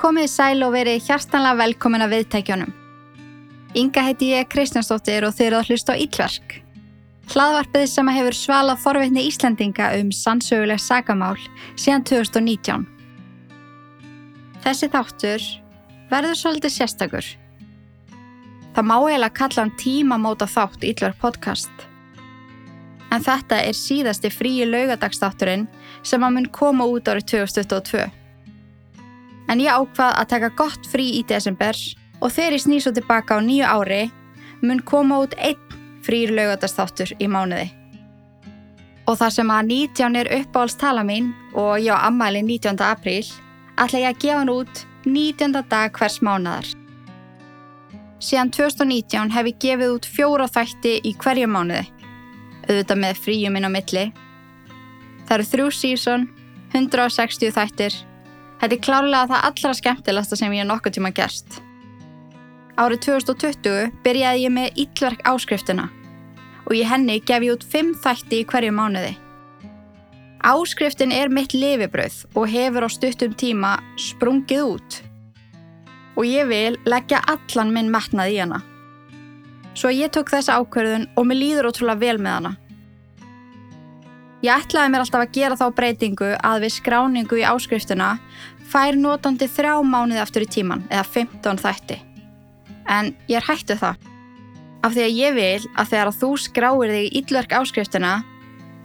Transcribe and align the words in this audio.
Komið 0.00 0.30
sæl 0.32 0.62
og 0.64 0.70
verið 0.72 1.02
hjartanlega 1.10 1.58
velkomin 1.60 2.00
að 2.00 2.14
viðtækjónum. 2.14 2.70
Inga 3.76 4.04
heiti 4.06 4.30
ég 4.30 4.46
Kristjánsdóttir 4.48 5.26
og 5.28 5.34
þeir 5.36 5.46
eru 5.50 5.58
að 5.58 5.66
hlusta 5.68 5.92
á 5.92 6.00
Íllverk. 6.00 6.54
Hlaðvarpið 7.34 7.82
sem 7.92 8.08
hefur 8.08 8.36
svalað 8.38 8.80
forveitni 8.80 9.26
Íslandinga 9.28 9.90
um 9.98 10.08
sannsöguleg 10.16 10.80
sagamál 10.80 11.36
síðan 11.76 12.06
2019. 12.08 12.86
Þessi 14.64 14.88
þáttur 14.94 15.44
verður 16.08 16.40
svolítið 16.40 16.74
sérstakur. 16.78 17.28
Það 18.72 18.88
má 18.88 18.96
eiginlega 19.02 19.36
kalla 19.36 19.66
hann 19.66 19.74
tímamóta 19.82 20.48
þátt 20.48 20.86
Íllverk 20.88 21.20
podcast. 21.20 21.84
En 23.12 23.20
þetta 23.20 23.60
er 23.66 23.76
síðasti 23.76 24.32
fríi 24.32 24.64
laugadagstátturinn 24.64 25.68
sem 26.00 26.24
að 26.24 26.38
mun 26.38 26.48
koma 26.56 26.88
út 26.88 27.12
árið 27.12 27.28
2022 27.34 28.08
en 29.50 29.60
ég 29.62 29.72
ákvað 29.74 30.14
að 30.14 30.30
taka 30.30 30.52
gott 30.58 30.86
frí 30.86 31.08
í 31.18 31.26
desember 31.26 31.76
og 32.20 32.32
þegar 32.32 32.56
ég 32.56 32.64
snýð 32.64 32.84
svo 32.84 32.94
tilbaka 32.96 33.36
á 33.36 33.38
nýju 33.42 33.66
ári 33.66 34.02
mun 34.62 34.82
koma 34.86 35.20
út 35.24 35.34
einn 35.38 35.58
frýr 36.04 36.32
laugatastáttur 36.36 37.14
í 37.18 37.28
mánuði. 37.28 37.68
Og 39.08 39.18
þar 39.18 39.32
sem 39.34 39.50
að 39.50 39.72
19 39.72 40.18
er 40.20 40.30
uppáhaldstala 40.38 41.02
mín 41.06 41.32
og 41.54 41.80
ég 41.82 41.90
á 41.90 42.06
ammæli 42.06 42.44
19. 42.46 42.78
apríl 42.84 43.26
ætla 43.80 44.04
ég 44.04 44.12
að 44.12 44.20
gefa 44.22 44.38
hann 44.38 44.52
út 44.52 44.84
19. 45.06 45.56
dag 45.70 45.96
hvers 45.96 46.20
mánadar. 46.22 46.68
Síðan 48.20 48.52
2019 48.52 49.32
hef 49.32 49.46
ég 49.48 49.60
gefið 49.64 49.94
út 49.96 50.06
fjóra 50.06 50.46
þætti 50.46 50.98
í 51.08 51.14
hverju 51.16 51.48
mánuði, 51.48 51.86
auðvitað 52.68 53.00
með 53.00 53.22
fríum 53.24 53.56
inn 53.56 53.64
á 53.66 53.70
milli. 53.72 54.04
Það 55.24 55.34
eru 55.38 55.48
þrjú 55.54 55.68
sísón, 55.72 56.28
160 56.76 57.56
þættir 57.56 57.96
Þetta 58.60 58.76
er 58.76 58.84
klárlega 58.84 59.28
það 59.30 59.46
allra 59.48 59.74
skemmtilegsta 59.78 60.36
sem 60.36 60.52
ég 60.52 60.68
nokkuð 60.68 60.98
tíma 60.98 61.10
gerst. 61.16 61.62
Árið 62.80 63.02
2020 63.06 63.96
byrjaði 64.04 64.44
ég 64.44 64.52
með 64.52 64.78
Íllverk 64.84 65.24
áskriftina 65.28 65.88
og 66.66 66.76
í 66.76 66.84
henni 66.86 67.18
gef 67.24 67.44
ég 67.44 67.56
út 67.56 67.66
5 67.72 67.94
þætti 68.04 68.40
í 68.42 68.46
hverju 68.48 68.72
mánuði. 68.76 69.14
Áskriftin 70.40 71.12
er 71.12 71.32
mitt 71.32 71.52
lifibröð 71.56 72.22
og 72.32 72.48
hefur 72.48 72.86
á 72.86 72.88
stuttum 72.92 73.32
tíma 73.36 73.74
sprungið 74.00 74.62
út 74.64 75.00
og 76.16 76.26
ég 76.28 76.48
vil 76.48 76.76
leggja 76.88 77.20
allan 77.32 77.72
minn 77.72 77.92
metnað 77.92 78.32
í 78.34 78.40
hana. 78.42 78.60
Svo 79.72 79.92
ég 79.94 80.12
tók 80.12 80.32
þessa 80.32 80.58
ákverðun 80.60 81.08
og 81.16 81.28
mér 81.28 81.40
líður 81.40 81.70
ótrúlega 81.70 82.00
vel 82.00 82.18
með 82.20 82.36
hana. 82.36 82.52
Ég 84.40 84.48
ætlaði 84.56 84.88
mér 84.88 85.02
alltaf 85.04 85.20
að 85.20 85.34
gera 85.36 85.56
þá 85.58 85.66
breytingu 85.76 86.28
að 86.40 86.62
við 86.64 86.72
skráningu 86.78 87.36
í 87.36 87.44
áskriftina 87.44 88.14
fær 88.72 88.96
notandi 88.96 89.44
þrjá 89.52 89.74
mánuði 89.84 90.22
aftur 90.22 90.46
í 90.46 90.48
tíman 90.48 90.86
eða 90.88 91.04
15 91.12 91.58
þætti. 91.60 91.98
En 92.88 93.10
ég 93.28 93.36
er 93.36 93.44
hættu 93.44 93.76
það. 93.76 93.98
Af 94.80 94.94
því 94.94 95.02
að 95.04 95.18
ég 95.18 95.34
vil 95.36 95.66
að 95.76 95.90
þegar 95.90 96.12
þú 96.16 96.30
skráir 96.40 96.92
þig 96.94 97.04
í 97.04 97.10
íllverk 97.20 97.52
áskriftina 97.58 98.12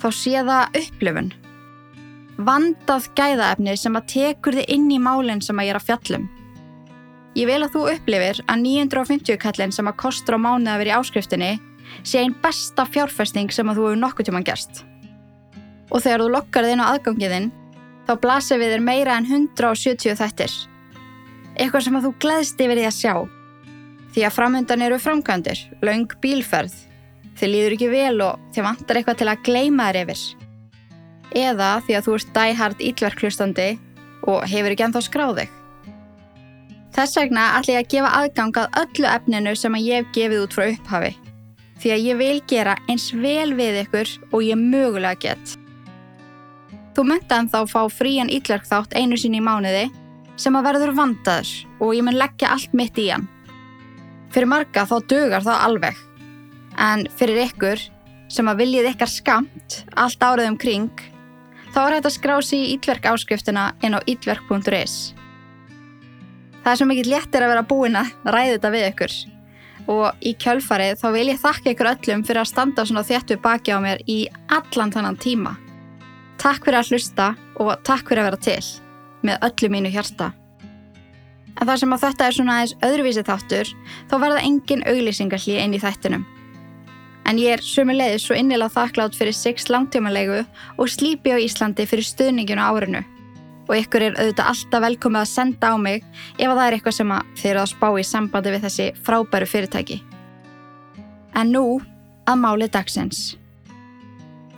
þá 0.04 0.08
sé 0.18 0.42
það 0.50 0.80
upplifun. 0.82 1.30
Vandað 2.50 3.08
gæðaefni 3.16 3.76
sem 3.80 3.96
að 3.96 4.10
tekur 4.12 4.58
þig 4.60 4.74
inn 4.76 4.90
í 4.92 4.98
málinn 5.00 5.44
sem 5.46 5.56
að 5.56 5.70
ég 5.70 5.76
er 5.76 5.80
að 5.80 5.86
fjallum. 5.88 6.26
Ég 7.40 7.48
vil 7.48 7.62
að 7.62 7.78
þú 7.78 7.86
upplifir 7.94 8.42
að 8.44 8.66
950 8.66 9.40
kallin 9.40 9.72
sem 9.72 9.88
að 9.88 9.96
kostur 10.04 10.36
á 10.36 10.40
mánuði 10.50 10.74
að 10.74 10.84
vera 10.84 10.92
í 10.92 11.00
áskriftinni 11.00 11.54
sé 12.04 12.20
einn 12.20 12.36
besta 12.44 12.84
fjárfesting 12.92 13.56
sem 13.56 13.72
að 13.72 13.80
þú 13.80 13.88
hefur 13.88 14.04
nokkuð 14.04 14.30
tíman 14.32 14.48
gerst 14.48 14.84
og 15.92 16.02
þegar 16.02 16.24
þú 16.24 16.32
lokkar 16.34 16.68
þinn 16.70 16.84
á 16.84 16.92
aðgangiðinn 16.94 17.52
þá 18.06 18.14
blasir 18.22 18.62
við 18.62 18.76
þér 18.76 18.86
meira 18.86 19.18
en 19.20 19.28
170 19.30 20.18
þættir. 20.20 20.56
Eitthvað 21.56 21.86
sem 21.86 21.98
að 21.98 22.08
þú 22.08 22.12
gleðst 22.26 22.62
yfir 22.62 22.80
því 22.80 22.88
að 22.90 22.98
sjá. 23.00 23.14
Því 24.16 24.26
að 24.28 24.36
framhundan 24.36 24.86
eru 24.86 25.00
framkvæmdir, 25.02 25.62
laung 25.84 26.08
bílferð, 26.24 26.76
þið 27.36 27.52
líður 27.52 27.76
ekki 27.76 27.92
vel 27.92 28.16
og 28.24 28.46
þið 28.56 28.68
vantar 28.70 29.00
eitthvað 29.00 29.20
til 29.22 29.30
að 29.32 29.44
gleima 29.48 29.90
þér 29.90 30.02
yfir. 30.04 30.24
Eða 31.36 31.70
því 31.84 31.98
að 31.98 32.06
þú 32.06 32.16
ert 32.16 32.34
dæhard 32.38 32.84
ílverklustandi 32.90 33.70
og 34.32 34.46
hefur 34.50 34.76
ekki 34.76 34.88
ennþá 34.88 35.04
skráðið. 35.10 35.62
Þess 36.96 37.20
vegna 37.20 37.50
ætla 37.58 37.74
ég 37.76 37.82
að 37.82 37.92
gefa 37.92 38.14
aðgang 38.22 38.58
að 38.62 38.78
öllu 38.86 39.08
efninu 39.12 39.54
sem 39.60 39.76
að 39.76 39.88
ég 39.90 40.00
hef 40.00 40.14
gefið 40.16 40.44
út 40.46 40.56
frá 40.56 40.66
upphafi. 40.70 41.12
Því 41.84 41.92
að 41.92 42.06
ég 42.06 42.20
vil 42.22 42.38
gera 42.48 42.78
eins 42.88 43.10
vel 43.12 43.52
við 43.58 43.82
ykkur 43.82 44.14
og 44.32 44.46
ég 44.46 44.62
mögulega 44.62 45.20
gett. 45.26 45.58
Þú 46.96 47.04
myndan 47.10 47.50
þá 47.52 47.60
fá 47.68 47.82
frían 47.92 48.32
ítlark 48.32 48.64
þátt 48.70 48.94
einu 48.96 49.18
sinni 49.20 49.42
í 49.42 49.44
mánuði 49.44 49.90
sem 50.40 50.56
að 50.56 50.70
verður 50.70 50.94
vandaður 50.96 51.50
og 51.84 51.92
ég 51.96 52.06
mun 52.08 52.16
leggja 52.16 52.54
allt 52.54 52.76
mitt 52.76 52.96
í 53.00 53.10
hann. 53.12 53.26
Fyrir 54.32 54.48
marga 54.52 54.86
þá 54.88 54.96
dögar 55.12 55.44
það 55.44 55.66
alveg, 55.68 56.00
en 56.80 57.06
fyrir 57.20 57.42
ykkur 57.46 57.84
sem 58.32 58.48
að 58.48 58.64
viljið 58.64 58.90
ykkar 58.94 59.12
skamt 59.12 59.78
allt 60.00 60.24
árið 60.24 60.50
um 60.54 60.58
kring, 60.60 61.04
þá 61.76 61.80
er 61.84 61.98
þetta 61.98 62.14
skrási 62.16 62.62
í 62.62 62.72
ítverk 62.76 63.08
áskriftina 63.12 63.70
inn 63.84 63.96
á 63.96 64.00
ítverk.is. 64.08 64.96
Það 66.64 66.72
er 66.72 66.80
svo 66.80 66.90
mikið 66.90 67.12
léttir 67.12 67.46
að 67.46 67.54
vera 67.54 67.68
búin 67.68 68.00
að 68.00 68.16
ræða 68.26 68.56
þetta 68.56 68.74
við 68.74 68.88
ykkur 68.90 69.18
og 69.92 70.24
í 70.26 70.32
kjölfarið 70.42 70.96
þá 70.98 71.06
vil 71.14 71.28
ég 71.30 71.44
þakka 71.44 71.76
ykkur 71.76 71.92
öllum 71.92 72.24
fyrir 72.26 72.42
að 72.42 72.50
standa 72.50 72.88
svona 72.88 73.06
þéttu 73.06 73.38
baki 73.44 73.76
á 73.76 73.80
mér 73.84 74.02
í 74.10 74.24
allan 74.48 74.96
þannan 74.96 75.20
tíma. 75.22 75.54
Takk 76.46 76.68
fyrir 76.68 76.78
að 76.78 76.90
hlusta 76.94 77.32
og 77.58 77.72
takk 77.88 78.06
fyrir 78.06 78.22
að 78.22 78.28
vera 78.28 78.38
til 78.46 78.66
með 79.26 79.46
öllu 79.48 79.70
mínu 79.74 79.90
hjarta. 79.96 80.28
En 81.56 81.66
þar 81.66 81.80
sem 81.82 81.94
að 81.96 82.04
þetta 82.04 82.26
er 82.26 82.36
svona 82.36 82.58
aðeins 82.60 82.74
öðruvísi 82.86 83.24
þáttur 83.26 83.70
þá 84.12 84.14
verða 84.22 84.44
engin 84.46 84.84
auglýsingarlí 84.86 85.56
inn 85.58 85.74
í 85.74 85.80
þættinum. 85.82 86.26
En 87.26 87.40
ég 87.42 87.56
er 87.56 87.64
sömulegis 87.66 88.28
svo 88.28 88.38
innilega 88.38 88.76
þakklátt 88.76 89.18
fyrir 89.18 89.34
Six 89.34 89.72
langtímanlegu 89.74 90.44
og 90.78 90.92
Sleepy 90.94 91.34
á 91.34 91.42
Íslandi 91.42 91.88
fyrir 91.90 92.06
stuðninginu 92.06 92.62
árinu. 92.62 93.02
Og 93.66 93.80
ykkur 93.80 94.06
er 94.06 94.20
auðvitað 94.20 94.52
alltaf 94.52 94.84
velkomið 94.86 95.22
að 95.24 95.32
senda 95.32 95.72
á 95.74 95.76
mig 95.82 96.06
ef 96.38 96.46
það 96.46 96.62
er 96.68 96.78
eitthvað 96.78 96.98
sem 97.00 97.16
þeir 97.40 97.50
eru 97.56 97.64
að 97.64 97.72
spá 97.72 97.88
í 97.90 98.06
sambandi 98.06 98.54
við 98.54 98.68
þessi 98.68 98.88
frábæru 99.02 99.50
fyrirtæki. 99.50 99.98
En 101.34 101.50
nú 101.56 101.66
að 102.30 102.40
máli 102.44 102.70
dagsins. 102.70 103.32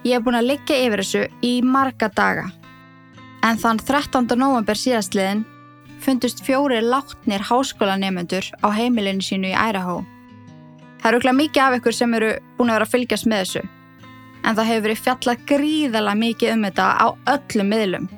Ég 0.07 0.15
hef 0.15 0.23
búin 0.23 0.37
að 0.39 0.53
liggja 0.53 0.75
yfir 0.85 1.01
þessu 1.01 1.21
í 1.43 1.53
marga 1.67 2.07
daga. 2.15 2.45
En 3.43 3.57
þann 3.59 3.79
13. 3.81 4.37
november 4.39 4.79
síðastliðin 4.79 5.41
fundust 6.03 6.39
fjóri 6.45 6.77
látnir 6.79 7.43
háskólanemendur 7.43 8.47
á 8.63 8.67
heimilinu 8.71 9.25
sínu 9.25 9.49
í 9.51 9.57
Æraho. 9.57 9.97
Það 11.01 11.09
eru 11.09 11.19
okkur 11.19 11.37
mikið 11.41 11.63
af 11.65 11.75
ykkur 11.79 11.97
sem 11.97 12.15
eru 12.15 12.31
búin 12.55 12.71
að 12.71 12.77
vera 12.77 12.87
að 12.87 12.93
fylgjast 12.93 13.27
með 13.27 13.43
þessu. 13.43 13.65
En 14.45 14.55
það 14.55 14.69
hefur 14.69 14.85
verið 14.87 15.03
fjallað 15.03 15.45
gríðala 15.51 16.15
mikið 16.23 16.53
um 16.55 16.65
þetta 16.69 16.87
á 16.87 17.07
öllum 17.35 17.71
miðlum. 17.73 18.09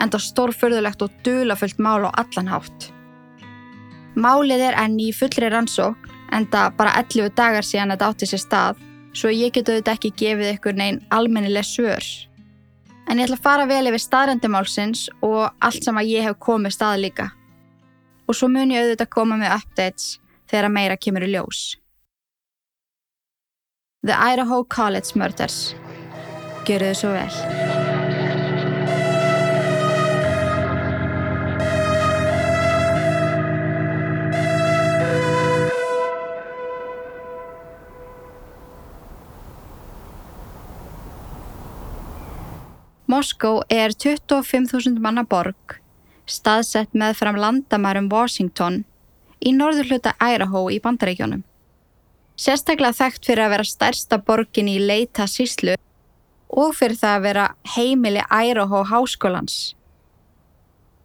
En 0.00 0.14
það 0.14 0.26
stórförðulegt 0.30 1.04
og 1.04 1.22
dulafullt 1.28 1.84
mál 1.84 2.08
á 2.08 2.10
allan 2.24 2.52
hátt. 2.54 2.90
Málið 4.16 4.68
er 4.70 4.80
enn 4.80 4.96
í 4.96 5.12
fullri 5.12 5.52
rannsók 5.52 6.08
en 6.32 6.48
það 6.48 6.76
bara 6.80 6.96
11 7.04 7.34
dagar 7.36 7.66
síðan 7.66 7.92
þetta 7.92 8.14
átti 8.14 8.32
sér 8.32 8.46
stað 8.48 8.87
svo 9.18 9.32
ég 9.34 9.52
geta 9.54 9.74
auðvitað 9.74 9.96
ekki 9.96 10.14
gefið 10.22 10.52
ykkur 10.54 10.78
neinn 10.78 11.00
almennileg 11.14 11.66
svör. 11.66 12.06
En 13.08 13.18
ég 13.18 13.26
ætla 13.26 13.38
að 13.38 13.46
fara 13.46 13.66
vel 13.66 13.88
yfir 13.90 14.04
staðrendumálsins 14.04 15.08
og 15.24 15.48
allt 15.64 15.84
sem 15.84 15.98
að 15.98 16.10
ég 16.12 16.28
hef 16.28 16.38
komið 16.44 16.76
stað 16.76 17.02
líka. 17.06 17.28
Og 18.28 18.36
svo 18.36 18.50
mun 18.52 18.74
ég 18.74 18.84
auðvitað 18.84 19.12
koma 19.16 19.38
með 19.40 19.56
updates 19.56 20.18
þegar 20.50 20.72
meira 20.72 21.00
kemur 21.00 21.26
í 21.26 21.32
ljós. 21.32 21.78
The 24.06 24.14
Idaho 24.14 24.62
College 24.64 25.18
Murders. 25.18 25.74
Gjör 26.68 26.90
þau 26.90 27.00
svo 27.00 27.16
vel. 27.16 27.67
Moskó 43.08 43.62
er 43.72 43.94
25.000 43.96 44.98
manna 45.00 45.22
borg, 45.24 45.78
staðsett 46.28 46.92
með 46.92 47.14
fram 47.16 47.38
landamærum 47.40 48.10
Washington 48.12 48.82
í 49.40 49.54
norður 49.56 49.88
hluta 49.88 50.12
Idaho 50.20 50.66
í 50.68 50.76
bandaríkjónum. 50.84 51.40
Sérstaklega 52.36 52.98
þekkt 52.98 53.30
fyrir 53.30 53.46
að 53.46 53.54
vera 53.54 53.66
stærsta 53.70 54.18
borgin 54.20 54.68
í 54.68 54.76
leita 54.82 55.24
síslu 55.24 55.78
og 56.52 56.76
fyrir 56.76 57.00
það 57.00 57.16
að 57.16 57.24
vera 57.30 57.46
heimili 57.78 58.26
Idaho 58.28 58.84
háskólans 58.92 59.56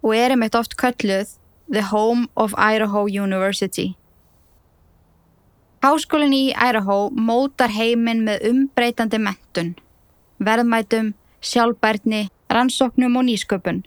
og 0.04 0.12
er 0.20 0.36
um 0.36 0.44
eitt 0.44 0.60
oft 0.60 0.76
kölluð 0.76 1.38
The 1.72 1.88
Home 1.88 2.28
of 2.36 2.52
Idaho 2.60 3.08
University. 3.08 3.94
Háskólinn 5.80 6.36
í 6.36 6.46
Idaho 6.52 7.08
mótar 7.16 7.72
heiminn 7.72 8.28
með 8.28 8.50
umbreytandi 8.52 9.24
mentun, 9.24 9.76
verðmætum, 10.44 11.14
sjálfbærni, 11.44 12.30
rannsóknum 12.50 13.18
og 13.20 13.28
nýsköpun. 13.30 13.84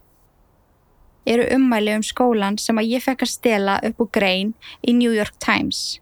eru 1.27 1.43
ummæli 1.55 1.95
um 1.97 2.03
skólan 2.07 2.59
sem 2.59 2.79
að 2.79 2.91
ég 2.95 3.03
fekk 3.03 3.25
að 3.25 3.33
stela 3.33 3.81
upp 3.83 4.03
úr 4.05 4.11
grein 4.15 4.53
í 4.87 4.93
New 4.95 5.11
York 5.11 5.35
Times. 5.43 5.99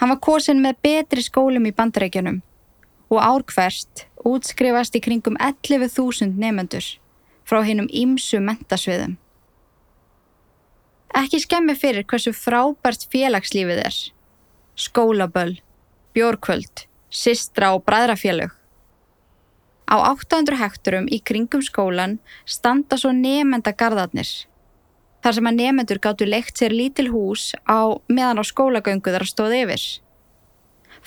Hann 0.00 0.10
var 0.10 0.18
kosin 0.20 0.60
með 0.64 0.80
betri 0.82 1.22
skólum 1.22 1.68
í 1.68 1.72
bandarækjunum 1.76 2.40
og 3.10 3.22
árkverst 3.22 4.06
útskrifast 4.26 4.98
í 4.98 5.02
kringum 5.04 5.38
11.000 5.38 6.34
nefnendur 6.34 6.88
frá 7.46 7.62
hinnum 7.62 7.86
ímsu 7.86 8.42
mentasviðum. 8.42 9.14
Ekki 11.16 11.40
skemmi 11.40 11.76
fyrir 11.78 12.04
hversu 12.10 12.34
frábært 12.34 13.06
félagslífið 13.12 13.84
er. 13.86 13.96
Skólaböll, 14.76 15.60
bjórkvöld, 16.12 16.84
sistra 17.08 17.70
og 17.76 17.86
bræðrafélög. 17.86 18.50
Á 19.86 19.94
800 20.02 20.58
hekturum 20.58 21.06
í 21.06 21.20
kringum 21.22 21.62
skólan 21.62 22.18
standa 22.44 22.98
svo 22.98 23.12
nefnda 23.14 23.70
gardarnir. 23.70 24.28
Þar 25.22 25.36
sem 25.38 25.48
að 25.50 25.58
nefnendur 25.60 26.00
gáttu 26.02 26.26
leikt 26.26 26.58
sér 26.58 26.74
lítil 26.74 27.08
hús 27.10 27.52
á 27.66 27.94
meðan 28.10 28.42
á 28.42 28.44
skólagöngu 28.46 29.14
þar 29.14 29.24
að 29.24 29.30
stóði 29.30 29.62
yfir. 29.62 29.84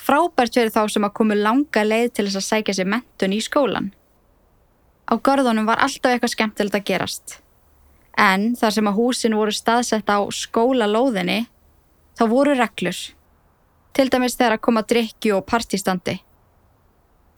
Frábært 0.00 0.56
fyrir 0.56 0.72
þá 0.72 0.82
sem 0.92 1.04
að 1.04 1.14
komu 1.18 1.36
langa 1.36 1.84
leið 1.84 2.08
til 2.16 2.26
þess 2.26 2.40
að 2.40 2.48
sækja 2.48 2.76
sér 2.78 2.88
mentun 2.88 3.36
í 3.36 3.40
skólan. 3.44 3.92
Á 5.10 5.14
görðunum 5.20 5.68
var 5.68 5.82
alltaf 5.84 6.14
eitthvað 6.14 6.34
skemmtilegt 6.34 6.78
að 6.78 6.86
gerast. 6.88 7.36
En 8.16 8.54
þar 8.56 8.76
sem 8.76 8.88
að 8.88 8.98
húsin 9.00 9.36
voru 9.36 9.52
staðsett 9.54 10.08
á 10.08 10.24
skólalóðinni, 10.32 11.44
þá 12.16 12.24
voru 12.32 12.56
reglur. 12.56 12.96
Til 13.92 14.08
dæmis 14.08 14.36
þegar 14.38 14.56
að 14.56 14.64
koma 14.64 14.86
drikki 14.86 15.32
og 15.36 15.44
partistandi. 15.48 16.20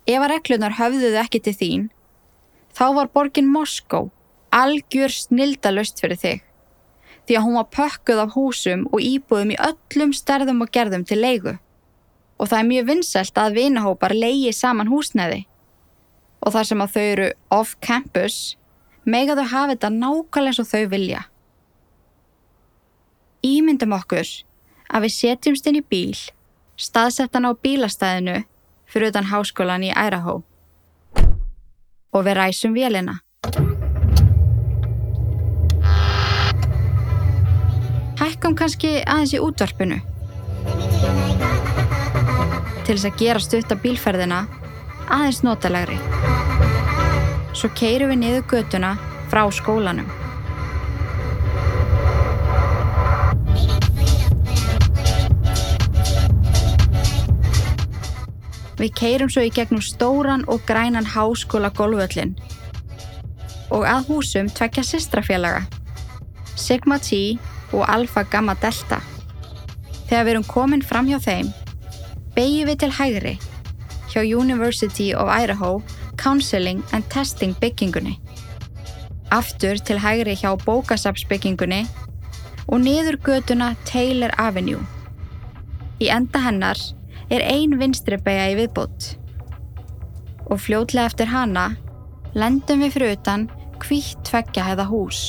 Ef 0.07 0.19
að 0.19 0.33
reglunar 0.33 0.75
höfðuðu 0.79 1.19
ekki 1.21 1.41
til 1.45 1.55
þín, 1.55 1.85
þá 2.75 2.87
var 2.97 3.13
borgin 3.15 3.51
Moskó 3.53 4.09
algjör 4.53 5.13
snildalöst 5.15 6.03
fyrir 6.03 6.19
þig. 6.21 6.41
Því 7.23 7.37
að 7.39 7.45
hún 7.47 7.59
var 7.61 7.69
pökkuð 7.71 8.23
af 8.25 8.35
húsum 8.35 8.83
og 8.91 9.05
íbúðum 9.05 9.55
í 9.55 9.61
öllum 9.63 10.13
stærðum 10.17 10.65
og 10.65 10.73
gerðum 10.75 11.07
til 11.07 11.21
leigu. 11.23 11.55
Og 12.43 12.51
það 12.51 12.59
er 12.59 12.69
mjög 12.73 12.89
vinnselt 12.91 13.39
að 13.39 13.59
vinahópar 13.61 14.15
leiði 14.17 14.53
saman 14.57 14.91
húsnæði 14.91 15.45
og 16.43 16.51
þar 16.57 16.67
sem 16.67 16.81
að 16.83 16.95
þau 16.95 17.03
eru 17.03 17.27
off-campus 17.55 18.39
mega 19.07 19.37
þau 19.39 19.47
hafa 19.47 19.75
þetta 19.77 19.91
nákvæmlega 19.95 20.65
og 20.65 20.71
þau 20.73 20.89
vilja. 20.91 21.21
Ímyndum 23.47 23.95
okkur 23.95 24.27
að 24.93 25.07
við 25.07 25.15
setjumst 25.15 25.69
inn 25.71 25.79
í 25.79 25.85
bíl, 25.87 26.19
staðsettan 26.75 27.47
á 27.47 27.55
bílastæðinu 27.55 28.43
fyrir 28.93 29.09
utan 29.09 29.29
háskólan 29.33 29.87
í 29.89 29.93
Æraho 29.97 30.43
og 32.13 32.25
við 32.27 32.37
ræsum 32.37 32.75
vélina. 32.77 33.19
Hækkum 38.21 38.55
kannski 38.55 38.99
aðeins 39.09 39.33
í 39.33 39.41
útvarpinu. 39.41 40.03
Til 42.85 42.97
þess 42.99 43.09
að 43.09 43.21
gera 43.23 43.43
stutta 43.43 43.79
bílferðina 43.81 44.45
aðeins 45.09 45.41
notalegri. 45.47 45.97
Svo 47.57 47.73
keirum 47.79 48.13
við 48.13 48.21
niður 48.21 48.51
götuna 48.53 48.97
frá 49.33 49.47
skólanum. 49.55 50.22
Við 58.83 58.97
keirum 58.99 59.29
svo 59.31 59.45
í 59.47 59.51
gegnum 59.55 59.83
stóran 59.85 60.43
og 60.51 60.65
grænan 60.67 61.07
háskóla 61.07 61.71
golvöllin 61.71 62.33
og 63.73 63.85
að 63.87 64.09
húsum 64.11 64.49
tvekja 64.51 64.83
sistrafélaga, 64.85 65.63
Sigma 66.59 66.99
T 66.99 67.39
og 67.73 67.87
Alpha 67.89 68.25
Gamma 68.29 68.57
Delta. 68.61 68.99
Þegar 70.11 70.25
við 70.27 70.33
erum 70.33 70.45
komin 70.51 70.83
fram 70.85 71.07
hjá 71.09 71.21
þeim, 71.23 71.53
beigjum 72.35 72.69
við 72.69 72.81
til 72.83 72.91
hægri 72.99 73.35
hjá 74.11 74.21
University 74.27 75.13
of 75.15 75.31
Idaho 75.31 75.79
Counseling 76.21 76.83
and 76.93 77.07
Testing 77.09 77.55
byggingunni. 77.63 78.19
Aftur 79.31 79.79
til 79.79 80.03
hægri 80.03 80.35
hjá 80.37 80.57
bókasapsbyggingunni 80.67 81.87
og 82.67 82.83
niður 82.83 83.21
göduna 83.23 83.77
Taylor 83.87 84.35
Avenue. 84.43 84.83
Í 86.03 86.11
enda 86.11 86.43
hennar 86.43 86.83
er 87.31 87.45
ein 87.47 87.79
vinstri 87.81 88.19
beigja 88.19 88.51
í 88.53 88.57
viðbútt. 88.59 89.13
Og 90.51 90.61
fljótlega 90.61 91.11
eftir 91.11 91.31
hana 91.33 91.73
lendum 92.35 92.83
við 92.83 92.97
fyrir 92.97 93.15
utan 93.19 93.47
hvitt 93.83 94.25
tveggjahæða 94.29 94.89
hús. 94.89 95.21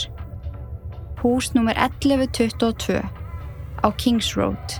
Hús 1.24 1.52
nr. 1.56 1.76
1122 1.76 3.02
á 3.84 3.88
Kings 3.98 4.34
Road. 4.38 4.80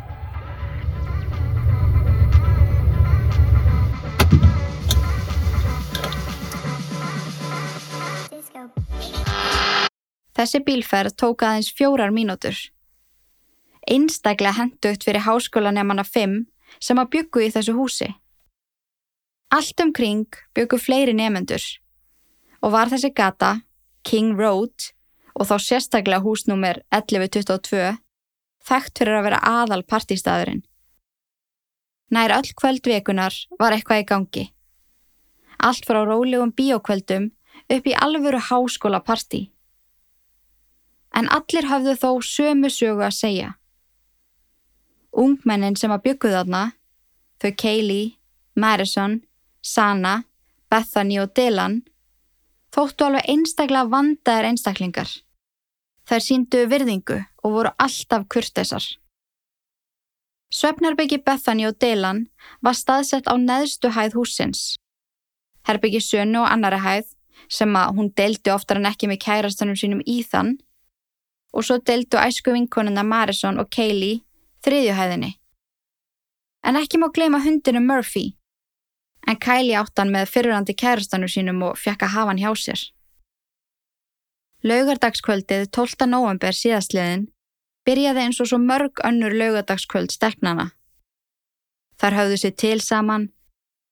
Þessi 10.34 10.64
bílferð 10.66 11.14
tók 11.14 11.44
aðeins 11.46 11.70
fjórar 11.78 12.12
mínútur. 12.12 12.58
Einstaklega 13.86 14.58
hendugt 14.58 15.06
fyrir 15.06 15.24
háskólanemanna 15.28 16.04
5 16.08 16.53
sem 16.84 17.00
að 17.00 17.12
byggu 17.16 17.46
í 17.46 17.52
þessu 17.54 17.76
húsi. 17.78 18.10
Allt 19.54 19.80
umkring 19.84 20.28
byggu 20.58 20.80
fleiri 20.82 21.14
nefendur 21.16 21.64
og 22.64 22.74
var 22.76 22.92
þessi 22.92 23.14
gata, 23.16 23.62
King 24.04 24.36
Road 24.40 24.92
og 25.34 25.48
þá 25.50 25.56
sérstaklega 25.68 26.24
húsnúmer 26.26 26.82
1122 26.92 27.94
þekkt 28.68 29.00
fyrir 29.00 29.20
að 29.20 29.26
vera 29.30 29.42
aðal 29.44 29.84
partistæðurinn. 29.88 30.64
Nær 32.14 32.36
öll 32.36 32.52
kvöldvekunar 32.60 33.38
var 33.60 33.74
eitthvað 33.74 34.04
í 34.04 34.10
gangi. 34.10 34.46
Allt 35.64 35.88
frá 35.88 36.04
rólegum 36.04 36.52
bíókvöldum 36.54 37.32
upp 37.74 37.90
í 37.90 37.96
alvöru 37.96 38.42
háskóla 38.52 39.00
partí 39.06 39.48
en 41.14 41.30
allir 41.30 41.68
hafðu 41.70 41.94
þó 42.02 42.10
sömu 42.26 42.72
sögu 42.74 43.06
að 43.06 43.18
segja. 43.18 43.50
Ungmennin 45.14 45.78
sem 45.78 45.92
að 45.94 46.06
byggu 46.08 46.32
þarna, 46.34 46.64
þau 47.42 47.52
Kaylee, 47.62 48.14
Madison, 48.56 49.20
Sana, 49.62 50.24
Bethany 50.72 51.20
og 51.22 51.34
Dylan, 51.38 51.82
þóttu 52.74 53.06
alveg 53.08 53.30
einstaklega 53.30 53.92
vandaðir 53.92 54.50
einstaklingar. 54.50 55.12
Þær 56.10 56.26
síndu 56.26 56.66
virðingu 56.68 57.20
og 57.46 57.56
voru 57.58 57.72
alltaf 57.80 58.26
kurtesar. 58.28 58.84
Svefnherbyggi 60.54 61.22
Bethany 61.26 61.66
og 61.70 61.78
Dylan 61.82 62.26
var 62.62 62.76
staðsett 62.78 63.30
á 63.30 63.38
neðstu 63.38 63.94
hæð 63.94 64.18
húsins. 64.18 64.76
Herbyggi 65.66 66.02
Sönnu 66.04 66.44
og 66.44 66.52
annari 66.52 66.82
hæð, 66.82 67.08
sem 67.50 67.74
að 67.76 67.96
hún 67.98 68.12
deildi 68.18 68.52
oftar 68.54 68.80
en 68.80 68.90
ekki 68.90 69.08
með 69.10 69.22
kærastanum 69.24 69.78
sínum 69.80 70.04
í 70.06 70.22
þann, 70.28 70.58
og 71.54 71.66
svo 71.66 71.80
deltu 71.80 72.18
æsku 72.18 72.54
vinkonuna 72.54 73.06
Marison 73.06 73.60
og 73.62 73.70
Kaylee 73.74 74.22
þriðjuhæðinni. 74.64 75.34
En 76.64 76.80
ekki 76.80 77.00
má 77.00 77.10
gleyma 77.12 77.42
hundinu 77.44 77.82
Murphy, 77.84 78.38
en 79.28 79.40
Kylie 79.40 79.80
áttan 79.80 80.12
með 80.14 80.32
fyrirrandi 80.32 80.76
kærastanum 80.80 81.32
sínum 81.32 81.64
og 81.68 81.80
fekk 81.80 82.08
að 82.08 82.14
hafa 82.16 82.32
hann 82.32 82.42
hjá 82.42 82.52
sér. 82.60 82.84
Laugardagskvöldið 84.64 85.68
12. 85.76 86.08
november 86.08 86.56
síðastliðin 86.56 87.28
byrjaði 87.84 88.24
eins 88.24 88.40
og 88.40 88.48
svo 88.48 88.60
mörg 88.64 89.02
önnur 89.04 89.36
laugardagskvöld 89.36 90.14
stelpnana. 90.16 90.70
Þar 92.00 92.18
höfðu 92.20 92.40
sér 92.40 92.56
til 92.64 92.80
saman, 92.82 93.28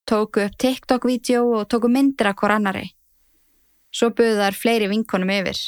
tóku 0.07 0.45
upp 0.45 0.55
TikTok-vídeó 0.63 1.43
og 1.59 1.67
tóku 1.67 1.91
myndir 1.91 2.31
af 2.31 2.39
hver 2.39 2.55
annari. 2.55 2.87
Svo 3.91 4.13
buðu 4.15 4.39
þar 4.39 4.55
fleiri 4.55 4.87
vinkonum 4.91 5.31
yfir. 5.35 5.59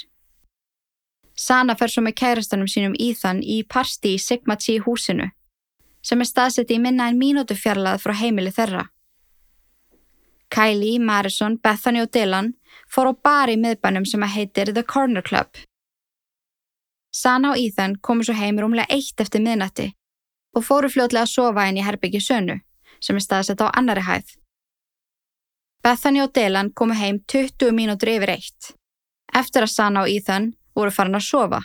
Sana 1.36 1.76
fer 1.76 1.90
svo 1.90 2.04
með 2.06 2.18
kærastanum 2.22 2.70
sínum 2.70 2.94
í 3.00 3.14
þann 3.18 3.42
í 3.42 3.64
parsti 3.66 4.14
í 4.16 4.22
Sigma 4.22 4.56
T 4.56 4.78
húsinu 4.86 5.32
sem 6.04 6.20
er 6.20 6.28
staðsett 6.28 6.72
í 6.76 6.80
minna 6.84 7.08
en 7.08 7.20
mínútu 7.20 7.56
fjarlað 7.56 8.02
frá 8.04 8.12
heimili 8.20 8.52
þeirra. 8.52 8.90
Kylie, 10.52 11.00
Marison, 11.00 11.56
Bethany 11.58 12.02
og 12.04 12.12
Dylan 12.14 12.52
fór 12.92 13.10
á 13.10 13.14
bar 13.16 13.50
í 13.50 13.56
miðbænum 13.58 14.06
sem 14.06 14.26
að 14.26 14.36
heitir 14.36 14.74
The 14.74 14.84
Corner 14.84 15.24
Club. 15.24 15.56
Sana 17.14 17.54
og 17.54 17.62
Ethan 17.62 17.96
komu 18.02 18.26
svo 18.26 18.36
heimur 18.38 18.68
umlega 18.68 18.92
eitt 18.94 19.22
eftir 19.22 19.42
miðnætti 19.42 19.94
og 20.54 20.66
fóru 20.68 20.90
fljótlega 20.92 21.26
að 21.26 21.34
sofa 21.34 21.66
inn 21.70 21.80
í 21.80 21.86
Herbyggi 21.86 22.22
sönu 22.22 22.60
sem 23.00 23.18
er 23.18 23.26
staðsett 23.26 23.64
á 23.64 23.72
annari 23.72 24.04
hæð. 24.06 24.36
Bethany 25.84 26.22
og 26.24 26.34
Dylan 26.36 26.72
komu 26.76 27.00
heim 27.00 27.24
20 27.28 27.74
mínútur 27.76 28.12
yfir 28.14 28.36
eitt 28.36 28.74
eftir 29.34 29.66
að 29.66 29.74
Sana 29.74 30.04
og 30.04 30.12
Ethan 30.74 30.82
voru 30.82 30.92
farin 30.92 31.16
að 31.16 31.28
sofa. 31.28 31.62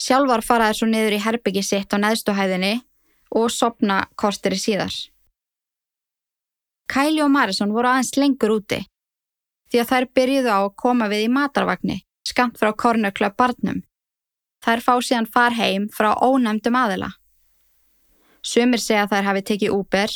Sjálfar 0.00 0.42
faraði 0.42 0.78
svo 0.78 0.86
niður 0.88 1.16
í 1.16 1.22
herbyggi 1.24 1.62
sitt 1.62 1.94
á 1.94 1.96
neðstuhæðinni 1.96 2.82
og 3.30 3.50
sopna 3.50 4.06
korteri 4.16 4.56
síðar. 4.56 4.92
Kæli 6.88 7.22
og 7.22 7.30
Marisson 7.30 7.72
voru 7.72 7.88
aðeins 7.88 8.16
lengur 8.16 8.58
úti 8.58 8.84
því 9.70 9.80
að 9.80 9.88
þær 9.88 10.06
byrjuðu 10.14 10.50
á 10.52 10.60
að 10.60 10.74
koma 10.76 11.08
við 11.08 11.24
í 11.24 11.32
matarvagnni 11.32 12.04
skamt 12.28 12.58
frá 12.58 12.72
Kornökla 12.72 13.32
barnum. 13.36 13.82
Þær 14.64 14.80
fá 14.80 14.94
síðan 15.00 15.26
far 15.26 15.52
heim 15.52 15.88
frá 15.88 16.14
ónæmdum 16.20 16.76
aðila. 16.76 17.10
Sumir 18.42 18.80
segja 18.80 19.08
þær 19.08 19.24
hafi 19.24 19.42
tekið 19.42 19.72
Uber 19.72 20.12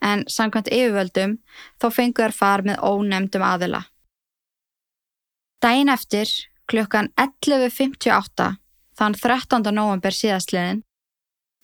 en 0.00 0.24
samkvæmt 0.28 0.72
yfirvöldum 0.72 1.38
þá 1.80 1.90
fengu 1.92 2.24
þær 2.24 2.32
far 2.32 2.64
með 2.64 2.80
ónæmdum 2.80 3.44
aðila. 3.44 3.84
Dæin 5.62 5.88
eftir, 5.88 6.28
klukkan 6.68 7.08
11.58, 7.16 8.56
þann 8.96 9.14
13. 9.16 9.72
november 9.72 10.12
síðastliðin, 10.12 10.82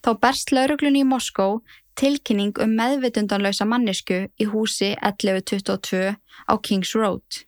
þá 0.02 0.10
berst 0.22 0.52
lauruglunni 0.52 1.02
í 1.04 1.08
Moskó 1.08 1.60
tilkynning 1.98 2.56
um 2.64 2.72
meðvitundanlausa 2.78 3.66
mannisku 3.68 4.22
í 4.40 4.48
húsi 4.48 4.94
1122 4.96 6.14
á 6.16 6.54
Kings 6.64 6.94
Road. 6.96 7.44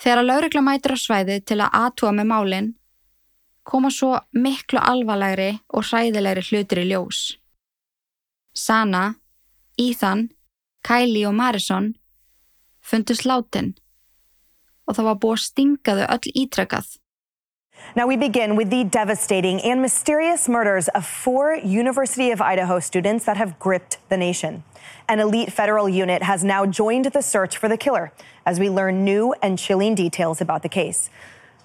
Þegar 0.00 0.24
laurugla 0.24 0.64
mætir 0.64 0.96
á 0.96 0.98
svæði 0.98 1.38
til 1.44 1.60
að 1.60 1.76
atua 1.84 2.14
með 2.16 2.30
málinn, 2.32 2.72
koma 3.68 3.92
svo 3.92 4.16
miklu 4.32 4.80
alvarlegri 4.80 5.52
og 5.76 5.84
hræðilegri 5.84 6.48
hlutir 6.48 6.82
í 6.82 6.88
ljós. 6.88 7.20
Sana, 8.56 9.14
Ethan, 9.76 10.30
Kylie 10.84 11.28
og 11.28 11.36
Marison 11.36 11.94
fundust 12.84 13.24
látin 13.28 13.74
og 14.86 14.96
það 14.96 15.08
var 15.10 15.18
búið 15.22 15.38
að 15.38 15.44
stinga 15.48 15.96
þau 15.98 16.06
öll. 16.14 16.84
Now 17.96 18.06
we 18.06 18.16
begin 18.16 18.56
with 18.56 18.70
the 18.70 18.84
devastating 18.84 19.60
and 19.60 19.82
mysterious 19.82 20.48
murders 20.48 20.88
of 20.88 21.04
four 21.04 21.54
University 21.54 22.30
of 22.30 22.40
Idaho 22.40 22.80
students 22.80 23.24
that 23.24 23.36
have 23.36 23.58
gripped 23.58 23.98
the 24.08 24.16
nation. 24.16 24.64
An 25.08 25.20
elite 25.20 25.52
federal 25.52 25.88
unit 25.88 26.22
has 26.22 26.42
now 26.42 26.66
joined 26.66 27.06
the 27.06 27.22
search 27.22 27.56
for 27.56 27.68
the 27.68 27.76
killer 27.76 28.12
as 28.46 28.58
we 28.58 28.70
learn 28.70 29.04
new 29.04 29.34
and 29.42 29.58
chilling 29.58 29.94
details 29.94 30.40
about 30.40 30.62
the 30.62 30.68
case. 30.68 31.10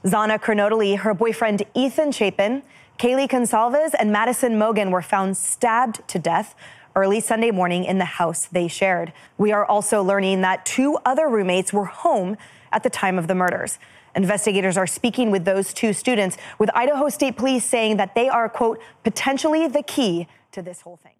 Zana 0.04 0.40
Kernodali, 0.40 1.00
her 1.00 1.14
boyfriend 1.14 1.64
Ethan 1.74 2.12
Chapin, 2.12 2.64
Kaylee 2.98 3.30
Consalves, 3.30 3.94
and 3.98 4.12
Madison 4.12 4.58
Mogan 4.58 4.92
were 4.92 5.02
found 5.02 5.38
stabbed 5.38 6.08
to 6.10 6.20
death 6.20 6.54
early 7.00 7.20
Sunday 7.20 7.52
morning 7.52 7.84
in 7.84 7.98
the 7.98 8.12
house 8.20 8.48
they 8.52 8.68
shared. 8.68 9.14
We 9.38 9.52
are 9.52 9.66
also 9.66 10.04
learning 10.04 10.42
that 10.42 10.66
two 10.66 10.98
other 11.06 11.28
roommates 11.28 11.72
were 11.74 11.86
home 11.86 12.38
at 12.72 12.84
the 12.84 12.90
time 12.90 13.18
of 13.18 13.28
the 13.28 13.36
murders. 13.36 13.80
Investigators 14.16 14.78
are 14.78 14.88
speaking 14.88 15.32
with 15.32 15.46
those 15.46 15.74
two 15.74 15.94
students, 15.94 16.38
with 16.60 16.70
Idaho 16.76 17.10
State 17.10 17.38
Police 17.38 17.66
saying 17.66 17.98
that 17.98 18.16
they 18.16 18.28
are, 18.28 18.50
quote, 18.50 18.80
potentially 19.04 19.68
the 19.68 19.84
key 19.84 20.28
to 20.52 20.62
this 20.62 20.82
whole 20.82 21.00
thing. 21.04 21.18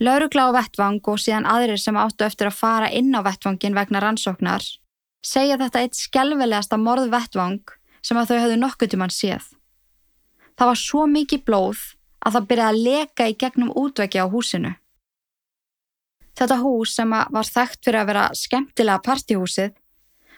Laurugla 0.00 0.42
á 0.48 0.50
vettvang 0.54 1.00
og 1.10 1.18
síðan 1.18 1.46
aðrir 1.54 1.80
sem 1.82 1.96
áttu 1.98 2.22
eftir 2.26 2.46
að 2.46 2.58
fara 2.62 2.88
inn 2.98 3.10
á 3.18 3.20
vettvangin 3.26 3.74
vegna 3.74 3.98
rannsóknar 4.04 4.62
segja 5.24 5.58
þetta 5.58 5.82
eitt 5.82 5.98
skjálfilegasta 5.98 6.78
morð 6.78 7.10
vettvang 7.12 7.62
sem 8.02 8.18
að 8.18 8.30
þau 8.30 8.38
höfðu 8.44 8.58
nokkuð 8.62 8.90
til 8.92 9.00
mann 9.00 9.14
séð. 9.14 9.48
Það 10.58 10.70
var 10.70 10.80
svo 10.80 11.06
mikið 11.10 11.44
blóð 11.46 11.80
að 12.22 12.36
það 12.36 12.48
byrjaði 12.50 12.74
að 12.74 12.84
leka 12.86 13.26
í 13.26 13.36
gegnum 13.42 13.74
útvekja 13.74 14.26
á 14.26 14.32
húsinu. 14.32 14.72
Þetta 16.38 16.60
hús 16.62 16.94
sem 16.94 17.10
var 17.10 17.48
þekkt 17.50 17.84
fyrir 17.84 18.00
að 18.02 18.10
vera 18.12 18.24
skemmtilega 18.38 19.02
partíhúsið 19.02 19.72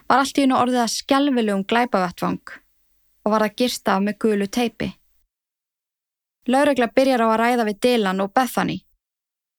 var 0.09 0.23
allt 0.23 0.39
í 0.39 0.45
hennu 0.47 0.57
orðið 0.57 0.85
að 0.85 0.95
skjálfilegum 0.95 1.67
glæpavettvang 1.69 2.55
og 3.25 3.35
var 3.35 3.45
að 3.45 3.57
girsta 3.61 3.97
af 3.99 4.07
með 4.07 4.19
gulu 4.25 4.49
teipi. 4.49 4.89
Lauregla 6.49 6.89
byrjar 6.97 7.23
á 7.23 7.27
að 7.29 7.41
ræða 7.43 7.67
við 7.69 7.81
Dylan 7.85 8.25
og 8.25 8.33
Bethany 8.33 8.81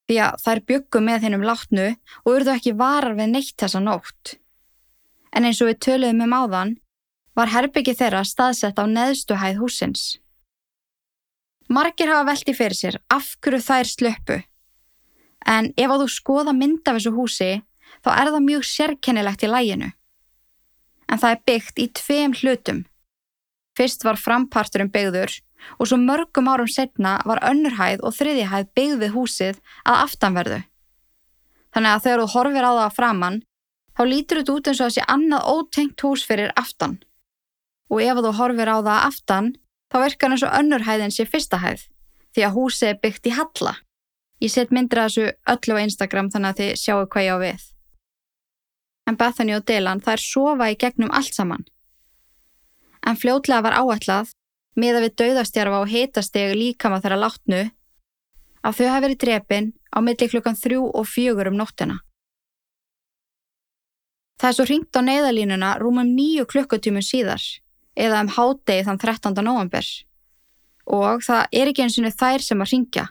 því 0.10 0.18
að 0.26 0.42
þær 0.44 0.62
byggum 0.68 1.06
með 1.08 1.26
hennum 1.28 1.46
látnu 1.48 1.88
og 2.26 2.32
urðu 2.34 2.56
ekki 2.56 2.74
varar 2.76 3.16
við 3.16 3.32
neitt 3.32 3.56
þessa 3.62 3.80
nótt. 3.80 4.36
En 5.32 5.48
eins 5.48 5.62
og 5.64 5.70
við 5.70 5.80
töluðum 5.86 6.26
um 6.26 6.36
áðan 6.36 6.74
var 7.38 7.54
herbyggi 7.54 7.96
þeirra 7.96 8.26
staðsett 8.28 8.82
á 8.82 8.86
neðstuhæð 8.90 9.62
húsins. 9.62 10.04
Margir 11.72 12.12
hafa 12.12 12.28
veldi 12.34 12.56
fyrir 12.58 12.76
sér 12.76 12.98
af 13.14 13.38
hverju 13.40 13.62
þær 13.64 13.88
slöpu. 13.88 14.42
En 15.48 15.72
ef 15.78 15.90
að 15.90 16.04
þú 16.04 16.08
skoða 16.14 16.54
mynd 16.54 16.86
af 16.86 16.98
þessu 16.98 17.14
húsi, 17.16 17.52
þá 18.06 18.10
er 18.14 18.32
það 18.32 18.48
mjög 18.48 18.66
sérkennilegt 18.70 19.46
í 19.46 19.50
læginu. 19.50 19.92
En 21.10 21.20
það 21.22 21.36
er 21.36 21.46
byggt 21.50 21.82
í 21.82 21.88
tveim 21.98 22.36
hlutum. 22.38 22.84
Fyrst 23.78 24.04
var 24.06 24.20
framparturum 24.20 24.92
byggður 24.92 25.38
og 25.78 25.88
svo 25.90 25.98
mörgum 26.02 26.50
árum 26.50 26.70
setna 26.70 27.20
var 27.28 27.42
önnurhæð 27.46 28.04
og 28.06 28.16
þriðihæð 28.18 28.68
byggð 28.76 29.00
við 29.04 29.16
húsið 29.16 29.62
að 29.86 30.04
aftanverðu. 30.08 30.60
Þannig 31.72 31.92
að 31.92 32.04
þegar 32.06 32.22
þú 32.22 32.32
horfir 32.36 32.68
á 32.68 32.72
það 32.72 32.86
að 32.86 32.96
framann, 32.98 33.40
þá 33.96 34.02
lítur 34.08 34.42
þetta 34.42 34.56
út 34.56 34.68
eins 34.68 34.82
og 34.82 34.90
þessi 34.90 35.08
annað 35.08 35.48
ótengt 35.54 36.04
hús 36.06 36.26
fyrir 36.28 36.54
aftan. 36.60 36.98
Og 37.92 38.02
ef 38.04 38.20
þú 38.26 38.34
horfir 38.40 38.72
á 38.72 38.78
það 38.80 38.92
að 38.96 39.08
aftan, 39.08 39.54
þá 39.92 39.98
virkar 40.06 40.36
og 40.36 40.58
önnurhæðin 40.60 41.16
sé 41.16 41.28
fyrsta 41.28 41.62
hæð 41.62 41.88
því 42.32 42.44
að 42.48 42.56
húsi 42.56 42.88
er 42.88 43.00
byggt 43.04 43.28
í 43.28 43.36
halla. 43.36 43.76
Ég 44.42 44.50
set 44.50 44.72
myndir 44.74 44.98
að 44.98 45.10
þessu 45.12 45.26
öllu 45.54 45.78
á 45.78 45.84
Instagram 45.86 46.32
þannig 46.34 46.50
að 46.50 46.60
þið 46.62 46.80
sjáu 46.82 47.02
hvað 47.06 47.26
ég 47.28 47.36
á 47.36 47.38
við. 47.42 47.66
En 49.10 49.18
Bethany 49.18 49.54
og 49.58 49.66
Dylan 49.70 50.02
er 50.08 50.22
sofa 50.22 50.70
í 50.72 50.78
gegnum 50.82 51.14
allt 51.14 51.36
saman. 51.38 51.66
En 53.06 53.18
fljótlega 53.18 53.66
var 53.66 53.78
áætlað 53.78 54.34
miða 54.78 55.02
við 55.04 55.16
dauðastjarfa 55.22 55.82
og 55.84 55.92
hitastegu 55.92 56.58
líkama 56.58 57.02
þeirra 57.04 57.20
látnu 57.26 57.62
að 58.62 58.78
þau 58.78 58.88
hafi 58.88 59.04
verið 59.06 59.22
drepin 59.24 59.72
á 59.94 59.98
milli 60.06 60.30
klukkan 60.32 60.58
þrjú 60.58 60.88
og 60.90 61.10
fjögur 61.10 61.52
um 61.52 61.58
nóttina. 61.60 62.00
Það 64.42 64.50
er 64.50 64.58
svo 64.58 64.66
ringt 64.66 64.98
á 64.98 65.02
neyðalínuna 65.06 65.76
rúmum 65.82 66.16
nýju 66.18 66.48
klukkutímun 66.50 67.06
síðar 67.06 67.44
eða 67.94 68.24
um 68.26 68.32
hádegi 68.34 68.86
þann 68.88 69.02
13. 69.02 69.42
november. 69.46 69.86
Og 70.90 71.22
það 71.22 71.44
er 71.54 71.70
ekki 71.70 71.84
eins 71.86 72.00
og 72.02 72.16
þær 72.18 72.46
sem 72.46 72.64
að 72.64 72.72
ringja. 72.74 73.04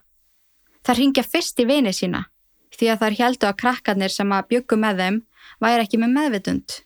Það 0.86 0.98
ringja 1.00 1.24
fyrst 1.26 1.60
í 1.60 1.66
vini 1.68 1.92
sína 1.92 2.26
því 2.80 2.92
að 2.92 3.02
þær 3.02 3.16
heldu 3.18 3.48
að 3.48 3.58
krakkarnir 3.60 4.12
sem 4.14 4.30
að 4.32 4.46
byggu 4.52 4.78
með 4.80 5.02
þeim 5.02 5.18
væri 5.60 5.84
ekki 5.84 5.98
með 6.00 6.14
meðvitund. 6.16 6.76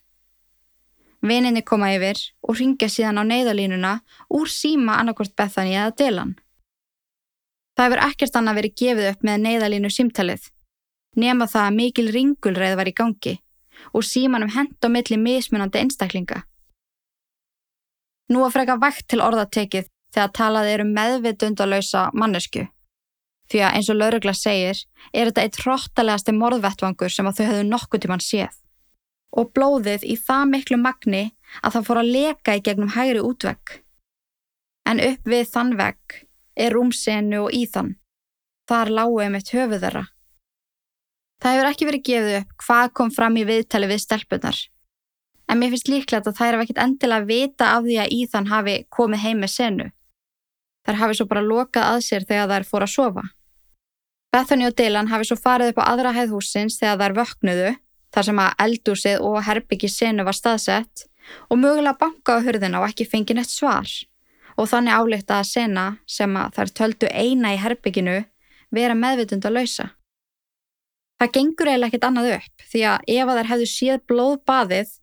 Vininni 1.24 1.62
koma 1.64 1.92
yfir 1.94 2.18
og 2.44 2.58
ringja 2.58 2.88
síðan 2.90 3.22
á 3.22 3.24
neyðalínuna 3.24 3.92
úr 4.34 4.50
síma 4.50 4.98
annarkort 5.00 5.36
Bethany 5.38 5.76
eða 5.76 5.94
Dylan. 6.00 6.34
Það 7.74 7.86
hefur 7.86 8.02
ekkert 8.08 8.36
annað 8.38 8.58
verið 8.60 8.74
gefið 8.82 9.08
upp 9.12 9.24
með 9.26 9.40
neyðalínu 9.46 9.90
símtalið, 9.90 10.42
nema 11.16 11.48
það 11.50 11.68
að 11.68 11.78
mikil 11.78 12.06
ringulreið 12.16 12.76
var 12.80 12.90
í 12.90 12.96
gangi 13.00 13.34
og 13.94 14.06
símanum 14.06 14.52
hend 14.54 14.76
á 14.84 14.88
milli 14.90 15.18
mismunandi 15.18 15.80
einstaklinga. 15.80 16.44
Nú 18.30 18.44
að 18.44 18.54
freka 18.54 18.78
vægt 18.80 19.08
til 19.12 19.22
orðatekið 19.24 19.90
þegar 20.14 20.30
talað 20.38 20.70
er 20.70 20.84
um 20.84 20.94
meðvitundalösa 20.94 22.08
mannesku. 22.14 22.68
Því 23.52 23.60
að 23.60 23.76
eins 23.76 23.90
og 23.92 23.98
laurugla 23.98 24.34
segir 24.36 24.80
er 25.12 25.28
þetta 25.28 25.44
eitt 25.44 25.60
hróttalegasti 25.62 26.34
morðvettvangur 26.36 27.12
sem 27.12 27.28
að 27.28 27.40
þau 27.40 27.46
hefðu 27.48 27.64
nokkuð 27.68 28.02
til 28.02 28.10
mann 28.12 28.24
séð. 28.24 28.54
Og 29.34 29.50
blóðið 29.56 30.06
í 30.06 30.16
það 30.16 30.44
miklu 30.52 30.78
magni 30.80 31.24
að 31.60 31.76
það 31.76 31.86
fór 31.88 32.00
að 32.00 32.12
leka 32.16 32.56
í 32.56 32.64
gegnum 32.64 32.94
hægri 32.94 33.22
útvegg. 33.24 33.78
En 34.88 35.02
upp 35.02 35.28
við 35.28 35.46
þann 35.50 35.74
vegg 35.80 36.18
er 36.56 36.76
rúmsenu 36.76 37.44
og 37.44 37.54
í 37.56 37.64
þann. 37.66 37.96
Þar 38.70 38.92
lágu 38.98 39.24
um 39.26 39.36
eitt 39.36 39.52
höfuð 39.52 39.82
þeirra. 39.84 40.04
Það 41.42 41.56
hefur 41.56 41.70
ekki 41.70 41.88
verið 41.90 42.06
gefið 42.08 42.38
upp 42.40 42.54
hvað 42.64 42.94
kom 42.96 43.10
fram 43.12 43.36
í 43.36 43.44
viðtali 43.48 43.90
við 43.90 44.04
stelpunar 44.06 44.60
en 45.48 45.60
mér 45.60 45.74
finnst 45.74 45.90
líklegt 45.90 46.28
að 46.28 46.38
þær 46.38 46.56
hafa 46.56 46.66
ekkert 46.66 46.82
endilega 46.84 47.22
að 47.22 47.28
vita 47.30 47.70
af 47.76 47.84
því 47.84 47.98
að 48.00 48.14
Íðan 48.18 48.50
hafi 48.50 48.76
komið 48.96 49.24
heim 49.24 49.42
með 49.42 49.52
senu. 49.52 49.88
Þær 50.84 51.00
hafi 51.00 51.16
svo 51.18 51.26
bara 51.30 51.44
lokað 51.44 51.88
að 51.94 52.04
sér 52.04 52.26
þegar 52.28 52.50
þær 52.52 52.68
fór 52.68 52.84
að 52.84 52.92
sofa. 52.92 53.24
Bethany 54.34 54.66
og 54.66 54.74
Dylan 54.76 55.08
hafi 55.08 55.28
svo 55.28 55.38
farið 55.38 55.72
upp 55.72 55.80
á 55.80 55.88
aðra 55.92 56.12
hæðhúsins 56.16 56.76
þegar 56.80 57.00
þær 57.00 57.16
vöknuðu, 57.20 57.74
þar 58.14 58.26
sem 58.28 58.40
að 58.42 58.56
eldúsið 58.64 59.26
og 59.28 59.36
herbyggi 59.46 59.90
senu 59.90 60.26
var 60.26 60.36
staðsett 60.36 61.06
og 61.48 61.60
mögulega 61.60 61.96
banka 62.00 62.36
á 62.36 62.44
hurðina 62.44 62.82
og 62.82 62.88
ekki 62.90 63.06
fengið 63.08 63.40
neitt 63.40 63.52
svar. 63.52 63.88
Og 64.58 64.68
þannig 64.70 64.98
álíkta 64.98 65.38
að 65.40 65.50
sena 65.50 65.84
sem 66.06 66.36
að 66.38 66.58
þær 66.58 66.74
töldu 66.80 67.10
eina 67.10 67.54
í 67.54 67.60
herbygginu 67.62 68.18
vera 68.74 68.98
meðvitund 68.98 69.46
að 69.46 69.56
lausa. 69.58 69.88
Það 71.22 71.32
gengur 71.38 71.70
eiginlega 71.70 71.90
ekkit 71.92 72.06
annað 72.08 72.30
upp 72.34 72.68
því 72.70 72.84
að 72.90 73.08
ef 73.14 73.30
að 73.30 73.38
þær 73.38 73.50
hefðu 73.52 73.70
síð 73.70 74.04
blóð 74.10 74.36
baðið 74.50 74.94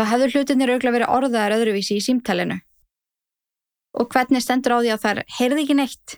þá 0.00 0.04
hefðu 0.10 0.28
hlutinir 0.32 0.72
auðvitað 0.72 0.96
verið 0.96 1.12
orðaðar 1.16 1.56
öðruvísi 1.58 1.98
í 2.00 2.04
símtalinu. 2.04 2.58
Og 3.98 4.08
hvernig 4.12 4.42
stendur 4.42 4.76
á 4.76 4.78
því 4.80 4.92
að 4.94 5.02
þær 5.04 5.22
heyrði 5.38 5.64
ekki 5.64 5.76
neitt? 5.78 6.16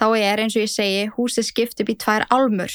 Þá 0.00 0.06
er, 0.16 0.40
eins 0.40 0.56
og 0.56 0.64
ég 0.64 0.72
segi, 0.72 1.00
húsið 1.16 1.46
skipt 1.48 1.80
upp 1.82 1.92
í 1.92 1.96
tvær 2.00 2.26
álmur. 2.32 2.72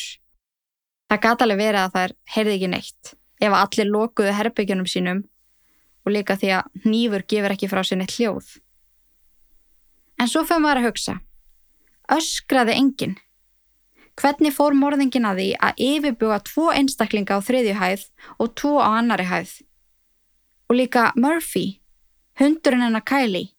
Það 1.10 1.22
gata 1.26 1.46
alveg 1.46 1.62
verið 1.62 1.82
að 1.82 1.96
þær 1.96 2.16
heyrði 2.36 2.58
ekki 2.58 2.72
neitt 2.74 3.16
ef 3.44 3.54
allir 3.54 3.90
lokuðu 3.92 4.34
herbyggjunum 4.34 4.88
sínum 4.90 5.24
og 6.06 6.14
líka 6.14 6.38
því 6.40 6.52
að 6.58 6.86
nýfur 6.86 7.26
gefur 7.28 7.54
ekki 7.56 7.70
frá 7.70 7.82
neitt 7.98 8.16
hljóð. 8.16 8.48
En 10.22 10.30
svo 10.32 10.46
fyrir 10.48 10.64
maður 10.64 10.82
að 10.82 10.88
hugsa. 10.90 11.16
Öskraði 12.14 12.76
enginn. 12.78 13.16
Hvernig 14.16 14.54
fór 14.56 14.76
morðingin 14.78 15.28
að 15.28 15.42
því 15.42 15.48
að 15.68 15.82
yfirbuga 15.90 16.38
tvo 16.48 16.70
einstaklinga 16.72 17.36
á 17.36 17.40
þriðju 17.44 17.74
hæð 17.82 18.06
og 18.40 18.54
tvo 18.56 18.78
á 18.80 18.90
annari 19.02 19.26
hæð? 19.28 19.58
Og 20.70 20.78
líka 20.80 21.10
Murphy, 21.20 21.82
hundurinn 22.40 22.86
hennar 22.86 23.04
Kylie. 23.04 23.55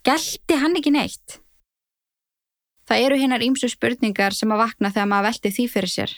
Gelti 0.00 0.56
hann 0.56 0.78
ekki 0.78 0.90
neitt? 0.94 1.34
Það 2.88 3.02
eru 3.04 3.16
hinnar 3.20 3.42
ímsu 3.44 3.68
spurningar 3.68 4.32
sem 4.32 4.48
að 4.48 4.62
vakna 4.62 4.90
þegar 4.94 5.08
maður 5.10 5.26
velti 5.28 5.50
því 5.52 5.64
fyrir 5.68 5.92
sér. 5.92 6.12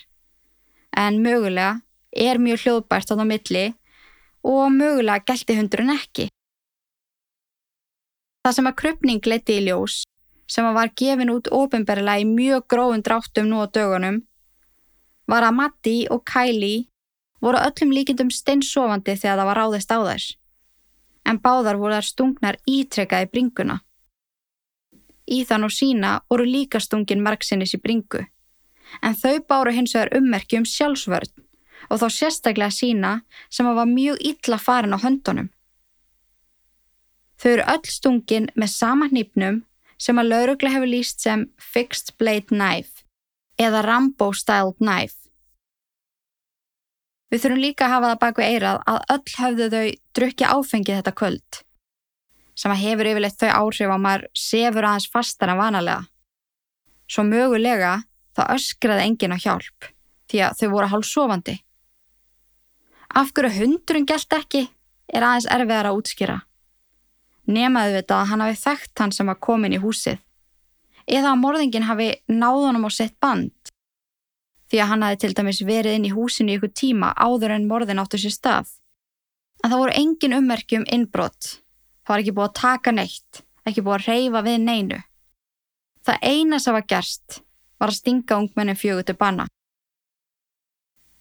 En 0.95 1.17
mögulega 1.25 1.81
er 2.15 2.39
mjög 2.39 2.63
hljóðbært 2.63 3.11
á 3.11 3.13
það 3.13 3.27
milli 3.31 3.63
og 4.47 4.71
mögulega 4.71 5.25
gelti 5.27 5.57
hundurinn 5.57 5.91
ekki. 5.97 6.29
Það 8.43 8.55
sem 8.55 8.69
að 8.71 8.77
krupning 8.79 9.27
leiti 9.27 9.57
í 9.59 9.65
ljós, 9.67 9.97
sem 10.47 10.67
að 10.67 10.77
var 10.79 10.93
gefin 11.01 11.33
út 11.33 11.49
ofinberlega 11.51 12.23
í 12.23 12.29
mjög 12.29 12.65
gróðun 12.71 13.03
dráttum 13.03 13.51
nú 13.51 13.59
á 13.63 13.67
dögunum, 13.67 14.21
var 15.27 15.43
að 15.43 15.57
Matti 15.59 15.97
og 16.07 16.23
Kylie 16.27 16.87
voru 17.43 17.59
öllum 17.59 17.91
líkindum 17.91 18.31
steinsofandi 18.31 19.17
þegar 19.19 19.41
það 19.41 19.51
var 19.51 19.61
ráðist 19.61 19.91
á 19.91 19.99
þess. 20.07 20.37
En 21.25 21.39
báðar 21.39 21.79
voru 21.79 21.95
þar 21.95 22.07
stungnar 22.07 22.57
ítrekkaði 22.67 23.29
bringuna. 23.31 23.79
Íðan 25.31 25.63
og 25.63 25.71
sína 25.71 26.17
voru 26.29 26.45
líka 26.47 26.81
stungin 26.83 27.23
margsinnis 27.23 27.73
í 27.77 27.79
bringu. 27.79 28.25
En 29.01 29.15
þau 29.15 29.39
báru 29.47 29.71
hins 29.71 29.95
vegar 29.95 30.11
ummerki 30.17 30.59
um 30.59 30.67
sjálfsvörn 30.67 31.31
og 31.89 31.99
þá 31.99 32.07
sérstaklega 32.11 32.71
sína 32.71 33.13
sem 33.49 33.67
var 33.67 33.89
mjög 33.89 34.19
illa 34.19 34.59
farin 34.59 34.95
á 34.95 34.99
höndunum. 34.99 35.49
Þau 37.39 37.51
eru 37.51 37.65
öll 37.73 37.89
stungin 37.91 38.49
með 38.55 38.75
sama 38.75 39.09
hnýpnum 39.11 39.63
sem 39.97 40.19
að 40.19 40.29
laurugla 40.31 40.71
hefur 40.75 40.91
líst 40.91 41.23
sem 41.23 41.47
Fixed 41.59 42.15
Blade 42.19 42.51
Knife 42.51 43.03
eða 43.59 43.83
Rambo 43.85 44.31
Styled 44.35 44.79
Knife. 44.79 45.22
Við 47.33 47.41
þurfum 47.41 47.61
líka 47.63 47.85
að 47.87 47.93
hafa 47.95 48.09
það 48.11 48.19
bak 48.21 48.39
við 48.39 48.49
eirað 48.53 48.79
að 48.91 48.97
öll 49.13 49.35
höfðu 49.41 49.67
þau 49.73 49.85
drukki 50.13 50.45
áfengið 50.45 50.97
þetta 50.99 51.13
kvöld 51.17 51.63
sem 52.53 52.69
að 52.69 52.83
hefur 52.83 53.09
yfirleitt 53.09 53.39
þau 53.41 53.49
áhrif 53.49 53.89
á 53.89 53.97
maður 53.97 54.25
sefur 54.37 54.85
aðeins 54.85 55.07
fastar 55.09 55.49
en 55.49 55.57
vanalega. 55.57 56.03
Svo 57.09 57.25
mögulega 57.25 57.95
þá 58.37 58.43
öskraði 58.53 59.07
engin 59.07 59.33
á 59.33 59.41
hjálp 59.41 59.89
því 60.29 60.43
að 60.45 60.59
þau 60.59 60.67
voru 60.75 60.91
hálf 60.91 61.09
sofandi. 61.09 61.55
Af 63.13 63.33
hverju 63.33 63.57
hundurinn 63.57 64.07
gælt 64.09 64.37
ekki 64.37 64.63
er 65.13 65.25
aðeins 65.25 65.49
erfiðar 65.57 65.89
að 65.89 65.99
útskýra. 66.03 66.37
Nemaðu 67.49 67.97
þetta 67.97 68.19
að 68.19 68.29
hann 68.31 68.45
hafi 68.45 68.61
þekkt 68.61 69.01
hann 69.03 69.17
sem 69.17 69.33
var 69.33 69.41
komin 69.41 69.73
í 69.73 69.81
húsið. 69.81 70.21
Eða 71.09 71.33
að 71.33 71.41
morðingin 71.41 71.89
hafi 71.89 72.13
náðunum 72.29 72.87
á 72.87 72.91
sett 72.93 73.17
band. 73.21 73.52
Því 74.73 74.79
að 74.81 74.89
hann 74.89 75.05
hafi 75.05 75.19
til 75.21 75.35
dæmis 75.37 75.59
verið 75.61 75.99
inn 75.99 76.07
í 76.09 76.13
húsinu 76.15 76.49
í 76.49 76.57
ykkur 76.57 76.71
tíma 76.73 77.11
áður 77.13 77.53
en 77.53 77.67
morðin 77.69 78.01
áttu 78.01 78.17
sér 78.17 78.33
stað. 78.33 78.71
En 79.61 79.69
það 79.69 79.83
voru 79.83 79.95
engin 80.01 80.33
ummerki 80.39 80.79
um 80.79 80.87
innbrott. 80.89 81.59
Það 82.01 82.13
var 82.15 82.23
ekki 82.23 82.35
búið 82.39 82.49
að 82.49 82.57
taka 82.57 82.95
neitt, 82.97 83.43
ekki 83.69 83.85
búið 83.85 83.99
að 83.99 84.07
reyfa 84.09 84.43
við 84.49 84.57
neinu. 84.65 84.99
Það 86.01 86.25
eina 86.33 86.59
sem 86.59 86.73
var 86.73 86.89
gerst 86.89 87.39
var 87.77 87.93
að 87.93 87.99
stinga 88.01 88.41
ungmennin 88.41 88.79
fjögur 88.81 89.05
til 89.05 89.19
banna. 89.21 89.45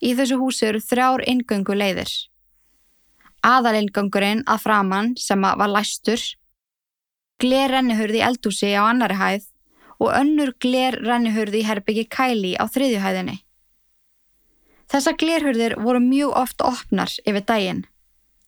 Í 0.00 0.16
þessu 0.16 0.40
húsi 0.40 0.70
eru 0.72 0.80
þrjár 0.80 1.28
ingöngu 1.28 1.76
leiðir 1.76 2.16
aðalingangurinn 3.42 4.44
að 4.46 4.62
framann 4.62 5.12
sem 5.18 5.42
var 5.42 5.70
læstur, 5.70 6.20
glerrennihurði 7.42 8.20
í 8.20 8.26
eldúsi 8.26 8.70
á 8.78 8.86
annari 8.86 9.18
hæð 9.18 9.48
og 10.02 10.10
önnur 10.18 10.52
glerrennihurði 10.62 11.62
í 11.62 11.66
herbyggi 11.68 12.04
kæli 12.10 12.52
á 12.58 12.66
þriðjuhæðinni. 12.66 13.38
Þessa 14.92 15.14
glerhurðir 15.16 15.76
voru 15.80 16.02
mjög 16.04 16.34
oft 16.42 16.64
opnar 16.66 17.12
yfir 17.24 17.46
daginn, 17.48 17.84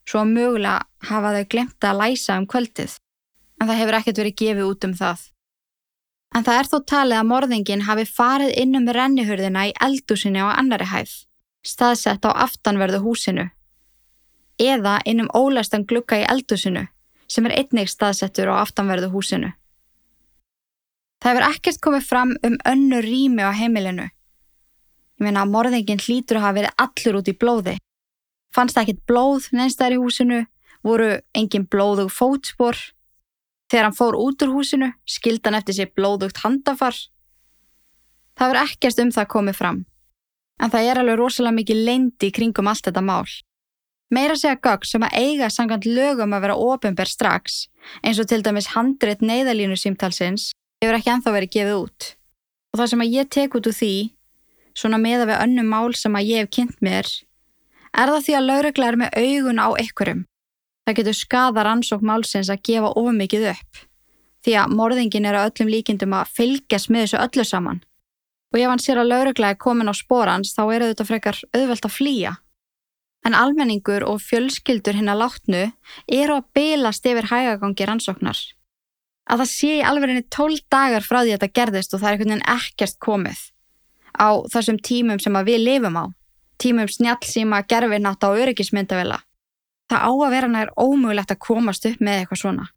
svo 0.05 0.25
mögulega 0.29 0.85
hafa 1.09 1.33
þau 1.37 1.47
glemt 1.55 1.87
að 1.89 2.01
læsa 2.03 2.37
um 2.41 2.49
kvöldið, 2.51 2.99
en 3.61 3.71
það 3.71 3.81
hefur 3.81 3.99
ekkert 4.01 4.21
verið 4.21 4.39
gefið 4.43 4.69
út 4.69 4.89
um 4.89 4.95
það. 4.99 5.25
En 6.35 6.45
það 6.45 6.61
er 6.61 6.71
þó 6.71 6.79
talið 6.91 7.21
að 7.21 7.29
morðingin 7.31 7.87
hafi 7.89 8.05
farið 8.11 8.57
inn 8.61 8.77
um 8.77 8.89
rennihurðina 8.99 9.69
í 9.71 9.77
eldúsinni 9.87 10.43
á 10.43 10.53
annari 10.59 10.91
hæð, 10.91 11.13
staðsett 11.65 12.27
á 12.27 12.31
aftanverðu 12.45 13.05
húsinu 13.07 13.49
eða 14.59 15.01
innum 15.05 15.31
ólæstan 15.35 15.87
glukka 15.87 16.21
í 16.21 16.27
eldusinu 16.31 16.87
sem 17.29 17.47
er 17.47 17.57
einnig 17.59 17.91
staðsettur 17.91 18.51
á 18.53 18.63
aftanverðu 18.63 19.11
húsinu. 19.11 19.51
Það 21.25 21.33
hefur 21.33 21.45
ekkert 21.49 21.81
komið 21.81 22.03
fram 22.05 22.33
um 22.45 22.57
önnu 22.69 22.99
rými 23.01 23.41
á 23.41 23.49
heimilinu. 23.57 24.11
Ég 25.17 25.25
meina 25.25 25.47
að 25.47 25.53
morðingin 25.55 26.03
hlýtur 26.05 26.37
að 26.37 26.43
hafa 26.45 26.57
verið 26.59 26.83
allur 26.85 27.17
út 27.17 27.29
í 27.31 27.35
blóði. 27.41 27.75
Fannst 28.53 28.77
það 28.77 28.83
ekkert 28.83 29.07
blóð 29.09 29.47
neinstæðar 29.57 29.95
í 29.97 30.01
húsinu, 30.03 30.41
voru 30.85 31.07
engin 31.33 31.65
blóðug 31.65 32.11
fótspor. 32.13 32.77
Þegar 33.73 33.89
hann 33.89 33.97
fór 33.97 34.19
út 34.21 34.45
úr 34.45 34.53
húsinu, 34.53 34.91
skildan 35.09 35.57
eftir 35.57 35.79
sér 35.79 35.95
blóðugt 35.97 36.43
handafar. 36.43 36.99
Það 38.37 38.45
hefur 38.45 38.61
ekkert 38.61 39.01
um 39.07 39.13
það 39.17 39.31
komið 39.33 39.57
fram. 39.63 39.79
En 40.61 40.75
það 40.75 40.89
er 40.91 41.01
alveg 41.01 41.17
rosalega 41.23 41.57
mikið 41.57 41.81
leindi 41.89 42.31
kringum 42.37 42.69
allt 42.69 42.85
þetta 42.85 43.01
mál. 43.01 43.25
Meira 44.13 44.37
segja 44.37 44.61
gögg 44.61 44.85
sem 44.85 45.09
að 45.09 45.17
eiga 45.25 45.49
sangant 45.49 45.89
lögum 45.89 46.37
að 46.37 46.45
vera 46.45 46.59
ofinber 46.61 47.09
strax, 47.09 47.65
eins 48.05 48.21
og 48.21 48.29
til 48.29 48.43
dæmis 48.45 48.75
handrit 48.77 49.25
neyðalínu 49.25 49.81
símtalsins, 49.81 50.51
hefur 50.85 50.99
ekki 50.99 51.13
enþá 51.15 51.33
verið 51.35 51.55
gefið 51.57 51.79
út. 51.81 52.11
Og 52.73 52.81
það 52.81 52.91
sem 52.91 53.05
að 53.05 53.15
ég 53.15 53.31
tek 53.37 53.57
út 53.59 53.69
úr 53.71 53.77
því, 53.77 53.95
svona 54.75 55.01
meða 55.01 55.29
við 55.31 55.41
önnum 55.47 55.73
mál 55.73 55.97
sem 55.99 56.19
að 56.19 56.29
ég 56.31 56.45
hef 56.45 56.53
kynnt 56.55 56.85
mér, 56.85 57.11
er 57.95 58.13
það 58.13 58.23
því 58.27 58.37
að 58.39 58.47
lögregla 58.51 58.91
er 58.91 59.01
með 59.01 59.19
augun 59.23 59.63
á 59.63 59.69
ykkurum. 59.85 60.23
Það 60.85 60.97
getur 61.01 61.19
skadar 61.19 61.71
ansók 61.71 62.05
málsins 62.05 62.53
að 62.53 62.63
gefa 62.69 62.93
ofumikið 62.93 63.49
upp, 63.55 63.83
því 64.45 64.57
að 64.61 64.77
morðingin 64.79 65.29
er 65.31 65.41
á 65.41 65.47
öllum 65.47 65.73
líkindum 65.73 66.17
að 66.19 66.33
fylgjast 66.37 66.91
með 66.93 67.07
þessu 67.07 67.21
öllu 67.25 67.49
saman. 67.49 67.85
Og 68.53 68.61
ef 68.61 68.71
hann 68.71 68.83
sér 68.83 69.01
að 69.03 69.11
lögregla 69.11 69.55
er 69.55 69.59
komin 69.59 69.91
á 69.91 69.95
spórans 69.97 70.53
þá 70.55 70.65
eru 70.69 70.91
þetta 70.93 71.07
frekar 71.09 71.41
auðvelt 71.55 71.89
að 71.89 71.97
flýja 71.97 72.35
en 73.25 73.37
almenningur 73.37 74.05
og 74.07 74.21
fjölskyldur 74.23 74.99
hinn 74.99 75.11
að 75.11 75.23
látnu 75.25 75.63
eru 76.13 76.39
að 76.39 76.49
bylast 76.57 77.07
yfir 77.09 77.31
hægagangi 77.31 77.89
rannsóknar. 77.89 78.39
Að 79.25 79.41
það 79.41 79.51
sé 79.51 79.73
í 79.79 79.85
alvegrinni 79.89 80.25
tól 80.33 80.53
dagar 80.73 81.05
frá 81.05 81.23
því 81.23 81.33
að 81.33 81.39
þetta 81.39 81.57
gerðist 81.59 81.95
og 81.95 82.03
það 82.03 82.09
er 82.09 82.17
einhvern 82.17 82.33
veginn 82.35 82.49
ekkert 82.55 82.99
komið 83.01 83.43
á 84.15 84.29
þessum 84.53 84.79
tímum 84.79 85.21
sem 85.23 85.39
við 85.47 85.65
lifum 85.65 85.97
á, 85.99 86.05
tímum 86.61 86.91
snjálfsíma, 86.91 87.65
gerfinnátt 87.67 88.25
og 88.29 88.39
öryggismyndavela. 88.45 89.19
Það 89.91 90.05
á 90.07 90.11
að 90.13 90.35
vera 90.35 90.49
nær 90.49 90.71
ómögulegt 90.79 91.35
að 91.35 91.43
komast 91.43 91.89
upp 91.89 92.01
með 92.01 92.21
eitthvað 92.21 92.41
svona. 92.41 92.69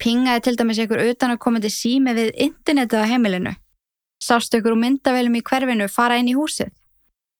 Pingaði 0.00 0.42
til 0.44 0.56
dæmis 0.56 0.80
einhver 0.80 1.04
utan 1.10 1.34
að 1.34 1.42
komandi 1.44 1.70
sími 1.72 2.14
við 2.16 2.32
internetið 2.46 3.04
á 3.04 3.10
heimilinu. 3.12 3.52
Sástu 4.22 4.60
ykkur 4.60 4.74
úr 4.74 4.80
myndavelum 4.80 5.36
í 5.36 5.44
hverfinu 5.44 5.88
fara 5.92 6.18
inn 6.20 6.32
í 6.32 6.36
húsið. 6.36 6.72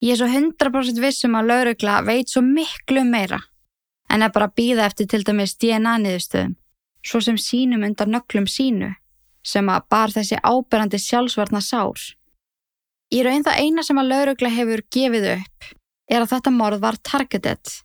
Ég 0.04 0.12
er 0.12 0.20
svo 0.20 0.28
100% 0.28 1.00
vissum 1.00 1.36
að 1.38 1.50
laurugla 1.50 2.02
veit 2.04 2.28
svo 2.28 2.42
miklu 2.44 3.04
meira 3.04 3.40
en 4.12 4.22
er 4.22 4.32
bara 4.32 4.46
að 4.46 4.56
býða 4.60 4.86
eftir 4.86 5.08
til 5.10 5.22
dæmis 5.26 5.56
DNA 5.58 5.96
niðurstöðum, 6.02 6.52
svo 7.06 7.22
sem 7.22 7.38
sínum 7.38 7.84
undan 7.86 8.10
nöglum 8.10 8.48
sínu, 8.50 8.92
sem 9.46 9.68
að 9.70 9.86
bar 9.90 10.14
þessi 10.14 10.40
áberandi 10.42 10.98
sjálfsvarnar 10.98 11.62
sár. 11.62 12.00
Í 13.14 13.22
raun 13.22 13.44
það 13.46 13.60
eina 13.62 13.84
sem 13.86 13.98
að 14.02 14.10
laurugla 14.10 14.50
hefur 14.50 14.82
gefið 14.90 15.28
upp 15.36 15.68
er 16.10 16.22
að 16.22 16.32
þetta 16.34 16.54
morð 16.54 16.82
var 16.82 16.98
targeted, 17.06 17.76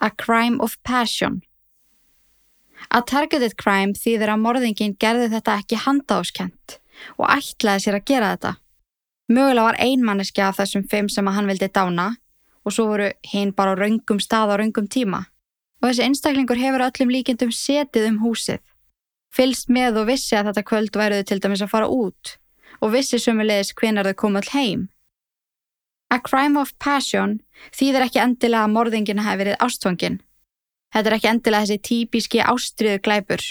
a 0.00 0.10
crime 0.10 0.62
of 0.62 0.76
passion. 0.86 1.42
A 2.90 3.02
targeted 3.02 3.54
crime 3.58 3.94
þýðir 3.98 4.32
að 4.32 4.42
morðingin 4.42 4.96
gerði 4.98 5.28
þetta 5.34 5.58
ekki 5.60 5.82
handáskent 5.84 6.78
og 7.18 7.26
ætlaði 7.30 7.84
sér 7.84 7.98
að 7.98 8.06
gera 8.10 8.32
þetta. 8.34 8.54
Mögulega 9.32 9.68
var 9.68 9.78
einmanniski 9.80 10.42
af 10.42 10.58
þessum 10.58 10.86
fimm 10.90 11.08
sem 11.10 11.28
að 11.28 11.38
hann 11.38 11.50
vildi 11.50 11.70
dána 11.70 12.08
og 12.62 12.74
svo 12.74 12.88
voru 12.90 13.10
hinn 13.32 13.54
bara 13.54 13.74
á 13.74 13.80
raungum 13.80 14.20
stað 14.22 14.54
á 14.54 14.60
raungum 14.60 14.88
tíma. 14.90 15.24
Og 15.82 15.90
þessi 15.90 16.06
einstaklingur 16.06 16.60
hefur 16.60 16.86
öllum 16.86 17.10
líkendum 17.10 17.50
setið 17.50 18.06
um 18.12 18.20
húsið. 18.22 18.62
Fylst 19.34 19.70
með 19.72 20.02
og 20.02 20.08
vissi 20.12 20.36
að 20.38 20.52
þetta 20.52 20.66
kvöld 20.68 20.96
væruðu 20.96 21.26
til 21.26 21.40
dæmis 21.42 21.64
að 21.64 21.72
fara 21.74 21.90
út 21.90 22.36
og 22.82 22.90
vissi 22.96 23.18
sömulegis 23.20 23.72
hvenar 23.78 24.08
þau 24.08 24.18
komið 24.18 24.42
all 24.42 24.52
heim. 24.56 24.80
A 26.10 26.18
crime 26.20 26.60
of 26.60 26.74
passion 26.82 27.38
þýðir 27.72 28.06
ekki 28.08 28.20
endilega 28.20 28.66
að 28.66 28.74
morðingina 28.74 29.24
hefur 29.24 29.44
verið 29.44 29.62
ástfangin. 29.64 30.18
Þetta 30.92 31.08
er 31.08 31.16
ekki 31.16 31.30
endilega 31.30 31.68
þessi 31.68 31.84
típiski 31.88 32.42
ástriðu 32.44 33.00
glæpur. 33.06 33.44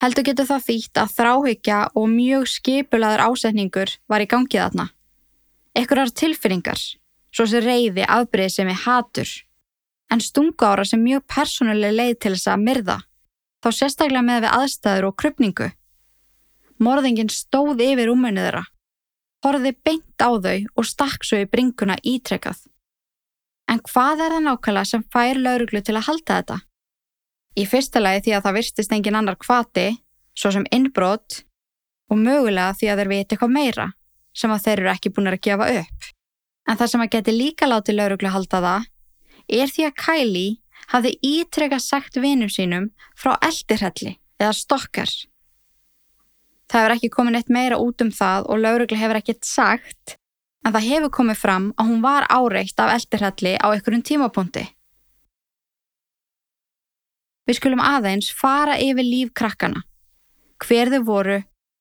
Heldur 0.00 0.26
getur 0.28 0.48
það 0.48 0.66
þýtt 0.68 1.00
að 1.02 1.14
þráhyggja 1.16 1.78
og 1.98 2.06
mjög 2.12 2.46
skipulaður 2.48 3.24
ásetningur 3.26 3.96
var 4.08 4.24
í 4.24 4.28
gangið 4.30 4.62
aðna. 4.66 4.86
Ekkurar 5.76 6.12
tilfinningar, 6.14 6.80
svo 7.34 7.46
sem 7.50 7.64
reyði, 7.64 8.06
afbreyði 8.06 8.54
sem 8.54 8.70
er 8.70 8.80
hatur, 8.86 9.32
en 10.10 10.20
stunga 10.20 10.72
ára 10.72 10.84
sem 10.84 11.02
mjög 11.02 11.24
persónuleg 11.30 11.94
leið 11.94 12.16
til 12.18 12.32
þess 12.34 12.50
að 12.50 12.64
myrða, 12.66 12.96
þá 13.62 13.68
sérstaklega 13.76 14.26
með 14.26 14.44
við 14.44 14.56
aðstæður 14.56 15.08
og 15.10 15.16
krupningu. 15.22 15.68
Morðingin 16.80 17.30
stóð 17.32 17.82
yfir 17.84 18.10
umönnu 18.12 18.46
þeirra, 18.46 18.64
horfið 19.44 19.78
beint 19.84 20.24
á 20.24 20.30
þau 20.32 20.56
og 20.74 20.88
stakk 20.88 21.26
svo 21.26 21.42
í 21.42 21.48
bringuna 21.50 21.98
ítrekkað. 22.02 22.64
En 23.70 23.78
hvað 23.86 24.24
er 24.24 24.34
það 24.34 24.46
nákvæmlega 24.48 24.90
sem 24.90 25.04
fær 25.14 25.38
lauruglu 25.38 25.82
til 25.84 25.94
að 25.94 26.06
halda 26.08 26.40
þetta? 26.40 26.58
Í 27.60 27.66
fyrsta 27.66 28.00
lagi 28.02 28.24
því 28.26 28.34
að 28.36 28.46
það 28.46 28.56
virstist 28.58 28.92
engin 28.94 29.18
annar 29.18 29.38
kvati, 29.38 29.88
svo 30.34 30.50
sem 30.54 30.66
innbrot, 30.74 31.42
og 32.10 32.18
mögulega 32.18 32.74
því 32.78 32.90
að 32.90 33.02
þeir 33.02 33.10
viti 33.12 33.36
eitthvað 33.36 33.54
meira 33.54 33.86
sem 34.34 34.50
að 34.54 34.64
þeir 34.64 34.80
eru 34.80 34.90
ekki 34.92 35.12
búin 35.14 35.30
að 35.30 35.40
gefa 35.46 35.68
upp. 35.80 36.08
En 36.70 36.78
það 36.78 36.90
sem 36.92 37.04
að 37.04 37.12
geti 37.14 37.34
líka 37.34 37.68
látið 37.68 37.98
lauruglu 37.98 38.30
halda 38.30 38.60
það 38.64 38.88
er 39.50 39.70
því 39.70 39.86
að 39.88 39.98
Kylie 40.04 40.58
hafði 40.90 41.16
ítreka 41.26 41.78
sagt 41.82 42.18
vinum 42.18 42.50
sínum 42.50 42.90
frá 43.18 43.36
eldirhelli 43.46 44.16
eða 44.40 44.54
stokkar. 44.56 45.10
Það 46.70 46.80
hefur 46.80 46.96
ekki 46.96 47.12
komin 47.14 47.38
eitt 47.38 47.50
meira 47.50 47.78
út 47.82 48.02
um 48.02 48.10
það 48.14 48.46
og 48.50 48.62
lauruglu 48.62 48.98
hefur 48.98 49.18
ekkert 49.18 49.46
sagt 49.46 50.16
en 50.66 50.74
það 50.74 50.88
hefur 50.88 51.14
komið 51.18 51.40
fram 51.40 51.70
að 51.76 51.88
hún 51.90 52.02
var 52.04 52.26
áreitt 52.30 52.82
af 52.82 52.92
eldirhelli 52.94 53.56
á 53.58 53.66
einhverjum 53.70 54.04
tímapunkti. 54.06 54.66
Við 57.48 57.58
skulum 57.58 57.82
aðeins 57.82 58.28
fara 58.30 58.76
yfir 58.78 59.06
líf 59.06 59.32
krakkana. 59.34 59.82
Hver 60.60 60.92
þau 60.92 61.00
voru, 61.08 61.38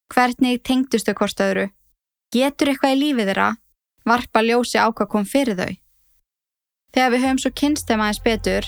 hvernig 0.10 0.64
tengdustu 0.66 1.14
hvort 1.14 1.44
öðru, 1.46 1.68
getur 2.34 2.72
eitthvað 2.72 2.96
í 2.96 3.00
lífið 3.04 3.30
þeirra, 3.30 3.50
varpa 4.08 4.42
ljósi 4.42 4.80
á 4.82 4.88
hvað 4.90 5.12
kom 5.12 5.28
fyrir 5.28 5.60
þau. 5.60 5.76
Þegar 6.90 7.12
við 7.14 7.22
höfum 7.22 7.40
svo 7.44 7.50
kynst 7.54 7.86
þeim 7.90 8.02
aðeins 8.02 8.22
betur, 8.26 8.68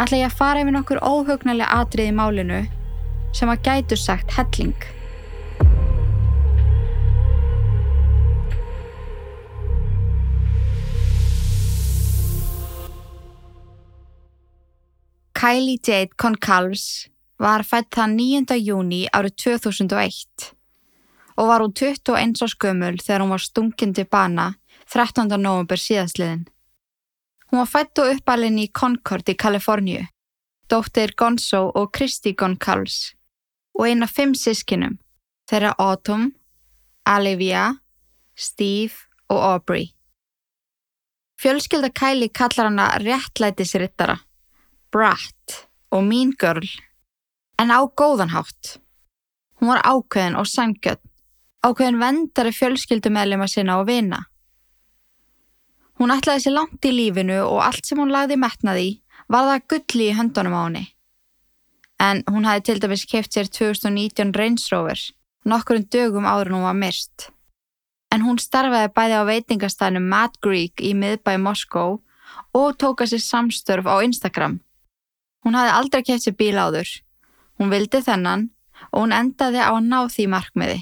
ætla 0.00 0.22
ég 0.22 0.30
að 0.30 0.38
fara 0.38 0.62
yfir 0.62 0.72
nokkur 0.72 1.00
óhugnalega 1.04 1.82
atrið 1.82 2.08
í 2.08 2.14
málinu 2.16 2.60
sem 3.36 3.50
að 3.52 3.64
gætu 3.66 3.98
sagt 4.00 4.32
helling. 4.38 4.76
Kylie 15.42 15.76
Jade 15.82 16.14
Concalves 16.16 17.10
var 17.42 17.66
fætt 17.66 17.90
það 17.92 18.16
9. 18.16 18.58
júni 18.62 19.02
árið 19.12 19.36
2001 19.44 20.52
og 21.36 21.48
var 21.50 21.64
hún 21.66 21.74
21 21.74 22.44
árs 22.46 22.56
gömul 22.56 22.94
þegar 23.02 23.26
hún 23.26 23.34
var 23.34 23.44
stungindi 23.44 24.08
bana 24.08 24.52
13. 24.88 25.28
november 25.36 25.76
síðastliðin. 25.76 26.46
Hún 27.52 27.60
var 27.60 27.68
fætt 27.68 28.00
og 28.00 28.14
uppalinn 28.14 28.56
í 28.56 28.70
Concord 28.72 29.28
í 29.28 29.34
Kaliforníu, 29.36 30.06
dóttir 30.72 31.12
Gonzo 31.20 31.66
og 31.68 31.90
Kristi 31.92 32.32
Goncalves 32.32 33.12
og 33.76 33.90
eina 33.90 34.08
fimm 34.08 34.32
sískinum 34.32 34.94
þeirra 35.52 35.74
Autumn, 35.76 36.30
Olivia, 37.04 37.74
Steve 38.32 38.94
og 39.28 39.44
Aubrey. 39.50 39.90
Fjölskylda 41.36 41.92
Kylie 41.92 42.32
kallar 42.32 42.70
hana 42.70 42.88
réttlætisrittara 43.04 44.16
brat 44.92 45.68
og 45.92 46.04
mean 46.04 46.32
girl, 46.40 46.64
en 47.58 47.68
á 47.68 47.84
góðanhátt. 47.84 48.78
Hún 49.60 49.68
var 49.68 49.84
ákveðin 49.84 50.40
og 50.40 50.48
sangjöld, 50.48 51.04
ákveðin 51.64 52.00
vendari 52.00 52.52
fjölskyldumellima 52.56 53.48
sinna 53.48 53.80
og 53.80 53.88
vina. 53.92 54.24
Hún 56.02 56.10
ætlaði 56.10 56.42
sér 56.42 56.56
langt 56.56 56.82
í 56.82 56.90
lífinu 56.90 57.36
og 57.46 57.60
allt 57.62 57.86
sem 57.86 58.00
hún 58.02 58.10
lagði 58.10 58.34
metnaði 58.42 58.88
var 59.30 59.46
það 59.46 59.68
gulli 59.70 60.08
í 60.08 60.16
höndunum 60.18 60.56
á 60.58 60.62
henni. 60.64 60.82
En 62.02 62.24
hún 62.26 62.48
hafi 62.48 62.64
til 62.66 62.80
dæmis 62.82 63.04
keft 63.06 63.36
sér 63.36 63.46
2019 63.46 64.32
Range 64.34 64.64
Rover, 64.72 64.98
nokkurinn 65.46 65.86
dögum 65.94 66.26
áður 66.26 66.50
en 66.50 66.56
hún 66.58 66.66
var 66.66 66.80
myrst. 66.80 67.28
En 68.10 68.26
hún 68.26 68.42
starfaði 68.42 68.90
bæði 68.96 69.22
á 69.22 69.30
veitingastæðinu 69.30 70.02
Mad 70.10 70.34
Greek 70.42 70.82
í 70.82 70.90
miðbæi 70.98 71.38
Moskó 71.38 71.86
og 72.58 72.68
tóka 72.82 73.06
sér 73.06 73.22
samstörf 73.22 73.86
á 73.86 74.02
Instagram 74.02 74.58
Hún 75.42 75.58
hafði 75.58 75.72
aldrei 75.74 76.02
keft 76.06 76.26
sér 76.26 76.36
bíl 76.38 76.54
áður. 76.58 76.88
Hún 77.58 77.70
vildi 77.72 78.00
þennan 78.02 78.48
og 78.90 79.04
hún 79.04 79.14
endaði 79.14 79.62
á 79.62 79.70
að 79.70 79.86
ná 79.88 79.98
því 80.10 80.26
markmiði. 80.34 80.78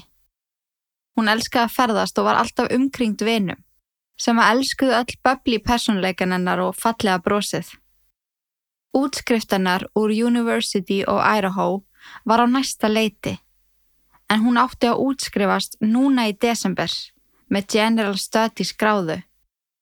Hún 1.17 1.29
elskaði 1.29 1.67
að 1.67 1.75
ferðast 1.77 2.19
og 2.21 2.27
var 2.27 2.39
alltaf 2.41 2.73
umkringt 2.73 3.21
vinum, 3.25 3.59
sem 4.21 4.37
að 4.37 4.55
elskuðu 4.55 4.97
öll 4.99 5.15
böbli 5.25 5.59
personleikan 5.65 6.35
hennar 6.35 6.61
og 6.61 6.75
fallega 6.77 7.21
brosið. 7.25 7.71
Útskriftennar 8.93 9.87
úr 9.97 10.11
University 10.11 11.01
of 11.07 11.23
Idaho 11.23 11.83
var 12.27 12.43
á 12.43 12.45
næsta 12.45 12.91
leiti, 12.91 13.37
en 14.29 14.43
hún 14.45 14.59
átti 14.61 14.89
að 14.91 15.01
útskrifast 15.07 15.79
núna 15.81 16.27
í 16.29 16.35
desember 16.37 16.91
með 17.49 17.67
General 17.73 18.17
Studies 18.17 18.73
gráðu. 18.77 19.21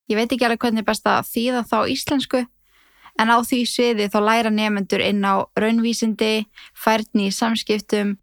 Ég 0.10 0.18
veit 0.18 0.32
ekki 0.32 0.46
alveg 0.46 0.64
hvernig 0.64 0.86
best 0.88 1.06
að 1.10 1.28
þýða 1.34 1.66
þá 1.70 1.80
íslensku, 1.94 2.46
en 3.20 3.30
á 3.34 3.38
því 3.44 3.60
sviði 3.68 4.08
þá 4.10 4.20
læra 4.24 4.52
nefnendur 4.54 5.04
inn 5.04 5.26
á 5.26 5.44
raunvísindi, 5.60 6.48
færni 6.74 7.28
í 7.28 7.36
samskiptum, 7.36 8.16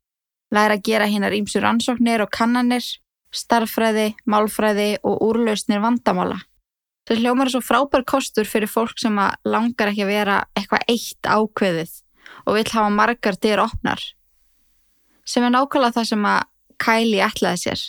læra 0.54 0.78
að 0.78 0.86
gera 0.88 1.10
hinnar 1.10 1.36
ímsur 1.36 1.66
ansóknir 1.66 2.24
og 2.24 2.32
kannanir, 2.32 2.86
starffræði, 3.36 4.14
málfræði 4.24 4.96
og 5.06 5.22
úrlausnir 5.26 5.82
vandamála. 5.84 6.40
Það 7.06 7.22
hljómar 7.22 7.46
er 7.48 7.54
svo 7.54 7.62
frábær 7.62 8.02
kostur 8.08 8.48
fyrir 8.48 8.70
fólk 8.70 8.98
sem 8.98 9.18
langar 9.46 9.92
ekki 9.92 10.06
að 10.06 10.10
vera 10.10 10.38
eitthvað 10.58 10.88
eitt 10.90 11.28
ákveðið 11.28 11.92
og 12.46 12.56
vil 12.56 12.66
hafa 12.72 12.88
margar 12.90 13.38
dyr 13.42 13.62
opnar. 13.62 14.02
Sem 15.26 15.46
er 15.46 15.54
nákvæmlega 15.54 15.98
það 15.98 16.10
sem 16.10 16.26
að 16.32 16.42
Kylie 16.82 17.22
ætlaði 17.24 17.62
sér. 17.62 17.84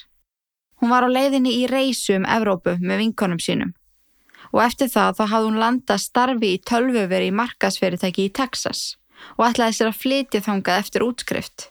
Hún 0.80 0.94
var 0.94 1.08
á 1.08 1.10
leiðinni 1.10 1.56
í 1.58 1.66
reysu 1.68 2.16
um 2.20 2.28
Evrópu 2.30 2.78
með 2.80 3.04
vinkonum 3.04 3.42
sínum 3.42 3.74
og 4.54 4.62
eftir 4.64 4.88
það 4.92 5.18
þá 5.18 5.24
hafði 5.32 5.48
hún 5.50 5.60
landað 5.60 6.04
starfi 6.04 6.52
í 6.56 6.62
tölvuveri 6.70 7.32
í 7.32 7.36
markasfyrirtæki 7.36 8.28
í 8.28 8.34
Texas 8.38 8.84
og 9.36 9.48
ætlaði 9.50 9.76
sér 9.76 9.90
að 9.92 10.00
flytja 10.04 10.44
þangað 10.46 10.84
eftir 10.84 11.04
útskrift. 11.04 11.68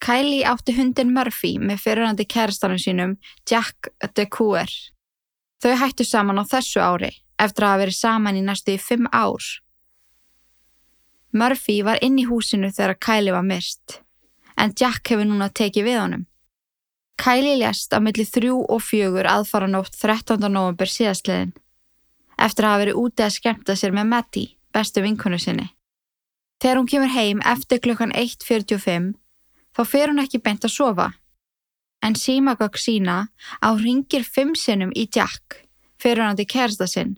Kylie 0.00 0.46
átti 0.48 0.72
hundin 0.76 1.12
Murphy 1.12 1.58
með 1.60 1.82
fyrirhandi 1.84 2.24
kærastanum 2.24 2.80
sínum 2.80 3.16
Jack 3.48 3.90
DeCouer. 4.16 4.70
Þau 5.60 5.74
hættu 5.76 6.06
saman 6.08 6.40
á 6.40 6.44
þessu 6.48 6.80
ári 6.80 7.10
eftir 7.40 7.64
að 7.64 7.72
hafa 7.72 7.82
verið 7.82 7.98
saman 7.98 8.38
í 8.40 8.44
næstu 8.44 8.76
í 8.76 8.80
fimm 8.80 9.08
ár. 9.12 9.44
Murphy 11.36 11.82
var 11.84 12.00
inn 12.02 12.18
í 12.18 12.26
húsinu 12.28 12.72
þegar 12.72 12.96
Kylie 12.96 13.36
var 13.36 13.44
myrst 13.44 14.00
en 14.60 14.72
Jack 14.76 15.08
hefur 15.08 15.28
núna 15.28 15.48
tekið 15.52 15.86
við 15.86 16.00
honum. 16.00 16.26
Kylie 17.20 17.58
lést 17.60 17.92
á 17.92 18.00
milli 18.00 18.24
þrjú 18.24 18.62
og 18.72 18.80
fjögur 18.80 19.28
aðfaranótt 19.28 19.96
13. 20.00 20.48
november 20.48 20.88
síðastliðin 20.88 21.52
eftir 22.40 22.64
að 22.64 22.72
hafa 22.72 22.82
verið 22.84 23.00
úti 23.00 23.24
að 23.24 23.34
skemmta 23.36 23.76
sér 23.76 23.92
með 23.92 24.08
Matti, 24.08 24.44
bestu 24.72 25.02
vinkonu 25.04 25.36
sinni. 25.36 25.66
Þegar 26.60 26.80
hún 26.80 26.88
kemur 26.88 27.12
heim 27.12 27.42
eftir 27.44 27.80
klukkan 27.84 28.14
1.45 28.16 29.12
þá 29.76 29.82
fer 29.86 30.10
hún 30.10 30.22
ekki 30.22 30.42
beint 30.42 30.64
að 30.64 30.76
sofa 30.76 31.08
en 32.04 32.16
símagögg 32.16 32.78
sína 32.80 33.16
á 33.60 33.68
ringir 33.76 34.24
fimm 34.24 34.54
sinnum 34.56 34.92
í 34.96 35.06
Jack 35.14 35.64
fyrir 36.00 36.24
hann 36.24 36.38
til 36.38 36.48
kærsta 36.48 36.88
sinn 36.88 37.16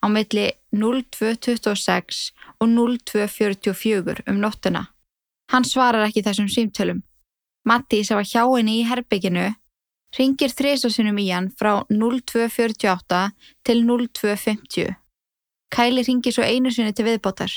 á 0.00 0.06
milli 0.08 0.48
0226 0.72 2.32
og 2.60 2.68
0244 2.68 4.22
um 4.30 4.38
nóttuna. 4.40 4.86
Hann 5.52 5.66
svarar 5.66 6.06
ekki 6.06 6.22
þessum 6.24 6.48
símtölum 6.48 7.02
Matti 7.64 8.04
sem 8.04 8.16
var 8.16 8.24
hjá 8.24 8.44
henni 8.48 8.80
í 8.80 8.86
herbygginu 8.88 9.50
ringir 10.16 10.52
þrísasunum 10.56 11.18
í 11.20 11.28
hann 11.30 11.50
frá 11.52 11.84
0248 11.92 13.20
til 13.66 13.84
0250. 13.84 14.96
Kæli 15.70 16.02
ringir 16.06 16.34
svo 16.34 16.46
einu 16.46 16.72
sinni 16.74 16.94
til 16.96 17.06
viðbótar, 17.06 17.52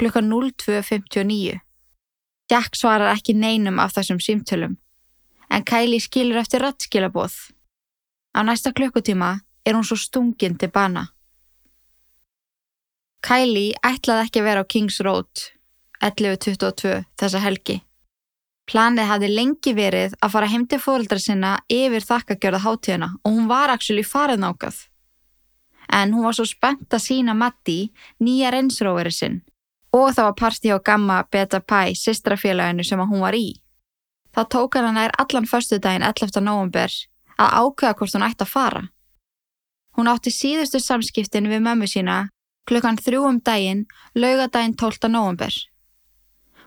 klukka 0.00 0.22
0259. 0.24 1.60
Jack 2.50 2.76
svarar 2.78 3.10
ekki 3.10 3.34
neinum 3.34 3.80
af 3.82 3.96
þessum 3.96 4.20
símtölum, 4.22 4.76
en 5.50 5.64
Kæli 5.66 5.98
skilur 6.02 6.38
eftir 6.38 6.62
rattskilabóð. 6.62 7.34
Á 8.38 8.40
næsta 8.46 8.70
klukkutíma 8.70 9.40
er 9.66 9.74
hún 9.74 9.86
svo 9.86 9.96
stungin 9.98 10.54
til 10.58 10.70
bana. 10.70 11.08
Kæli 13.26 13.72
ætlaði 13.82 14.28
ekki 14.28 14.42
að 14.42 14.46
vera 14.46 14.62
á 14.62 14.70
Kings 14.70 15.00
Road 15.02 15.42
11.22 16.04 17.02
þessa 17.18 17.42
helgi. 17.42 17.80
Planið 18.70 19.10
hafði 19.10 19.30
lengi 19.32 19.72
verið 19.74 20.14
að 20.22 20.32
fara 20.34 20.50
heim 20.50 20.66
til 20.70 20.78
fóröldra 20.82 21.18
sinna 21.22 21.56
yfir 21.70 22.06
þakkagjörða 22.06 22.62
hátíðina 22.62 23.08
og 23.24 23.34
hún 23.34 23.50
var 23.50 23.74
actually 23.74 24.06
farið 24.06 24.42
nákað. 24.42 24.78
En 25.90 26.14
hún 26.14 26.26
var 26.26 26.34
svo 26.38 26.46
spennt 26.46 26.94
að 26.94 27.02
sína 27.02 27.34
Matti 27.34 27.92
nýja 28.22 28.54
reynsróveri 28.54 29.14
sinn 29.14 29.42
og 29.96 30.12
það 30.14 30.28
var 30.28 30.36
parti 30.40 30.72
á 30.72 30.78
gamma 30.78 31.22
Beta 31.32 31.60
Pi 31.60 31.94
sistrafélaginu 31.96 32.84
sem 32.84 33.00
hún 33.00 33.22
var 33.24 33.34
í. 33.34 33.60
Það 34.34 34.50
tók 34.54 34.76
hann 34.76 34.90
að 34.90 34.96
nær 34.98 35.14
allan 35.22 35.48
förstu 35.48 35.78
daginn 35.80 36.04
11. 36.04 36.40
november 36.44 36.92
að 37.40 37.54
ákveða 37.60 37.96
hvort 37.96 38.16
hún 38.16 38.26
ætti 38.26 38.44
að 38.44 38.52
fara. 38.52 38.82
Hún 39.96 40.10
átti 40.12 40.32
síðustu 40.32 40.80
samskiptin 40.80 41.48
við 41.48 41.64
mömmu 41.64 41.88
sína 41.88 42.18
klukkan 42.68 42.98
þrjú 43.00 43.22
um 43.30 43.40
daginn 43.40 43.86
laugadaginn 44.14 44.76
12. 44.76 45.08
november. 45.08 45.52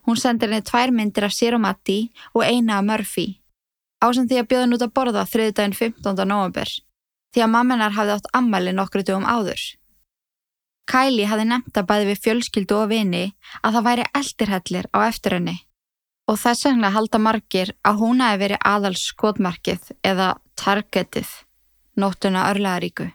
Hún 0.08 0.18
sendir 0.18 0.50
henni 0.50 0.66
tvær 0.66 0.92
myndir 0.96 1.28
af 1.28 1.36
sér 1.36 1.58
og 1.58 1.62
Matti 1.62 2.00
og 2.34 2.44
eina 2.44 2.80
af 2.80 2.88
Murphy. 2.88 3.28
Ásend 4.02 4.32
því 4.32 4.40
að 4.42 4.48
bjóða 4.50 4.70
nút 4.72 4.86
að 4.86 4.94
borða 4.96 5.26
þriðdægin 5.28 5.76
15. 5.76 6.26
november 6.26 6.70
því 7.34 7.44
að 7.46 7.54
mammenar 7.54 7.94
hafði 7.94 8.16
átt 8.16 8.32
ammali 8.34 8.74
nokkru 8.74 9.04
dögum 9.06 9.28
áður. 9.28 9.60
Kylie 10.90 11.28
hafði 11.30 11.50
nefnt 11.52 11.78
að 11.78 11.90
bæði 11.90 12.06
við 12.10 12.22
fjölskyldu 12.26 12.78
og 12.80 12.88
vini 12.90 13.26
að 13.62 13.76
það 13.78 13.88
væri 13.90 14.06
eldirhellir 14.20 14.88
á 14.90 15.00
eftir 15.06 15.36
henni 15.38 15.58
og 16.30 16.38
þess 16.38 16.66
vegna 16.68 16.92
halda 16.94 17.20
margir 17.22 17.72
að 17.86 18.02
hún 18.04 18.22
hafi 18.22 18.42
verið 18.44 18.66
aðal 18.72 18.96
skotmarkið 19.02 19.94
eða 20.06 20.28
targetið 20.62 21.30
nóttuna 22.00 22.46
örlaðaríku. 22.52 23.10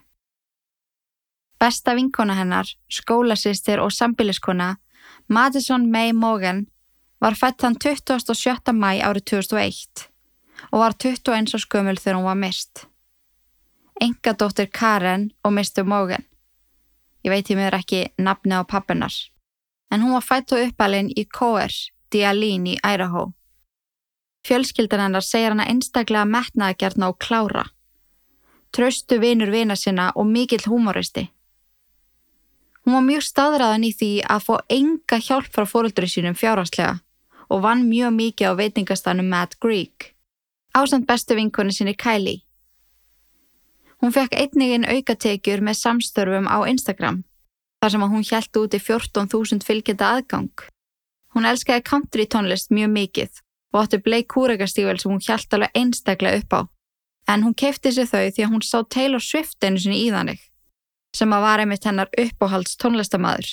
Besta 1.59 1.95
vinkona 1.95 2.35
hennar, 2.35 2.67
skólasistir 2.91 3.79
og 3.79 3.93
sambiliskona 3.95 4.75
Madison 5.27 5.87
May 5.91 6.11
Morgan 6.13 6.65
var 7.23 7.37
fætt 7.39 7.63
þann 7.63 7.79
27. 7.79 8.75
mæ 8.75 8.99
árið 8.99 9.25
2001 9.31 10.09
og 10.71 10.83
var 10.83 10.95
21 10.99 11.55
á 11.55 11.57
skömmul 11.63 11.97
þegar 11.97 12.19
hún 12.19 12.27
var 12.27 12.39
mist. 12.39 12.85
Enga 14.01 14.35
dóttir 14.35 14.67
Karen 14.67 15.31
og 15.43 15.55
mistu 15.55 15.83
Morgan. 15.87 16.27
Ég 17.25 17.33
veit 17.33 17.49
ég 17.49 17.57
meður 17.57 17.79
ekki 17.79 18.01
nafni 18.21 18.53
á 18.53 18.61
pappunar. 18.61 19.13
En 19.89 20.03
hún 20.05 20.13
var 20.13 20.21
fætt 20.21 20.53
og 20.53 20.61
uppalinn 20.67 21.09
í 21.09 21.25
Coer, 21.25 21.73
Dialín 22.13 22.67
í 22.69 22.75
Idaho. 22.77 23.31
Fjölskyldan 24.45 25.01
hennar 25.07 25.25
segir 25.25 25.55
hana 25.55 25.65
einstaklega 25.65 26.27
metnaðagerna 26.29 27.09
og 27.09 27.17
klára. 27.17 27.63
Tröstu 28.69 29.17
vinur 29.17 29.49
vina 29.49 29.75
sinna 29.75 30.11
og 30.13 30.29
mikill 30.29 30.67
humoristi. 30.69 31.31
Hún 32.85 32.93
var 32.93 33.05
mjög 33.07 33.25
staðræðan 33.25 33.87
í 33.87 33.91
því 33.97 34.11
að 34.29 34.45
fá 34.45 34.55
enga 34.69 35.17
hjálp 35.17 35.49
frá 35.49 35.65
fóröldri 35.65 36.09
sínum 36.11 36.37
fjárhagslega 36.37 36.99
og 37.49 37.63
vann 37.65 37.87
mjög 37.89 38.13
mikið 38.13 38.53
á 38.53 38.59
veitingastanum 38.59 39.31
Mad 39.33 39.57
Greek. 39.57 40.13
Ásand 40.77 41.07
bestu 41.09 41.33
vinkonni 41.33 41.73
sinni 41.73 41.95
Kylie. 41.97 42.43
Hún 44.05 44.13
fekk 44.13 44.35
einniginn 44.37 44.83
aukatekjur 44.85 45.63
með 45.65 45.79
samstörfum 45.79 46.45
á 46.45 46.61
Instagram, 46.69 47.23
þar 47.81 47.91
sem 47.91 48.03
að 48.05 48.11
hún 48.13 48.27
hjælt 48.27 48.59
út 48.61 48.75
í 48.77 48.79
14.000 48.85 49.65
fylgjenda 49.65 50.09
aðgang. 50.13 50.61
Hún 51.33 51.47
elskaði 51.49 51.81
country 51.87 52.27
tónlist 52.29 52.69
mjög 52.69 52.91
mikið 52.99 53.41
og 53.73 53.79
átti 53.81 53.99
bleik 54.05 54.29
kúregastível 54.35 54.99
sem 55.01 55.09
hún 55.09 55.25
hjælt 55.25 55.57
alveg 55.57 55.81
einstaklega 55.81 56.43
upp 56.43 56.53
á. 56.53 56.61
En 57.33 57.47
hún 57.47 57.57
kefti 57.57 57.95
sér 57.97 58.11
þau 58.13 58.29
því 58.29 58.45
að 58.45 58.53
hún 58.53 58.65
sá 58.69 58.77
Taylor 58.85 59.25
Swift 59.25 59.65
einu 59.65 59.81
sinni 59.81 60.03
í 60.03 60.13
þannig, 60.13 60.45
sem 61.17 61.33
að 61.33 61.45
var 61.49 61.65
einmitt 61.65 61.89
hennar 61.89 62.13
uppáhalds 62.13 62.77
tónlistamæður. 62.77 63.51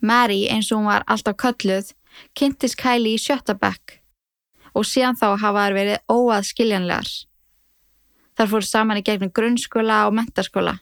Mary, 0.00 0.46
eins 0.48 0.72
og 0.72 0.80
hún 0.80 0.88
var 0.88 1.04
alltaf 1.04 1.36
kölluð, 1.36 1.92
kynntist 2.32 2.80
Kylie 2.80 3.20
í 3.20 3.20
sjötta 3.20 3.52
bekk 3.52 4.00
og 4.72 4.88
síðan 4.88 5.20
þá 5.20 5.34
hafa 5.36 5.68
þær 5.68 5.82
verið 5.82 6.04
óaðskiljanlegar. 6.16 7.16
Þar 8.38 8.50
fór 8.52 8.66
saman 8.66 9.00
í 9.00 9.02
gegnum 9.02 9.32
grunnskóla 9.34 10.04
og 10.06 10.14
mentaskóla. 10.14 10.76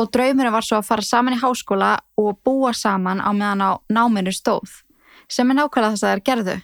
Og 0.00 0.08
draumurinn 0.10 0.50
var 0.50 0.66
svo 0.66 0.80
að 0.80 0.88
fara 0.88 1.06
saman 1.06 1.36
í 1.36 1.38
háskóla 1.38 1.92
og 2.18 2.40
búa 2.42 2.72
saman 2.74 3.22
á 3.22 3.30
meðan 3.30 3.62
á 3.62 3.70
náminu 3.86 4.32
stóð, 4.34 4.82
sem 5.30 5.46
er 5.50 5.60
nákvæmlega 5.60 5.94
þess 5.94 6.06
að 6.06 6.12
þær 6.14 6.24
gerðu. 6.26 6.56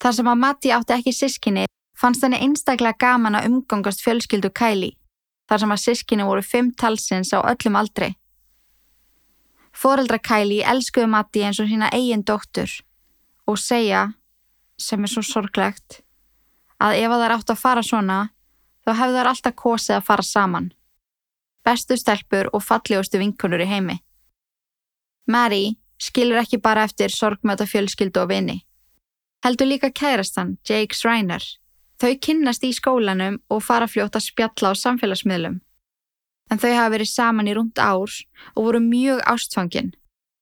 Þar 0.00 0.16
sem 0.16 0.32
að 0.32 0.40
Matti 0.46 0.72
átti 0.72 0.96
ekki 0.96 1.12
sískinni, 1.12 1.66
fannst 1.92 2.24
henni 2.24 2.40
einstaklega 2.40 2.96
gaman 3.04 3.36
að 3.36 3.50
umgangast 3.50 4.00
fjölskyldu 4.00 4.48
Kylie, 4.56 4.96
þar 5.44 5.60
sem 5.60 5.74
að 5.76 5.82
sískinni 5.84 6.24
voru 6.26 6.42
fimm 6.46 6.72
talsins 6.72 7.34
á 7.36 7.44
öllum 7.44 7.76
aldrei. 7.76 8.14
Fóreldra 9.76 10.18
Kylie 10.24 10.64
elskuðu 10.64 11.10
Matti 11.12 11.44
eins 11.44 11.60
og 11.60 11.68
sína 11.68 11.92
eigin 11.92 12.24
dóttur 12.24 12.80
og 13.46 13.60
segja, 13.60 14.12
sem 14.80 15.04
er 15.04 15.12
svo 15.12 15.22
sorglegt, 15.26 16.00
að 16.80 16.96
ef 17.02 17.12
það 17.12 17.24
er 17.26 17.34
átt 17.36 17.52
að 17.52 17.60
fara 17.60 17.84
svona, 17.84 18.18
þá 18.86 18.92
hefðu 18.98 19.18
þær 19.18 19.30
alltaf 19.30 19.56
kosið 19.58 19.96
að 19.96 20.06
fara 20.08 20.26
saman. 20.26 20.72
Bestu 21.62 21.96
stelpur 21.98 22.50
og 22.52 22.64
fallegustu 22.66 23.20
vinkunur 23.22 23.62
í 23.62 23.68
heimi. 23.70 23.98
Mary 25.30 25.76
skilur 26.02 26.40
ekki 26.42 26.58
bara 26.58 26.84
eftir 26.88 27.12
sorgmöta 27.14 27.66
fjölskyldu 27.68 28.24
og 28.24 28.30
vini. 28.32 28.62
Heldur 29.44 29.70
líka 29.70 29.90
kærastan, 29.90 30.56
Jake 30.66 30.94
Schreiner. 30.94 31.42
Þau 32.02 32.18
kynnast 32.18 32.64
í 32.66 32.72
skólanum 32.74 33.38
og 33.50 33.62
fara 33.62 33.86
fljótt 33.86 34.18
að 34.18 34.26
spjalla 34.26 34.72
á 34.74 34.80
samfélagsmiðlum. 34.80 35.60
En 36.50 36.58
þau 36.58 36.72
hafa 36.74 36.90
verið 36.96 37.10
saman 37.12 37.50
í 37.50 37.54
rúmt 37.54 37.78
árs 37.78 38.24
og 38.56 38.66
voru 38.66 38.80
mjög 38.82 39.22
ástfangin. 39.30 39.92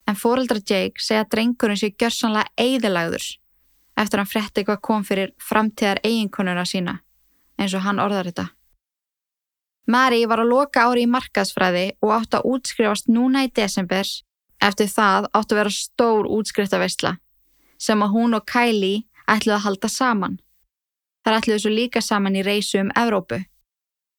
En 0.09 0.17
fóreldra 0.17 0.65
Jake 0.65 1.01
segja 1.05 1.27
að 1.27 1.33
drengurinn 1.37 1.81
sé 1.81 1.93
gjörsanlega 1.93 2.49
eigðilagður 2.57 3.27
eftir 4.01 4.17
að 4.17 4.23
hann 4.23 4.33
fretti 4.33 4.65
hvað 4.65 4.81
kom 4.87 5.05
fyrir 5.05 5.33
framtíðar 5.45 6.01
eiginkonuna 6.07 6.65
sína 6.65 6.97
eins 7.61 7.77
og 7.77 7.85
hann 7.85 8.01
orðar 8.03 8.31
þetta. 8.31 8.49
Mari 9.91 10.25
var 10.29 10.43
að 10.43 10.53
loka 10.53 10.85
ári 10.87 11.05
í 11.05 11.11
markaðsfræði 11.11 11.87
og 12.05 12.13
átt 12.15 12.37
að 12.39 12.47
útskrifast 12.53 13.09
núna 13.11 13.45
í 13.47 13.53
desember 13.55 14.07
eftir 14.61 14.91
það 14.93 15.29
átt 15.33 15.53
að 15.53 15.61
vera 15.61 15.73
stór 15.75 16.29
útskriftaveysla 16.31 17.17
sem 17.81 18.05
að 18.05 18.13
hún 18.15 18.37
og 18.37 18.45
Kylie 18.49 19.07
ætluði 19.25 19.57
að 19.57 19.65
halda 19.67 19.89
saman. 19.89 20.37
Þar 21.25 21.39
ætluði 21.39 21.63
svo 21.65 21.73
líka 21.73 22.03
saman 22.05 22.37
í 22.37 22.45
reysu 22.45 22.81
um 22.83 22.93
Evrópu. 22.97 23.41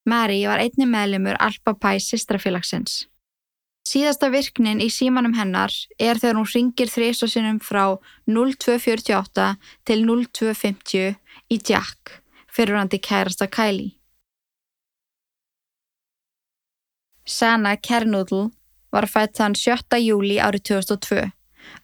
Mari 0.08 0.42
var 0.50 0.62
einni 0.62 0.86
meðlimur 0.90 1.38
Alpa 1.38 1.74
Pæ 1.78 1.94
sistrafélagsins. 2.02 3.06
Síðasta 3.86 4.28
virknin 4.30 4.82
í 4.82 4.88
símanum 4.94 5.34
hennar 5.34 5.72
er 5.98 6.18
þegar 6.18 6.38
hún 6.38 6.50
ringir 6.50 6.90
þrýsosinnum 6.90 7.58
frá 7.62 7.98
0248 8.30 9.48
til 9.88 10.04
0250 10.06 11.16
í 11.50 11.58
Jack 11.58 12.21
fyrirhandi 12.56 12.98
kærasta 12.98 13.46
Kylie. 13.46 13.96
Sana 17.26 17.76
Kernudl 17.76 18.50
var 18.92 19.06
fætt 19.06 19.38
þann 19.38 19.54
7. 19.56 19.98
júli 20.02 20.36
árið 20.42 20.66
2002 20.72 21.22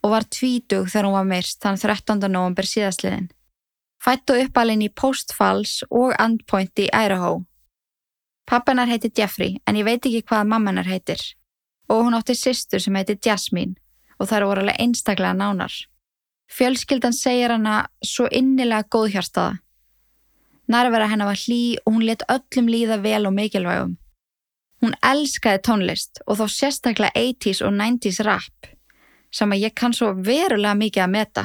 og 0.02 0.10
var 0.10 0.26
tvítug 0.26 0.88
þegar 0.90 1.06
hún 1.06 1.16
var 1.16 1.28
myrst 1.28 1.62
þann 1.62 1.78
13. 1.78 2.26
november 2.28 2.66
síðastliðin. 2.66 3.30
Fætt 4.02 4.30
og 4.30 4.42
uppalinn 4.44 4.82
í 4.84 4.90
Postfalls 4.90 5.80
og 5.90 6.12
Endpoint 6.18 6.78
í 6.82 6.88
Idaho. 6.90 7.44
Pappanar 8.48 8.90
heiti 8.90 9.10
Jeffrey 9.14 9.60
en 9.66 9.78
ég 9.78 9.86
veit 9.86 10.04
ekki 10.04 10.24
hvað 10.26 10.50
mammanar 10.52 10.90
heitir 10.90 11.22
og 11.88 12.04
hún 12.04 12.18
átti 12.18 12.36
sýstur 12.36 12.82
sem 12.82 12.98
heiti 12.98 13.16
Jasmine 13.24 13.78
og 14.18 14.28
það 14.28 14.36
eru 14.40 14.50
voru 14.50 14.64
alveg 14.66 14.82
einstaklega 14.82 15.38
nánar. 15.38 15.72
Fjölskyldan 16.50 17.14
segir 17.14 17.54
hana 17.54 17.86
svo 18.04 18.26
innilega 18.32 18.88
góðhjartaða 18.90 19.58
Nærvera 20.68 21.08
hennar 21.08 21.30
var 21.30 21.40
hlý 21.40 21.78
og 21.86 21.94
hún 21.94 22.04
let 22.04 22.22
öllum 22.28 22.66
líða 22.68 23.00
vel 23.00 23.26
og 23.26 23.32
mikilvægum. 23.32 23.96
Hún 24.82 24.94
elskaði 25.02 25.62
tónlist 25.64 26.20
og 26.26 26.38
þó 26.38 26.44
sérstaklega 26.52 27.16
80's 27.16 27.62
og 27.64 27.72
90's 27.72 28.20
rap 28.26 28.68
sem 29.32 29.52
að 29.52 29.64
ég 29.64 29.74
kann 29.76 29.96
svo 29.96 30.12
verulega 30.12 30.76
mikið 30.76 31.04
að 31.04 31.14
meta, 31.14 31.44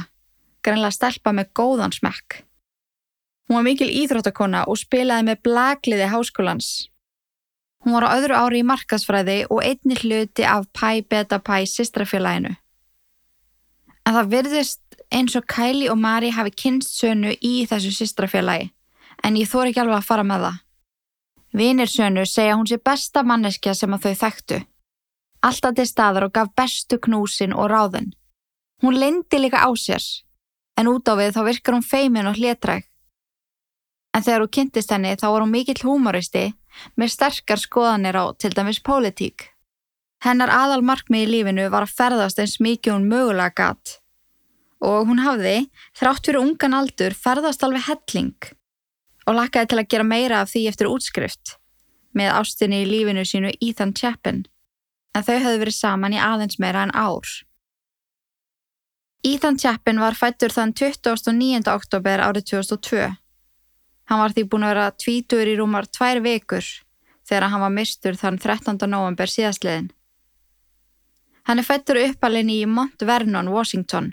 greinlega 0.64 0.96
stelpa 0.96 1.32
með 1.32 1.50
góðan 1.56 1.92
smekk. 1.92 2.44
Hún 3.48 3.58
var 3.58 3.66
mikil 3.66 3.88
íþróttakona 3.88 4.64
og 4.68 4.78
spilaði 4.80 5.26
með 5.28 5.42
blagliði 5.48 6.10
háskólans. 6.12 6.68
Hún 7.84 7.96
var 7.96 8.08
á 8.08 8.16
öðru 8.16 8.36
ári 8.36 8.60
í 8.60 8.68
markasfræði 8.68 9.40
og 9.50 9.64
einni 9.64 9.96
hluti 10.00 10.44
af 10.48 10.68
Pi 10.72 11.02
Beta 11.02 11.40
Pi 11.40 11.64
sistrafélaginu. 11.68 12.54
En 14.04 14.16
það 14.16 14.32
virðist 14.36 14.80
eins 15.12 15.36
og 15.36 15.48
Kylie 15.48 15.92
og 15.92 16.00
Mari 16.00 16.32
hafi 16.32 16.52
kynst 16.52 16.96
sönu 16.96 17.36
í 17.40 17.64
þessu 17.68 17.92
sistrafélagi 17.92 18.72
en 19.24 19.38
ég 19.40 19.48
þór 19.48 19.70
ekki 19.70 19.82
alveg 19.82 20.00
að 20.02 20.08
fara 20.08 20.26
með 20.26 20.46
það. 20.46 20.60
Vinir 21.54 21.90
sönu 21.90 22.24
segja 22.26 22.56
hún 22.58 22.68
sé 22.68 22.80
besta 22.82 23.22
manneskja 23.22 23.74
sem 23.78 23.92
að 23.94 24.06
þau 24.06 24.14
þekktu. 24.22 24.60
Alltaf 25.46 25.76
til 25.76 25.86
staðar 25.88 26.26
og 26.26 26.34
gaf 26.34 26.50
bestu 26.56 26.98
knúsin 26.98 27.54
og 27.54 27.70
ráðin. 27.70 28.10
Hún 28.82 28.98
lendi 28.98 29.38
líka 29.38 29.62
á 29.62 29.70
sér, 29.78 30.02
en 30.76 30.90
út 30.90 31.08
á 31.08 31.14
við 31.16 31.36
þá 31.36 31.42
virkar 31.48 31.76
hún 31.76 31.86
feimin 31.86 32.28
og 32.28 32.36
hlétræk. 32.40 32.88
En 34.14 34.22
þegar 34.22 34.44
hún 34.44 34.54
kynntist 34.56 34.92
henni 34.92 35.14
þá 35.18 35.26
var 35.30 35.42
hún 35.42 35.54
mikill 35.54 35.82
humoristi 35.82 36.44
með 36.98 37.14
sterkar 37.14 37.62
skoðanir 37.62 38.18
á 38.18 38.24
til 38.38 38.52
dæmis 38.54 38.82
pólitík. 38.82 39.50
Hennar 40.24 40.50
aðal 40.50 40.82
markmið 40.82 41.26
í 41.26 41.30
lífinu 41.30 41.68
var 41.70 41.86
að 41.86 41.94
ferðast 41.98 42.40
eins 42.40 42.58
mikið 42.62 42.96
hún 42.96 43.08
mögulega 43.10 43.54
gatt. 43.54 43.98
Og 44.84 45.08
hún 45.08 45.22
hafði, 45.22 45.70
þrátt 45.96 46.26
fyrir 46.26 46.42
ungan 46.42 46.76
aldur, 46.76 47.14
ferðast 47.14 47.62
alveg 47.64 47.86
helling 47.88 48.54
og 49.26 49.38
lakkaði 49.38 49.70
til 49.70 49.80
að 49.80 49.90
gera 49.94 50.06
meira 50.06 50.40
af 50.42 50.52
því 50.52 50.66
eftir 50.70 50.90
útskrift 50.90 51.56
með 52.14 52.36
ástinni 52.38 52.82
í 52.84 52.88
lífinu 52.88 53.24
sínu 53.26 53.50
Ethan 53.60 53.94
Chapin 53.96 54.44
en 55.14 55.26
þau 55.26 55.34
höfðu 55.34 55.60
verið 55.62 55.76
saman 55.76 56.14
í 56.14 56.20
aðeins 56.20 56.58
meira 56.62 56.84
en 56.86 56.94
ár. 56.94 57.26
Ethan 59.24 59.58
Chapin 59.58 60.00
var 60.02 60.16
fættur 60.18 60.52
þann 60.52 60.74
29. 60.76 61.64
oktober 61.72 62.20
árið 62.20 62.48
2002. 62.52 63.10
Hann 64.10 64.20
var 64.20 64.34
því 64.36 64.44
búin 64.50 64.66
að 64.66 64.74
vera 64.74 64.88
tvítur 65.00 65.48
í 65.48 65.54
rúmar 65.56 65.88
tvær 65.88 66.20
vekur 66.24 66.66
þegar 67.24 67.48
hann 67.48 67.64
var 67.64 67.72
mistur 67.72 68.18
þann 68.20 68.36
13. 68.38 68.76
november 68.90 69.30
síðastliðin. 69.30 69.88
Hann 71.48 71.60
er 71.60 71.66
fættur 71.66 72.00
uppalinn 72.02 72.52
í 72.52 72.64
Mount 72.68 73.00
Vernon, 73.04 73.48
Washington. 73.52 74.12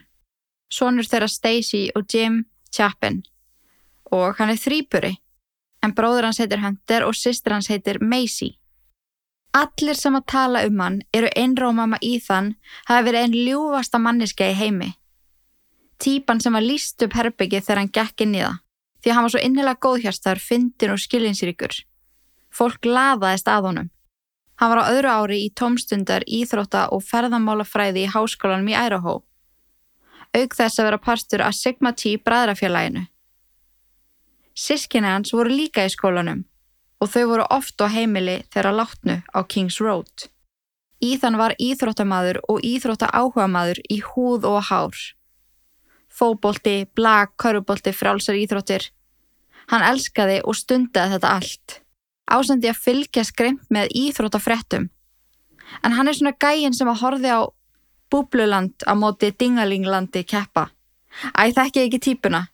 Sónur 0.71 1.07
þeirra 1.07 1.27
Stacy 1.27 1.89
og 1.95 2.07
Jim 2.07 2.45
Chapin 2.71 3.21
og 4.11 4.39
hann 4.39 4.53
er 4.53 4.59
þrýpuri 4.59 5.15
en 5.81 5.93
bróður 5.97 6.29
hans 6.29 6.39
heitir 6.41 6.61
Hunter 6.61 7.05
og 7.07 7.17
sýstir 7.17 7.55
hans 7.55 7.69
heitir 7.71 7.99
Macy. 8.01 8.55
Allir 9.57 9.97
sem 9.99 10.15
að 10.15 10.27
tala 10.31 10.63
um 10.67 10.79
hann 10.79 11.01
eru 11.13 11.29
einrómama 11.35 11.99
í 12.01 12.17
þann 12.23 12.53
hafi 12.87 13.07
verið 13.07 13.25
einn 13.25 13.37
ljúfasta 13.47 13.99
manniska 13.99 14.47
í 14.47 14.55
heimi. 14.55 14.93
Típan 16.01 16.39
sem 16.41 16.53
var 16.55 16.65
líst 16.65 17.03
upp 17.03 17.17
herbyggið 17.17 17.65
þegar 17.65 17.81
hann 17.81 17.91
gekk 17.97 18.23
inn 18.25 18.37
í 18.37 18.43
það, 18.43 18.61
því 19.01 19.11
að 19.11 19.15
hann 19.17 19.25
var 19.25 19.33
svo 19.33 19.41
innilega 19.41 19.81
góðhjastar, 19.85 20.39
fyndin 20.39 20.93
og 20.95 21.01
skilinsýrikur. 21.03 21.75
Fólk 22.51 22.87
laðaðist 22.87 23.51
að 23.51 23.67
honum. 23.67 23.91
Hann 24.61 24.71
var 24.71 24.81
á 24.81 24.91
öðru 24.93 25.11
ári 25.11 25.37
í 25.43 25.51
tómstundar, 25.57 26.23
íþrótta 26.25 26.87
og 26.95 27.03
ferðamálafræði 27.05 28.05
í 28.05 28.11
háskólanum 28.13 28.71
í 28.71 28.77
Idaho. 28.77 29.19
Aug 30.31 30.55
þess 30.55 30.79
að 30.79 30.87
vera 30.87 31.01
partur 31.01 31.43
af 31.43 31.57
Sigma 31.57 31.91
T 31.91 32.15
bræðrafélaginu. 32.23 33.10
Sískinni 34.61 35.09
hans 35.09 35.33
voru 35.33 35.49
líka 35.49 35.87
í 35.87 35.89
skólanum 35.89 36.43
og 37.01 37.09
þau 37.09 37.23
voru 37.31 37.45
oft 37.49 37.81
á 37.81 37.89
heimili 37.89 38.43
þeirra 38.53 38.75
látnu 38.77 39.15
á 39.33 39.39
Kings 39.49 39.79
Road. 39.81 40.27
Íðan 41.01 41.39
var 41.39 41.55
íþróttamaður 41.57 42.43
og 42.45 42.61
íþrótta 42.61 43.09
áhuga 43.09 43.47
maður 43.49 43.81
í 43.89 43.97
húð 44.05 44.45
og 44.45 44.59
hár. 44.69 44.99
Fóbolti, 46.13 46.85
blag, 46.93 47.33
körubolti, 47.41 47.93
frálsar 47.95 48.37
íþróttir. 48.37 48.91
Hann 49.73 49.87
elskaði 49.87 50.41
og 50.45 50.59
stundaði 50.59 51.15
þetta 51.15 51.33
allt. 51.39 51.79
Ásandi 52.29 52.69
að 52.69 52.83
fylgja 52.85 53.25
skremt 53.25 53.65
með 53.73 53.95
íþróttafrettum. 53.97 54.91
En 55.81 55.97
hann 55.97 56.11
er 56.11 56.19
svona 56.19 56.37
gægin 56.37 56.77
sem 56.77 56.91
að 56.91 57.01
horfi 57.01 57.33
á 57.33 57.49
búbluland 58.13 58.85
á 58.85 58.93
móti 58.93 59.31
dingalinglandi 59.33 60.21
keppa. 60.27 60.69
Æ, 61.33 61.49
þekki 61.49 61.87
ekki 61.87 62.05
típuna. 62.11 62.45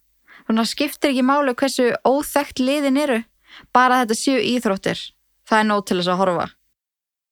Þannig 0.47 0.63
að 0.63 0.71
skiptir 0.71 1.11
ekki 1.11 1.25
málu 1.27 1.53
hversu 1.59 1.89
óþægt 2.07 2.61
liðin 2.63 2.99
eru. 3.03 3.17
Bara 3.75 4.03
þetta 4.03 4.15
séu 4.15 4.39
íþróttir. 4.39 5.01
Það 5.47 5.59
er 5.59 5.67
nót 5.67 5.87
til 5.87 5.97
þess 5.99 6.13
að 6.13 6.21
horfa. 6.21 6.47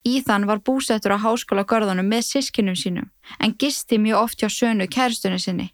Íðan 0.06 0.46
var 0.46 0.62
búsettur 0.62 1.16
á 1.18 1.24
háskóla 1.24 1.66
görðunum 1.66 2.06
með 2.06 2.28
sískinum 2.28 2.78
sínum 2.78 3.10
en 3.42 3.56
gisti 3.58 3.98
mjög 3.98 4.22
oft 4.22 4.44
hjá 4.44 4.50
sönu 4.54 4.86
kærstunni 4.88 5.40
sinni. 5.42 5.72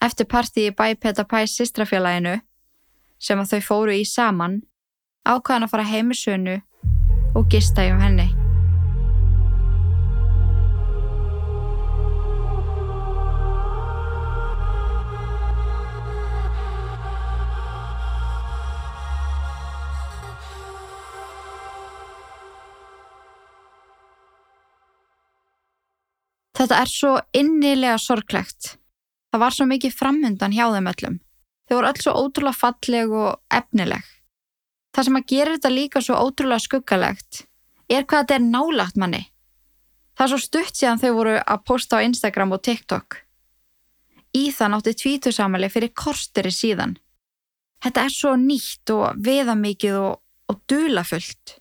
Eftir 0.00 0.26
partíi 0.26 0.72
bæ 0.72 0.94
Peta 0.96 1.24
Pæs 1.28 1.58
sýstrafélaginu 1.58 2.40
sem 3.20 3.38
að 3.38 3.52
þau 3.52 3.66
fóru 3.68 3.98
í 4.00 4.06
saman 4.08 4.62
ákvaðan 5.28 5.68
að 5.68 5.74
fara 5.74 5.90
heimi 5.92 6.16
sönu 6.16 6.62
og 7.36 7.50
gista 7.52 7.84
hjá 7.84 7.98
henni. 8.00 8.41
Þetta 26.62 26.76
er 26.78 26.90
svo 26.90 27.16
innilega 27.34 27.96
sorglegt. 27.98 28.76
Það 29.34 29.40
var 29.42 29.54
svo 29.56 29.64
mikið 29.66 29.94
framöndan 29.98 30.52
hjá 30.54 30.68
þeim 30.70 30.90
öllum. 30.92 31.16
Þau 31.66 31.74
voru 31.74 31.88
öll 31.88 32.02
svo 32.04 32.12
ótrúlega 32.20 32.54
falleg 32.54 33.14
og 33.18 33.56
efnileg. 33.58 34.04
Það 34.94 35.08
sem 35.08 35.18
að 35.18 35.26
gera 35.32 35.56
þetta 35.56 35.72
líka 35.72 36.02
svo 36.06 36.20
ótrúlega 36.22 36.62
skuggalegt 36.62 37.40
er 37.90 38.06
hvað 38.06 38.22
þetta 38.22 38.38
er 38.38 38.46
nálagt 38.46 39.00
manni. 39.02 39.24
Það 40.14 40.24
er 40.24 40.30
svo 40.30 40.40
stutt 40.44 40.78
síðan 40.78 41.02
þau 41.02 41.10
voru 41.18 41.34
að 41.40 41.66
posta 41.66 41.98
á 41.98 42.04
Instagram 42.06 42.54
og 42.54 42.62
TikTok. 42.62 43.18
Íðan 44.38 44.78
átti 44.78 44.94
tvítursamali 45.02 45.72
fyrir 45.72 45.90
korsteri 45.98 46.54
síðan. 46.54 46.94
Þetta 47.82 48.06
er 48.06 48.14
svo 48.14 48.36
nýtt 48.38 48.94
og 48.94 49.18
veðamikið 49.18 49.98
og, 49.98 50.18
og 50.46 50.62
dulafullt. 50.70 51.58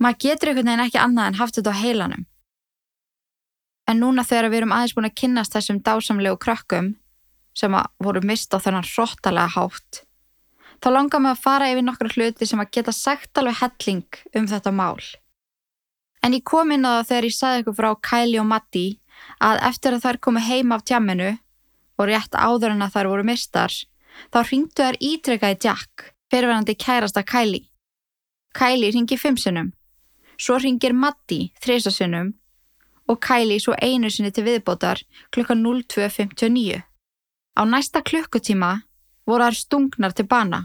Maður 0.00 0.22
getur 0.24 0.54
einhvern 0.54 0.72
veginn 0.72 0.88
ekki 0.88 1.04
annað 1.04 1.34
en 1.34 1.42
haft 1.44 1.60
þetta 1.60 1.76
á 1.76 1.82
heilanum. 1.84 2.28
En 3.90 3.98
núna 4.00 4.24
þegar 4.26 4.50
við 4.50 4.62
erum 4.62 4.74
aðeins 4.76 4.94
búin 4.96 5.08
að 5.08 5.18
kynnast 5.18 5.56
þessum 5.56 5.80
dásamlegu 5.82 6.38
krökkum 6.40 6.94
sem 7.56 7.74
að 7.76 7.90
voru 8.02 8.22
mist 8.24 8.54
á 8.54 8.58
þennan 8.62 8.86
hróttalega 8.86 9.52
hátt, 9.56 10.04
þá 10.80 10.88
langar 10.94 11.20
mig 11.20 11.34
að 11.34 11.42
fara 11.42 11.68
yfir 11.72 11.84
nokkru 11.84 12.12
hluti 12.14 12.48
sem 12.48 12.62
að 12.62 12.70
geta 12.78 12.94
sagt 12.96 13.38
alveg 13.38 13.58
helling 13.60 14.20
um 14.38 14.48
þetta 14.48 14.72
mál. 14.72 15.02
En 16.22 16.34
ég 16.36 16.44
kom 16.46 16.70
inn 16.72 16.86
á 16.86 17.02
það 17.02 17.08
þegar 17.10 17.26
ég 17.28 17.36
saði 17.36 17.62
ykkur 17.62 17.78
frá 17.78 17.90
Kylie 18.08 18.40
og 18.40 18.48
Matti 18.48 18.86
að 19.42 19.62
eftir 19.68 19.96
að 19.96 20.04
þær 20.06 20.18
komu 20.22 20.42
heim 20.42 20.72
af 20.74 20.84
tjamminu 20.86 21.32
og 21.98 22.08
rétt 22.08 22.34
áður 22.38 22.76
en 22.76 22.86
að 22.86 22.94
þær 22.96 23.10
voru 23.10 23.26
mistar, 23.26 23.74
þá 24.32 24.38
ringdu 24.46 24.86
þær 24.86 24.98
ítrekkaði 25.02 25.58
Jack, 25.66 26.12
fyrirverandi 26.30 26.76
kærasta 26.78 27.24
Kylie. 27.26 27.66
Kylie 28.56 28.92
ringi 28.94 29.18
fimmsunum, 29.18 29.72
svo 30.36 30.58
ringir 30.60 30.94
Matti 30.94 31.50
þreysasunum 31.64 32.32
og 33.12 33.20
Kylie 33.20 33.60
svo 33.60 33.76
einu 33.76 34.10
sinni 34.10 34.32
til 34.32 34.46
viðbótar 34.46 35.02
klukka 35.34 35.54
02.59. 35.58 36.80
Á 37.52 37.62
næsta 37.68 38.00
klukkutíma 38.00 38.72
voru 39.28 39.48
þær 39.48 39.58
stungnar 39.58 40.16
til 40.16 40.26
bana. 40.28 40.64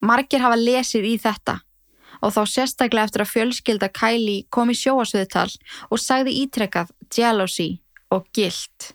Margir 0.00 0.40
hafa 0.44 0.56
lesið 0.56 1.08
í 1.12 1.14
þetta 1.20 1.60
og 2.24 2.32
þá 2.32 2.42
sérstaklega 2.48 3.08
eftir 3.08 3.24
að 3.24 3.32
fjölskylda 3.34 3.90
Kylie 3.92 4.46
kom 4.54 4.72
í 4.72 4.78
sjóasviðtal 4.78 5.50
og 5.90 6.00
sagði 6.00 6.38
ítrekkað 6.44 6.92
jealousy 7.12 7.70
og 8.14 8.28
guilt 8.36 8.94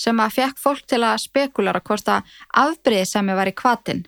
sem 0.00 0.20
að 0.22 0.36
fekk 0.38 0.60
fólk 0.62 0.86
til 0.88 1.02
að 1.04 1.20
spekulara 1.26 1.82
hvort 1.84 2.08
að 2.08 2.36
afbreyðisemi 2.62 3.34
var 3.36 3.50
í 3.50 3.52
kvatin, 3.52 4.06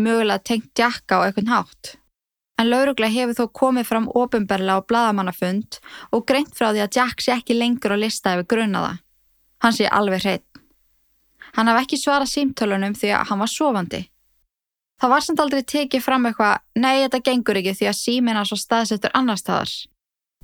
mögulega 0.00 0.40
tengt 0.48 0.80
jakka 0.80 1.20
á 1.20 1.24
eitthvað 1.26 1.50
hátt 1.52 1.90
en 2.60 2.68
laurugla 2.68 3.08
hefur 3.08 3.38
þó 3.38 3.44
komið 3.56 3.88
fram 3.88 4.06
ofinberlega 4.20 4.84
á 4.84 4.86
bladamannafund 4.88 5.80
og 6.12 6.26
greint 6.28 6.52
frá 6.56 6.70
því 6.70 6.84
að 6.84 6.96
Jack 6.98 7.24
sé 7.24 7.32
ekki 7.34 7.56
lengur 7.56 7.96
á 7.96 7.98
lista 7.98 8.34
yfir 8.36 8.48
grunnaða. 8.52 8.98
Hann 9.64 9.76
sé 9.76 9.88
alveg 9.88 10.24
hreitt. 10.24 10.46
Hann 11.56 11.70
hafði 11.70 11.86
ekki 11.86 12.00
svarað 12.00 12.32
símtölunum 12.34 12.96
því 12.96 13.14
að 13.16 13.30
hann 13.30 13.42
var 13.42 13.52
sofandi. 13.52 14.02
Það 15.00 15.12
var 15.14 15.24
samt 15.24 15.40
aldrei 15.40 15.62
tekið 15.64 16.04
fram 16.04 16.28
eitthvað, 16.28 16.60
nei 16.76 17.00
þetta 17.00 17.22
gengur 17.24 17.58
ekki 17.60 17.72
því 17.78 17.88
að 17.88 17.98
símin 17.98 18.36
hans 18.36 18.52
var 18.52 18.60
staðsettur 18.60 19.16
annar 19.16 19.40
staðar. 19.40 19.72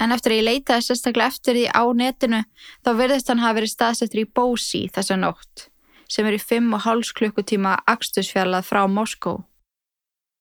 En 0.00 0.12
eftir 0.12 0.32
að 0.32 0.40
ég 0.40 0.46
leitaði 0.48 0.84
sérstaklega 0.84 1.32
eftir 1.32 1.56
því 1.56 1.66
á 1.72 1.84
netinu 1.96 2.42
þá 2.84 2.90
verðist 2.96 3.28
hann 3.32 3.44
hafa 3.44 3.58
verið 3.60 3.72
staðsettur 3.72 4.22
í 4.24 4.28
Bósi 4.28 4.86
þessa 4.92 5.16
nótt 5.20 5.68
sem 6.08 6.26
er 6.28 6.36
í 6.36 6.40
5,5 6.40 7.12
klukkutíma 7.18 7.72
axtusfjallað 7.90 8.66
frá 8.68 8.84
Moskó. 8.86 9.40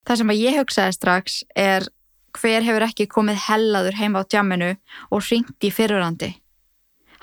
Það 0.06 0.20
sem 0.22 0.32
að 0.32 0.41
ég 0.41 0.58
hugsaði 0.60 0.96
strax 0.96 1.38
er 1.58 1.88
hver 2.36 2.65
hefur 2.65 2.86
ekki 2.86 3.08
komið 3.10 3.39
hellaður 3.48 3.98
heim 4.00 4.18
á 4.20 4.22
tjamminu 4.24 4.72
og 5.10 5.24
ringt 5.30 5.65
í 5.65 5.72
fyrirrandi. 5.74 6.32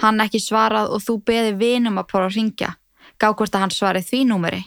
Hann 0.03 0.23
ekki 0.25 0.40
svarað 0.42 0.90
og 0.97 1.03
þú 1.05 1.18
beði 1.27 1.53
vinum 1.61 2.01
að 2.01 2.09
prófa 2.11 2.31
að 2.31 2.37
ringja. 2.38 2.71
Gá 3.21 3.29
hvort 3.31 3.55
að 3.55 3.64
hann 3.66 3.75
svarið 3.75 4.09
því 4.09 4.23
númeri. 4.31 4.62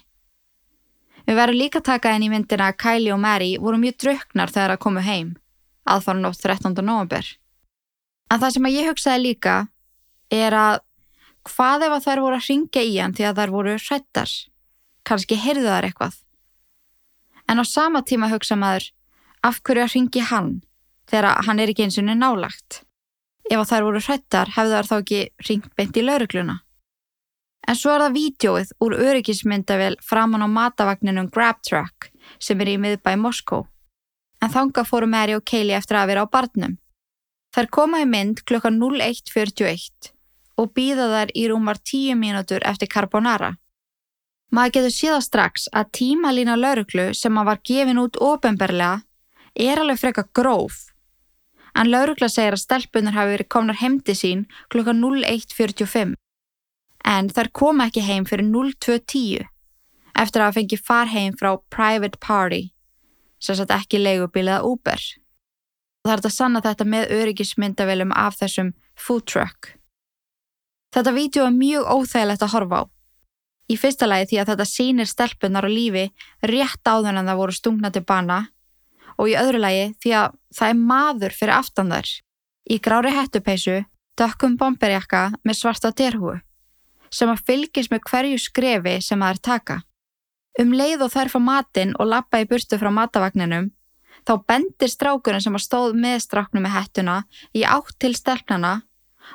Við 1.25 1.39
verðum 1.39 1.59
líka 1.59 1.81
taka 1.81 2.13
inn 2.15 2.27
í 2.27 2.29
myndina 2.29 2.69
að 2.69 2.77
Kylie 2.83 3.13
og 3.15 3.19
Mary 3.19 3.55
voru 3.57 3.79
mjög 3.81 3.97
druknar 4.03 4.53
þegar 4.53 4.75
að 4.75 4.83
komu 4.85 5.01
heim, 5.01 5.31
aðfara 5.89 6.21
nótt 6.21 6.43
13. 6.43 6.75
november. 6.85 7.25
En 8.29 8.41
það 8.41 8.53
sem 8.55 8.67
að 8.69 8.77
ég 8.77 8.91
hugsaði 8.91 9.23
líka 9.23 9.55
er 10.33 10.55
að 10.55 10.83
hvað 11.49 11.87
ef 11.87 11.95
að 11.95 12.05
þær 12.05 12.21
voru 12.25 12.37
að 12.37 12.47
ringja 12.49 12.85
í 12.85 12.93
hann 12.99 13.17
því 13.17 13.25
að 13.29 13.41
þær 13.41 13.55
voru 13.57 13.75
hrættar? 13.81 14.35
Kanski 15.05 15.37
heyrðu 15.41 15.67
þær 15.73 15.89
eitthvað? 15.89 16.21
En 17.49 17.61
á 17.61 17.65
sama 17.65 18.01
tíma 18.01 18.31
hugsa 18.31 18.57
maður, 18.57 18.89
af 19.45 19.61
hverju 19.61 19.83
að 19.85 19.93
ringi 19.93 20.21
hann 20.31 20.51
þegar 21.09 21.45
hann 21.45 21.61
er 21.61 21.71
ekki 21.71 21.85
eins 21.85 21.99
og 22.01 22.07
nálagt? 22.09 22.81
Ef 23.45 23.67
þær 23.69 23.85
voru 23.85 24.01
hrættar 24.01 24.53
hefðu 24.55 24.73
þær 24.73 24.87
þá 24.89 24.95
ekki 24.97 25.19
ringt 25.49 25.75
beint 25.77 25.97
í 25.97 26.05
laurugluna. 26.05 26.55
En 27.65 27.77
svo 27.77 27.93
er 27.93 28.03
það 28.05 28.15
vídjóið 28.17 28.71
úr 28.85 28.95
öryggismyndavel 28.95 29.95
framann 30.05 30.45
á 30.45 30.49
matavagninum 30.49 31.29
Grab 31.33 31.61
Truck 31.65 32.09
sem 32.39 32.61
er 32.61 32.73
í 32.73 32.77
miðbæ 32.81 33.15
Moskó. 33.21 33.65
En 34.41 34.53
þanga 34.53 34.85
fóru 34.85 35.09
Mary 35.09 35.37
og 35.37 35.45
Kaylee 35.45 35.77
eftir 35.77 35.97
að 35.97 36.11
vera 36.11 36.25
á 36.25 36.27
barnum. 36.29 36.77
Þær 37.55 37.69
koma 37.71 38.01
í 38.03 38.09
mynd 38.09 38.43
klukka 38.45 38.69
01.41 38.73 40.11
og 40.61 40.73
býða 40.77 41.07
þær 41.13 41.33
í 41.33 41.45
rúmar 41.49 41.79
10 41.81 42.17
mínútur 42.19 42.65
eftir 42.65 42.89
Carbonara. 42.91 43.55
Maður 44.55 44.75
getur 44.77 44.93
síðan 44.93 45.23
strax 45.25 45.65
að 45.75 45.89
tímalína 45.97 46.53
lauruglu 46.55 47.09
sem 47.17 47.37
að 47.39 47.47
var 47.49 47.63
gefin 47.67 47.99
út 47.99 48.19
ofenbarlega 48.23 49.01
er 49.55 49.81
alveg 49.81 49.99
freka 49.99 50.23
gróf. 50.37 50.77
En 51.75 51.89
laurugla 51.91 52.29
segir 52.31 52.55
að 52.55 52.61
stelpunar 52.63 53.17
hafi 53.17 53.33
verið 53.33 53.51
komnar 53.51 53.81
heimdi 53.81 54.15
sín 54.15 54.45
klukka 54.71 54.95
01.45 54.95 56.15
en 57.05 57.29
þær 57.35 57.51
koma 57.59 57.89
ekki 57.89 58.05
heim 58.05 58.29
fyrir 58.29 58.47
02.10 58.47 59.43
eftir 60.15 60.41
að 60.41 60.47
hafa 60.47 60.57
fengið 60.61 60.85
farheim 60.87 61.35
frá 61.35 61.51
private 61.73 62.21
party 62.23 62.63
sem 63.43 63.59
satt 63.59 63.73
ekki 63.75 63.99
leigubíliða 63.99 64.63
Uber. 64.63 65.01
Það 66.05 66.13
er 66.13 66.21
þetta 66.21 66.35
sanna 66.37 66.63
þetta 66.63 66.87
með 66.95 67.11
öryggismyndavelum 67.19 68.15
af 68.15 68.39
þessum 68.39 68.71
food 68.95 69.27
truck. 69.27 69.75
Þetta 70.95 71.11
vídeo 71.11 71.43
er 71.49 71.55
mjög 71.59 71.89
óþægilegt 71.91 72.45
að 72.45 72.53
horfa 72.55 72.79
á 72.79 72.94
Í 73.65 73.77
fyrsta 73.81 74.05
lagi 74.05 74.29
því 74.29 74.41
að 74.41 74.51
þetta 74.51 74.67
sínir 74.69 75.09
stelpunar 75.09 75.65
á 75.65 75.69
lífi 75.71 76.05
rétt 76.45 76.85
áður 76.85 77.17
en 77.17 77.25
það 77.25 77.39
voru 77.41 77.55
stungna 77.55 77.91
til 77.91 78.03
bana 78.05 78.39
og 79.17 79.31
í 79.31 79.37
öðru 79.39 79.61
lagi 79.63 79.85
því 80.03 80.13
að 80.19 80.35
það 80.53 80.71
er 80.71 80.81
maður 80.91 81.35
fyrir 81.35 81.55
aftan 81.55 81.93
þær. 81.93 82.09
Í 82.65 82.75
grári 82.81 83.13
hettupeisu, 83.13 83.77
dökkum 84.17 84.57
bomberjakka 84.57 85.31
með 85.43 85.59
svarta 85.59 85.91
derhúu 85.91 86.39
sem 87.13 87.29
að 87.31 87.43
fylgjast 87.47 87.93
með 87.93 88.01
hverju 88.09 88.39
skrefi 88.41 88.95
sem 89.01 89.21
það 89.21 89.33
er 89.33 89.41
taka. 89.47 89.77
Um 90.59 90.73
leið 90.75 91.05
og 91.05 91.13
þær 91.13 91.31
fá 91.31 91.39
matinn 91.43 91.93
og 91.99 92.09
lappa 92.11 92.41
í 92.41 92.47
burtu 92.49 92.79
frá 92.79 92.89
matavagninum, 92.91 93.69
þá 94.27 94.33
bendir 94.49 94.91
strákurinn 94.91 95.43
sem 95.43 95.55
að 95.55 95.65
stóð 95.65 95.97
með 95.99 96.21
stráknum 96.25 96.65
með 96.65 96.75
hettuna 96.75 97.17
í 97.55 97.63
átt 97.67 97.95
til 98.01 98.13
stelpnana 98.17 98.73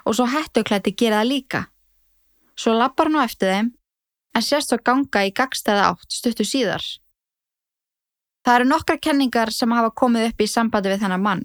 og 0.05 0.16
svo 0.16 0.26
hettuklætti 0.31 0.93
gera 0.93 1.22
það 1.22 1.31
líka. 1.31 1.62
Svo 2.59 2.74
lappar 2.76 3.09
hann 3.09 3.20
á 3.20 3.24
eftir 3.24 3.53
þeim 3.55 3.70
en 4.35 4.43
sérst 4.45 4.72
svo 4.72 4.78
ganga 4.85 5.24
í 5.26 5.33
gagstæða 5.35 5.91
átt 5.93 6.14
stuttu 6.14 6.47
síðar. 6.47 6.85
Það 8.45 8.57
eru 8.57 8.68
nokkra 8.70 8.97
kenningar 8.97 9.53
sem 9.53 9.72
hafa 9.76 9.93
komið 9.93 10.31
upp 10.31 10.41
í 10.41 10.49
sambandi 10.49 10.93
við 10.93 11.03
þennan 11.05 11.24
mann. 11.24 11.45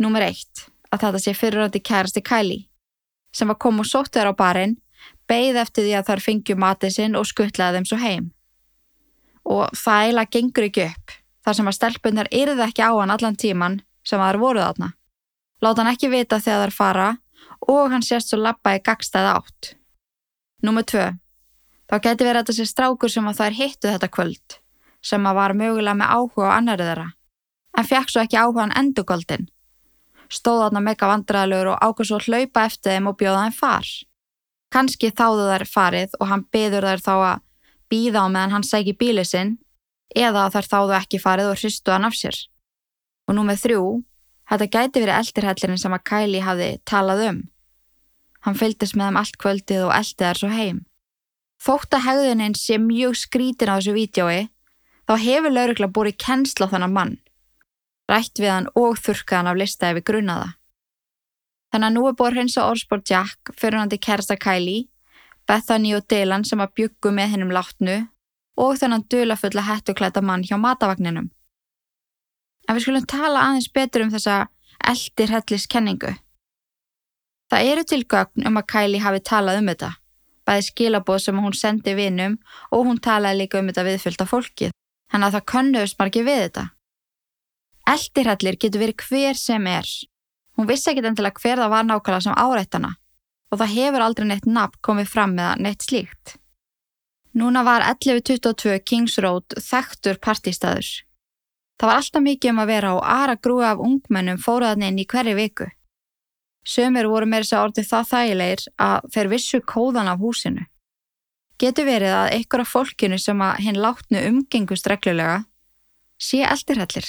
Númer 0.00 0.26
eitt, 0.30 0.66
að 0.90 1.04
þetta 1.04 1.22
sé 1.22 1.34
fyrirröndi 1.36 1.82
kærasti 1.84 2.22
Kylie, 2.26 2.66
sem 3.34 3.50
var 3.50 3.58
kom 3.62 3.82
og 3.82 3.86
sótt 3.86 4.14
þér 4.16 4.32
á 4.32 4.34
barinn, 4.34 4.78
beigð 5.30 5.60
eftir 5.62 5.86
því 5.86 5.96
að 5.98 6.08
þær 6.08 6.24
fengju 6.26 6.56
matið 6.58 6.94
sinn 6.96 7.18
og 7.18 7.28
skuttlaði 7.28 7.78
þeim 7.78 7.88
svo 7.88 7.98
heim. 8.00 8.30
Og 9.46 9.70
það 9.78 10.04
eiginlega 10.04 10.34
gengur 10.36 10.66
ekki 10.66 10.86
upp, 10.88 11.14
þar 11.44 11.58
sem 11.58 11.70
að 11.70 11.78
stelpunar 11.78 12.32
yrði 12.34 12.66
ekki 12.66 12.82
á 12.82 12.90
hann 12.96 13.14
allan 13.14 13.38
tíman 13.38 13.80
sem 14.02 14.20
að 14.20 14.32
þær 14.32 14.40
voruð 14.42 14.66
átna. 14.66 14.92
Láta 15.60 15.84
hann 15.84 15.92
ekki 15.92 16.10
vita 16.10 16.40
þegar 16.40 16.70
þær 16.70 16.76
fara 16.76 17.08
og 17.68 17.92
hann 17.92 18.04
sést 18.04 18.32
svo 18.32 18.40
lappa 18.40 18.74
í 18.74 18.82
gagstæða 18.82 19.36
átt. 19.38 19.74
Númer 20.64 20.84
tvö, 20.88 21.06
þá 21.90 21.96
geti 21.98 22.26
verið 22.26 22.44
þetta 22.44 22.56
sér 22.56 22.68
strákur 22.70 23.10
sem 23.10 23.26
að 23.26 23.40
þær 23.40 23.56
hittu 23.58 23.90
þetta 23.90 24.10
kvöld 24.14 24.60
sem 25.02 25.24
að 25.26 25.38
var 25.38 25.54
mögulega 25.56 25.96
með 25.96 26.12
áhuga 26.12 26.52
á 26.52 26.56
annari 26.58 26.84
þeirra, 26.84 27.06
en 27.78 27.88
fekk 27.88 28.12
svo 28.12 28.20
ekki 28.20 28.36
áhugan 28.36 28.74
endugöldin. 28.76 29.46
Stóð 30.30 30.66
þarna 30.66 30.82
mega 30.84 31.08
vandræðilegur 31.08 31.70
og 31.72 31.80
ákvæmst 31.80 32.10
svo 32.12 32.18
hlaupa 32.26 32.66
eftir 32.68 32.94
þeim 32.94 33.08
og 33.10 33.16
bjóða 33.18 33.46
þeim 33.46 33.56
far. 33.56 33.88
Kanski 34.70 35.10
þáðu 35.10 35.46
þær 35.48 35.64
farið 35.66 36.18
og 36.20 36.30
hann 36.30 36.44
byður 36.52 36.86
þær 36.86 37.02
þá 37.06 37.14
að 37.16 37.40
býða 37.90 38.22
á 38.22 38.26
meðan 38.28 38.54
hann 38.54 38.66
sæki 38.68 38.94
bíli 39.00 39.24
sinn 39.26 39.56
eða 40.14 40.46
þær 40.54 40.68
þáðu 40.74 40.94
ekki 41.00 41.22
farið 41.22 41.50
og 41.50 41.58
hristu 41.58 41.94
hann 41.96 42.06
af 42.06 42.14
sér. 42.18 42.36
Og 43.26 43.34
nú 43.34 43.46
með 43.48 43.64
þrjú, 43.64 43.82
þetta 44.52 44.70
gæti 44.76 45.02
verið 45.02 45.16
eldirhellirinn 45.16 45.82
sem 45.82 45.96
að 45.96 46.06
Kylie 46.12 46.44
hafi 46.44 46.70
talað 46.84 47.24
um. 47.30 47.42
Hann 48.46 48.60
fylgdist 48.60 48.94
með 48.94 49.10
þeim 49.10 49.20
allt 49.24 49.40
kvöldið 49.42 49.88
og 49.88 49.96
eldi 49.96 50.28
þær 50.28 50.44
svo 50.44 50.52
heim. 50.54 50.84
Þótt 51.60 51.92
að 51.92 52.06
hegðuninn 52.06 52.56
sé 52.56 52.78
mjög 52.80 53.18
skrítin 53.20 53.68
á 53.68 53.76
þessu 53.76 53.92
vídjói 53.92 54.48
þá 55.04 55.12
hefur 55.20 55.52
laurugla 55.52 55.90
búið 55.92 56.16
kennsla 56.24 56.70
á 56.70 56.72
þannan 56.72 56.94
mann, 56.94 57.12
rætt 58.08 58.40
við 58.40 58.52
hann 58.54 58.70
og 58.78 58.96
þurkaðan 58.96 59.50
af 59.50 59.60
lista 59.60 59.90
ef 59.90 59.98
við 59.98 60.06
grunnaða. 60.08 60.54
Þannig 61.70 61.86
að 61.90 61.94
nú 61.96 62.06
er 62.08 62.16
búið 62.16 62.38
hreins 62.38 62.56
á 62.56 62.64
orðsport 62.64 63.12
Jack 63.12 63.52
fyrir 63.58 63.78
hann 63.78 63.92
til 63.92 64.00
kersta 64.00 64.38
Kylie, 64.40 64.88
Bethany 65.46 65.92
og 65.98 66.08
Dylan 66.08 66.46
sem 66.48 66.62
að 66.64 66.72
byggu 66.80 67.12
með 67.12 67.34
hennum 67.34 67.52
látnu 67.54 67.98
og 68.60 68.80
þennan 68.80 69.04
dulafulla 69.12 69.66
hættuklæta 69.68 70.24
mann 70.24 70.46
hjá 70.46 70.56
matavagninum. 70.56 71.28
En 72.68 72.76
við 72.76 72.86
skulum 72.86 73.06
tala 73.08 73.44
aðeins 73.50 73.70
betur 73.74 74.06
um 74.06 74.12
þessa 74.14 74.46
eldir 74.80 75.32
hellis 75.34 75.68
kenningu. 75.68 76.16
Það 77.50 77.72
eru 77.72 77.84
tilgögn 77.84 78.46
um 78.48 78.60
að 78.60 78.68
Kylie 78.72 79.02
hafi 79.02 79.22
talað 79.26 79.60
um 79.60 79.70
þetta, 79.72 79.90
bæði 80.50 80.66
skilabóð 80.72 81.22
sem 81.28 81.40
hún 81.40 81.54
sendi 81.54 81.94
vinum 81.94 82.36
og 82.74 82.90
hún 82.90 82.98
talaði 82.98 83.44
líka 83.44 83.62
um 83.62 83.70
þetta 83.70 83.86
viðfylgta 83.86 84.26
fólkið 84.26 84.74
hann 85.10 85.26
að 85.26 85.36
það 85.36 85.48
könnuðust 85.52 85.98
margir 85.98 86.26
við 86.26 86.40
þetta. 86.44 86.64
Eldirhallir 87.90 88.58
getur 88.62 88.82
verið 88.84 89.06
hver 89.08 89.38
sem 89.38 89.66
er. 89.70 89.88
Hún 90.56 90.68
vissi 90.68 90.90
ekkit 90.92 91.08
endilega 91.10 91.42
hver 91.42 91.62
það 91.62 91.72
var 91.74 91.86
nákvæmlega 91.88 92.26
sem 92.26 92.38
áreittana 92.38 92.92
og 93.50 93.58
það 93.58 93.72
hefur 93.74 94.04
aldrei 94.04 94.28
neitt 94.30 94.46
nafn 94.46 94.78
komið 94.86 95.08
fram 95.10 95.32
með 95.34 95.48
það 95.48 95.62
neitt 95.64 95.86
slíkt. 95.86 96.34
Núna 97.40 97.62
var 97.66 97.82
1122 97.86 98.78
Kings 98.86 99.16
Road 99.22 99.56
þekktur 99.58 100.18
partistæður. 100.22 100.90
Það 101.80 101.90
var 101.90 101.98
alltaf 101.98 102.22
mikið 102.22 102.52
um 102.52 102.62
að 102.62 102.70
vera 102.70 102.94
og 102.94 103.04
aðra 103.06 103.36
grúi 103.42 103.66
af 103.66 103.82
ungmennum 103.82 104.38
fóruðan 104.42 104.86
inn 104.86 105.00
í 105.02 105.06
hverju 105.08 105.36
viku. 105.38 105.70
Sömur 106.66 107.08
voru 107.08 107.26
með 107.26 107.44
þess 107.44 107.56
að 107.56 107.64
orði 107.66 107.84
það 107.88 108.10
þægilegir 108.10 108.64
að 108.84 109.08
þeir 109.14 109.30
vissu 109.32 109.60
kóðan 109.64 110.10
af 110.12 110.20
húsinu. 110.20 110.66
Getur 111.60 111.88
verið 111.88 112.14
að 112.16 112.34
einhverja 112.36 112.68
fólkinu 112.68 113.18
sem 113.20 113.40
að 113.44 113.62
hinn 113.64 113.80
látnu 113.80 114.20
umgengust 114.28 114.88
reglulega 114.88 115.42
sé 116.20 116.42
eldirhellir. 116.44 117.08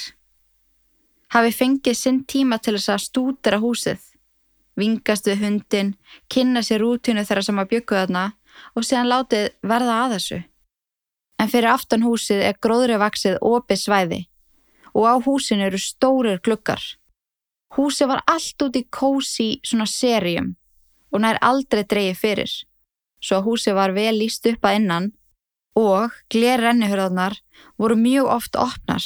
Hafi 1.32 1.52
fengið 1.56 1.96
sinn 1.96 2.24
tíma 2.28 2.58
til 2.60 2.76
þess 2.76 2.92
að 2.92 3.04
stúdera 3.06 3.60
húsið, 3.60 4.00
vingast 4.76 5.28
við 5.28 5.44
hundin, 5.46 5.94
kynna 6.28 6.60
sér 6.64 6.84
rútinu 6.84 7.24
þeirra 7.24 7.44
sem 7.46 7.60
að 7.60 7.70
byggu 7.70 7.96
þarna 7.96 8.24
og 8.76 8.84
séðan 8.84 9.12
látið 9.12 9.46
verða 9.64 9.98
að 10.02 10.16
þessu. 10.16 10.40
En 11.40 11.52
fyrir 11.52 11.72
aftan 11.72 12.04
húsið 12.04 12.44
er 12.48 12.60
gróðri 12.60 12.98
vaksið 13.00 13.40
opið 13.40 13.80
svæði 13.80 14.20
og 14.92 15.08
á 15.08 15.14
húsinu 15.24 15.64
eru 15.70 15.80
stórir 15.80 16.40
glukkar. 16.44 16.82
Húsið 17.76 18.10
var 18.10 18.20
allt 18.28 18.62
út 18.66 18.76
í 18.76 18.84
kósi 18.92 19.48
svona 19.64 19.88
serjum 19.88 20.52
og 21.12 21.24
nær 21.24 21.38
aldrei 21.44 21.84
dreyið 21.88 22.20
fyrir 22.20 22.52
svo 23.22 23.38
að 23.38 23.48
húsi 23.48 23.74
var 23.76 23.94
vel 23.94 24.14
líst 24.18 24.46
upp 24.50 24.66
að 24.66 24.78
innan 24.80 25.10
og 25.78 26.14
glerrennihurðarnar 26.34 27.38
voru 27.80 27.96
mjög 27.96 28.30
oft 28.36 28.58
opnar. 28.60 29.04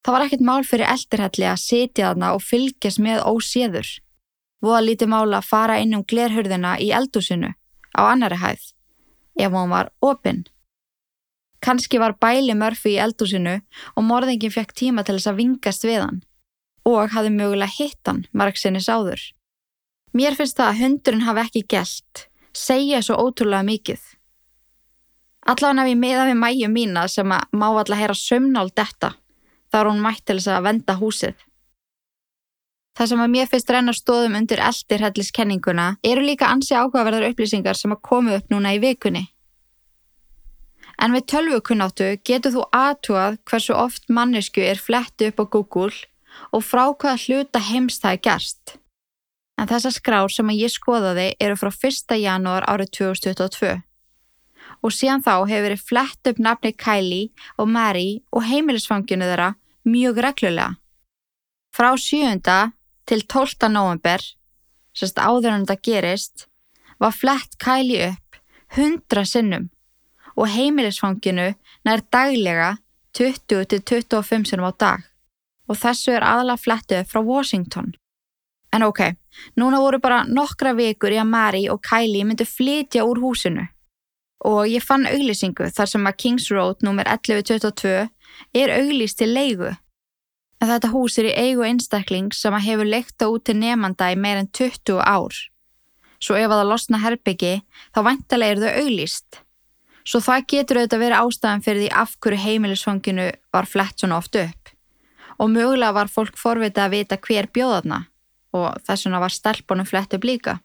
Það 0.00 0.14
var 0.14 0.24
ekkert 0.24 0.46
mál 0.48 0.62
fyrir 0.64 0.88
eldirhelli 0.88 1.46
að 1.46 1.60
sitja 1.62 2.10
þarna 2.10 2.32
og 2.36 2.42
fylgjast 2.42 3.02
með 3.04 3.20
óséður. 3.28 3.90
Voða 4.64 4.80
lítið 4.86 5.12
mál 5.12 5.28
að 5.36 5.48
fara 5.48 5.76
inn 5.80 5.94
um 5.96 6.04
glerhurðina 6.04 6.78
í 6.80 6.90
eldúsinu 6.96 7.52
á 7.96 8.00
annari 8.08 8.40
hæð 8.40 8.64
ef 9.40 9.52
hún 9.52 9.70
var 9.72 9.92
opinn. 10.04 10.42
Kanski 11.60 12.00
var 12.00 12.16
bæli 12.16 12.56
mörfi 12.56 12.96
í 12.96 13.00
eldúsinu 13.04 13.58
og 13.94 14.04
morðingin 14.04 14.52
fekk 14.52 14.72
tíma 14.76 15.04
til 15.04 15.18
þess 15.18 15.30
að 15.30 15.40
vingast 15.44 15.84
við 15.84 16.00
hann 16.06 16.20
og 16.88 17.12
hafði 17.14 17.34
mögulega 17.34 17.76
hitt 17.76 18.00
hann 18.08 18.24
marg 18.32 18.58
sinni 18.58 18.80
sáður. 18.82 19.20
Mér 20.16 20.34
finnst 20.34 20.58
það 20.58 20.72
að 20.72 20.80
hundurinn 20.80 21.26
hafi 21.26 21.44
ekki 21.46 21.66
gælt 21.70 22.26
segja 22.56 23.02
svo 23.02 23.18
ótrúlega 23.20 23.66
mikið. 23.66 24.00
Allavega 25.50 25.86
ef 25.86 25.92
ég 25.92 26.00
miða 26.00 26.26
við 26.28 26.40
mæju 26.40 26.70
mína 26.72 27.06
sem 27.08 27.32
að 27.32 27.54
má 27.56 27.68
alltaf 27.70 27.98
heyra 27.98 28.16
sömnál 28.16 28.68
detta, 28.74 29.14
þá 29.72 29.78
er 29.80 29.88
hún 29.88 30.02
mætt 30.04 30.24
til 30.26 30.36
þess 30.36 30.52
að 30.52 30.66
venda 30.68 30.96
húsið. 31.00 31.46
Það 32.98 33.10
sem 33.12 33.22
að 33.22 33.32
mér 33.32 33.48
finnst 33.48 33.70
reyna 33.70 33.92
stóðum 33.96 34.36
undir 34.36 34.60
eldirhelliskenninguna 34.60 35.86
eru 36.04 36.24
líka 36.26 36.50
ansi 36.50 36.74
áhugaverðar 36.74 37.30
upplýsingar 37.30 37.78
sem 37.78 37.94
að 37.94 38.02
komu 38.04 38.34
upp 38.36 38.50
núna 38.52 38.74
í 38.76 38.80
vikunni. 38.82 39.28
En 41.00 41.14
við 41.16 41.30
tölvukunnáttu 41.32 42.10
getur 42.28 42.52
þú 42.58 42.66
aðtúað 42.76 43.38
hversu 43.48 43.72
oft 43.72 44.10
mannesku 44.12 44.60
er 44.60 44.76
flett 44.76 45.24
upp 45.24 45.40
á 45.40 45.44
Google 45.48 45.94
og 46.52 46.62
frá 46.64 46.86
hvaða 46.90 47.18
hluta 47.24 47.62
heims 47.70 47.98
það 48.02 48.16
er 48.16 48.22
gerst 48.28 48.80
en 49.60 49.68
þessar 49.68 49.92
skrár 49.92 50.32
sem 50.32 50.50
ég 50.56 50.72
skoðaði 50.72 51.34
eru 51.42 51.56
frá 51.60 51.68
1. 51.68 52.16
janúar 52.16 52.64
árið 52.70 52.92
2022. 52.96 53.76
Og 54.80 54.94
síðan 54.96 55.24
þá 55.24 55.34
hefur 55.50 55.66
verið 55.66 55.82
flett 55.84 56.30
upp 56.30 56.38
nafni 56.40 56.72
Kylie 56.72 57.50
og 57.60 57.68
Mary 57.68 58.22
og 58.32 58.46
heimilisfanginu 58.48 59.28
þeirra 59.28 59.50
mjög 59.84 60.22
reglulega. 60.24 60.70
Frá 61.76 61.90
7. 61.92 62.40
til 63.06 63.26
12. 63.26 63.68
november, 63.68 64.24
sérst 64.96 65.20
áður 65.20 65.52
en 65.52 65.66
þetta 65.66 65.84
gerist, 65.84 66.46
var 66.98 67.12
flett 67.12 67.58
Kylie 67.60 68.14
upp 68.14 68.40
100 68.78 69.28
sinnum 69.28 69.68
og 70.38 70.48
heimilisfanginu 70.48 71.50
nær 71.84 72.04
daglega 72.08 72.78
20-25 73.18 74.48
sinnum 74.48 74.70
á 74.70 74.72
dag 74.72 75.09
og 75.70 75.78
þessu 75.78 76.16
er 76.16 76.26
aðalega 76.26 76.64
flettið 76.64 77.10
frá 77.10 77.22
Washington. 77.22 77.92
En 78.74 78.84
ok, 78.86 79.02
núna 79.58 79.80
voru 79.82 79.98
bara 80.02 80.24
nokkra 80.26 80.74
vikur 80.78 81.14
í 81.14 81.18
að 81.22 81.30
Mary 81.30 81.66
og 81.70 81.82
Kylie 81.86 82.26
myndu 82.26 82.46
flytja 82.46 83.06
úr 83.06 83.22
húsinu 83.22 83.66
og 84.46 84.64
ég 84.70 84.84
fann 84.84 85.04
auglýsingu 85.08 85.68
þar 85.74 85.90
sem 85.90 86.08
að 86.08 86.16
Kings 86.22 86.48
Road 86.52 86.80
nr. 86.84 87.04
1122 87.04 88.08
er 88.56 88.72
auglýst 88.72 89.20
til 89.20 89.34
leigu. 89.34 89.74
En 90.60 90.68
þetta 90.68 90.90
hús 90.92 91.18
er 91.20 91.30
í 91.30 91.36
eigu 91.36 91.64
einstakling 91.64 92.30
sem 92.36 92.54
að 92.56 92.66
hefur 92.68 92.88
leikta 92.88 93.28
út 93.32 93.44
til 93.48 93.58
nefnda 93.60 94.10
í 94.12 94.16
meir 94.16 94.40
en 94.40 94.48
20 94.48 95.00
ár. 95.00 95.36
Svo 96.20 96.36
ef 96.36 96.50
að 96.50 96.58
það 96.58 96.70
losna 96.72 97.00
herbyggi 97.00 97.54
þá 97.94 98.00
vantilega 98.04 98.56
er 98.56 98.62
þau 98.64 98.82
auglýst. 98.84 99.40
Svo 100.04 100.20
það 100.24 100.46
getur 100.52 100.80
auðvitað 100.80 101.04
verið 101.04 101.20
ástæðan 101.20 101.64
fyrir 101.64 101.82
því 101.84 101.90
af 102.02 102.16
hverju 102.20 102.44
heimilisfanginu 102.44 103.28
var 103.52 103.68
flett 103.68 104.00
svona 104.00 104.20
oft 104.20 104.36
upp. 104.40 104.59
Og 105.40 105.48
mögulega 105.48 105.96
var 105.96 106.12
fólk 106.12 106.36
forvitað 106.36 106.86
að 106.86 106.94
vita 106.96 107.16
hver 107.16 107.48
bjóðaðna 107.54 108.04
og 108.56 108.82
þess 108.84 109.06
vegna 109.06 109.20
var 109.22 109.32
stelpunum 109.32 109.86
flett 109.88 110.14
upp 110.16 110.26
líka. 110.26 110.58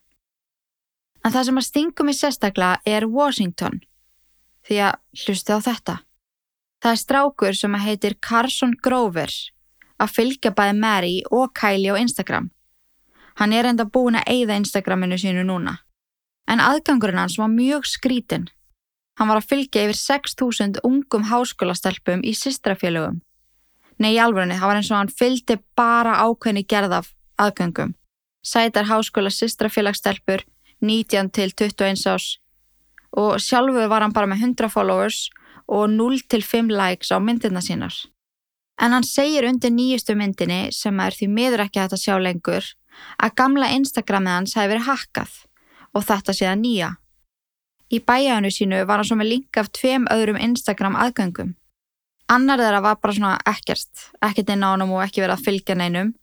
En 1.23 1.33
það 1.33 1.47
sem 1.47 1.59
að 1.61 1.67
stingum 1.69 2.09
í 2.11 2.15
sérstaklega 2.17 2.81
er 2.85 3.07
Washington, 3.09 3.79
því 4.65 4.81
að 4.89 5.23
hlusti 5.23 5.55
á 5.55 5.59
þetta. 5.69 5.95
Það 6.83 6.91
er 6.91 7.01
strákur 7.01 7.57
sem 7.57 7.77
heitir 7.81 8.17
Carson 8.21 8.75
Grover 8.83 9.31
að 10.01 10.11
fylgja 10.11 10.51
bæði 10.53 10.75
Mary 10.77 11.15
og 11.31 11.53
Kylie 11.57 11.95
á 11.95 12.01
Instagram. 12.01 12.51
Hann 13.39 13.53
er 13.53 13.67
enda 13.67 13.87
búin 13.89 14.19
að 14.19 14.29
eigða 14.31 14.59
Instagraminu 14.61 15.17
sínu 15.19 15.43
núna. 15.47 15.79
En 16.47 16.61
aðgangurinn 16.61 17.19
hans 17.19 17.39
var 17.41 17.49
mjög 17.49 17.87
skrítin. 17.89 18.45
Hann 19.17 19.31
var 19.31 19.39
að 19.39 19.49
fylgja 19.49 19.87
yfir 19.87 19.97
6.000 19.97 20.83
ungum 20.85 21.25
háskólastelpum 21.31 22.21
í 22.23 22.35
systrafélögum. 22.37 23.23
Nei, 23.97 24.15
í 24.15 24.19
alvörunni, 24.19 24.57
það 24.59 24.71
var 24.71 24.79
eins 24.79 24.91
og 24.91 24.99
hann 24.99 25.13
fylgdi 25.21 25.59
bara 25.77 26.17
ákveðni 26.25 26.65
gerðaf 26.67 27.13
aðgangum. 27.39 27.93
Sætar 28.45 28.89
háskóla 28.89 29.31
systrafélagstelpur 29.31 30.43
19 30.83 31.31
til 31.31 31.53
21 31.55 32.03
ás 32.11 32.35
og 33.15 33.39
sjálfu 33.39 33.87
var 33.87 34.03
hann 34.03 34.13
bara 34.13 34.27
með 34.27 34.43
100 34.43 34.69
followers 34.69 35.29
og 35.71 35.87
0 35.89 36.19
til 36.29 36.43
5 36.43 36.69
likes 36.69 37.11
á 37.15 37.17
myndina 37.23 37.63
sínar. 37.63 37.95
En 38.81 38.91
hann 38.91 39.07
segir 39.07 39.47
undir 39.47 39.71
nýjustu 39.71 40.17
myndinni, 40.19 40.67
sem 40.75 40.99
er 40.99 41.15
því 41.15 41.29
miður 41.31 41.63
ekki 41.63 41.79
hægt 41.79 41.95
að 41.95 42.03
sjá 42.03 42.15
lengur, 42.19 42.65
að 43.23 43.35
gamla 43.39 43.71
Instagramið 43.71 44.35
hans 44.35 44.55
hefði 44.59 44.73
verið 44.73 44.87
hakkað 44.89 45.37
og 45.95 46.03
þetta 46.03 46.35
séða 46.35 46.55
nýja. 46.59 46.89
Í 47.95 48.01
bæjánu 48.03 48.51
sínu 48.51 48.81
var 48.83 48.99
hann 48.99 49.07
svo 49.07 49.17
með 49.19 49.31
link 49.31 49.57
af 49.61 49.71
tveim 49.71 50.09
öðrum 50.11 50.41
Instagram 50.41 50.97
aðgöngum. 50.99 51.55
Annar 52.27 52.57
þeirra 52.57 52.81
var 52.81 52.95
bara 53.01 53.13
svona 53.13 53.33
ekkert, 53.45 54.07
ekkert 54.25 54.49
inn 54.49 54.63
á 54.65 54.73
hann 54.73 54.83
og 54.87 55.01
ekki 55.03 55.21
verið 55.21 55.35
að 55.35 55.45
fylgja 55.45 55.75
neinum, 55.77 56.13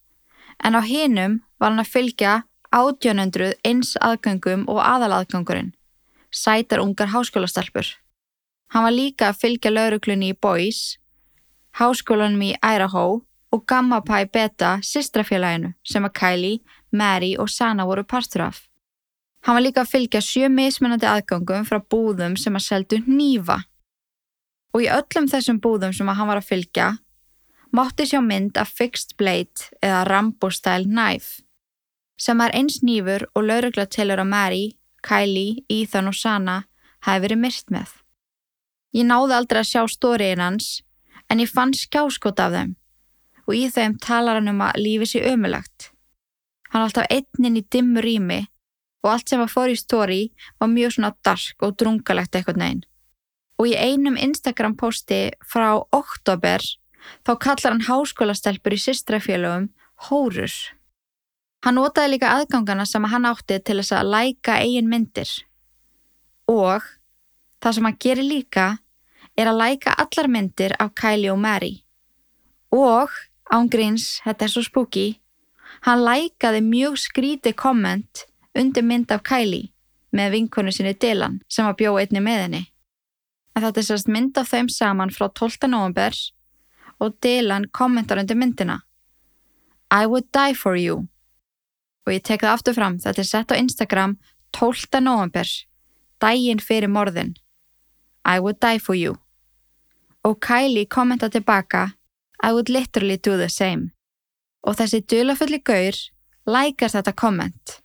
en 0.59 0.75
á 0.75 0.81
hinum 0.83 1.37
var 1.63 1.71
hann 1.71 1.83
að 1.83 1.93
fylgja 1.93 2.33
1800 2.75 3.53
eins 3.69 3.93
aðgöngum 4.03 4.65
og 4.67 4.81
aðalaðgöngurinn, 4.83 5.71
sætar 6.31 6.83
ungar 6.83 7.13
háskólastelpur. 7.13 7.87
Hann 8.73 8.87
var 8.89 8.97
líka 8.97 9.29
að 9.31 9.43
fylgja 9.45 9.71
lauruglunni 9.71 10.33
í 10.33 10.39
Boys, 10.39 10.99
háskólanum 11.79 12.49
í 12.49 12.55
Idaho 12.59 13.23
og 13.53 13.65
Gamma 13.69 14.01
Pi 14.03 14.25
Beta 14.33 14.79
sistrafélaginu 14.83 15.75
sem 15.85 16.05
að 16.09 16.17
Kylie, 16.19 16.61
Mary 16.91 17.35
og 17.39 17.51
Sana 17.53 17.87
voru 17.87 18.03
partur 18.03 18.49
af. 18.49 18.65
Hann 19.47 19.59
var 19.59 19.65
líka 19.65 19.83
að 19.83 19.93
fylgja 19.93 20.23
sjö 20.23 20.49
mismunandi 20.51 21.07
aðgangum 21.07 21.67
frá 21.69 21.79
búðum 21.79 22.37
sem 22.39 22.57
að 22.57 22.67
seldu 22.67 22.99
nýfa. 23.07 23.63
Og 24.73 24.85
í 24.85 24.91
öllum 24.93 25.29
þessum 25.29 25.61
búðum 25.61 25.93
sem 25.93 26.09
hann 26.09 26.29
var 26.29 26.41
að 26.41 26.49
fylgja 26.49 26.91
mátti 27.73 28.05
sjá 28.09 28.21
mynd 28.21 28.59
af 28.61 28.73
Fixed 28.77 29.17
Blade 29.17 29.73
eða 29.81 30.05
Rambo 30.09 30.51
Style 30.53 30.89
Knife 30.89 31.43
sem 32.21 32.41
er 32.45 32.53
eins 32.55 32.83
nýfur 32.87 33.25
og 33.35 33.47
laurugla 33.49 33.87
tilur 33.91 34.21
að 34.23 34.29
Mary, 34.31 34.67
Kylie, 35.03 35.65
Ethan 35.73 36.11
og 36.11 36.15
Sana 36.15 36.61
hafi 37.03 37.25
verið 37.25 37.41
myrt 37.43 37.73
með. 37.75 37.89
Ég 38.95 39.09
náði 39.09 39.35
aldrei 39.35 39.63
að 39.63 39.71
sjá 39.73 39.83
stóriðin 39.91 40.45
hans 40.45 40.69
en 41.33 41.43
ég 41.43 41.51
fann 41.51 41.73
skjáskot 41.75 42.39
af 42.45 42.55
þeim 42.55 42.77
og 43.49 43.57
í 43.59 43.65
þeim 43.75 43.97
talar 43.99 44.39
hann 44.39 44.53
um 44.53 44.63
að 44.63 44.79
lífi 44.85 45.09
sé 45.15 45.25
ömulagt. 45.33 45.91
Hann 46.71 46.85
er 46.85 46.87
alltaf 46.87 47.11
einninn 47.11 47.59
í 47.59 47.67
dimmu 47.67 48.05
rými 48.05 48.41
og 49.03 49.11
allt 49.17 49.33
sem 49.33 49.43
var 49.43 49.51
fór 49.51 49.73
í 49.73 49.79
stóri 49.81 50.23
var 50.61 50.71
mjög 50.71 50.95
svona 50.95 51.15
dark 51.27 51.67
og 51.67 51.75
drungalegt 51.81 52.37
eitthvað 52.37 52.61
neginn. 52.63 52.85
Og 53.63 53.69
í 53.71 53.77
einum 53.79 54.17
Instagram 54.19 54.75
posti 54.75 55.29
frá 55.47 55.77
oktober 55.95 56.65
þá 57.23 57.33
kallar 57.39 57.77
hann 57.77 57.85
háskólastelpur 57.87 58.75
í 58.75 58.81
systrafélögum 58.83 59.69
hórur. 60.09 60.51
Hann 61.63 61.79
notaði 61.79 62.17
líka 62.17 62.33
aðgangana 62.35 62.83
sem 62.91 63.07
hann 63.07 63.29
átti 63.29 63.61
til 63.63 63.79
þess 63.79 63.95
að 63.95 64.11
læka 64.17 64.57
eigin 64.59 64.91
myndir. 64.91 65.31
Og 66.51 66.83
það 67.63 67.77
sem 67.77 67.87
hann 67.87 68.01
gerir 68.03 68.27
líka 68.27 68.67
er 69.39 69.53
að 69.53 69.61
læka 69.61 69.95
allar 69.95 70.29
myndir 70.29 70.75
af 70.83 70.97
Kylie 70.99 71.31
og 71.31 71.39
Mary. 71.39 71.85
Og, 72.75 73.15
ángríns, 73.47 74.19
þetta 74.25 74.49
er 74.49 74.51
svo 74.51 74.65
spooky, 74.67 75.07
hann 75.87 76.03
lækaði 76.03 76.65
mjög 76.67 76.99
skríti 76.99 77.55
komment 77.55 78.27
undir 78.59 78.83
mynd 78.83 79.15
af 79.15 79.23
Kylie 79.23 79.71
með 80.13 80.35
vinkonu 80.35 80.75
sinni 80.75 80.99
Dylan 80.99 81.39
sem 81.49 81.69
var 81.69 81.79
bjóð 81.79 82.03
einni 82.03 82.27
með 82.27 82.43
henni. 82.47 82.65
En 83.57 83.63
þetta 83.63 83.81
er 83.81 83.87
sérst 83.89 84.09
mynd 84.09 84.39
af 84.41 84.49
þeim 84.53 84.69
saman 84.73 85.13
frá 85.13 85.29
12. 85.29 85.69
november 85.69 86.17
og 87.03 87.17
Dylan 87.23 87.69
kommentar 87.73 88.21
undir 88.23 88.39
myndina. 88.39 88.81
I 89.93 90.07
would 90.07 90.31
die 90.33 90.55
for 90.55 90.77
you. 90.77 91.09
Og 92.07 92.15
ég 92.15 92.23
tek 92.25 92.43
það 92.43 92.57
aftur 92.57 92.75
fram, 92.75 92.99
þetta 92.99 93.21
er 93.21 93.29
sett 93.29 93.53
á 93.53 93.57
Instagram 93.59 94.17
12. 94.57 95.01
november, 95.01 95.47
dægin 96.23 96.63
fyrir 96.63 96.89
morðin. 96.89 97.35
I 98.25 98.39
would 98.39 98.61
die 98.61 98.81
for 98.81 98.97
you. 98.97 99.19
Og 100.25 100.39
Kylie 100.41 100.87
kommenta 100.87 101.29
tilbaka 101.29 101.91
I 102.43 102.53
would 102.53 102.69
literally 102.69 103.17
do 103.17 103.37
the 103.37 103.49
same. 103.49 103.93
Og 104.63 104.77
þessi 104.79 105.03
dölafulli 105.07 105.59
gaur 105.63 105.95
lækar 106.47 106.91
þetta 106.91 107.13
komment. 107.15 107.79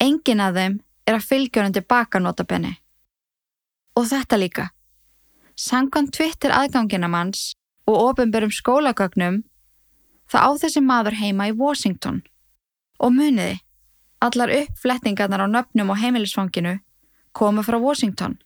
Engin 0.00 0.40
af 0.40 0.56
þeim 0.56 0.80
er 1.06 1.16
að 1.16 1.28
fylgja 1.28 1.64
hann 1.64 1.76
tilbaka 1.76 2.20
notabenni. 2.20 2.81
Og 3.96 4.06
þetta 4.08 4.38
líka. 4.40 4.68
Samkvæmt 5.56 6.14
Twitter 6.16 6.52
aðgangina 6.56 7.08
manns 7.12 7.52
og 7.84 7.98
ofinbörum 8.08 8.52
skólagögnum 8.52 9.42
það 10.32 10.46
á 10.48 10.50
þessi 10.62 10.80
maður 10.80 11.18
heima 11.20 11.50
í 11.50 11.56
Washington. 11.56 12.22
Og 13.02 13.12
muniði, 13.12 13.58
allar 14.24 14.52
uppflettingarnar 14.54 15.44
á 15.44 15.48
nöfnum 15.50 15.92
og 15.92 16.00
heimilisfanginu 16.00 16.78
koma 17.36 17.64
frá 17.66 17.76
Washington. 17.80 18.38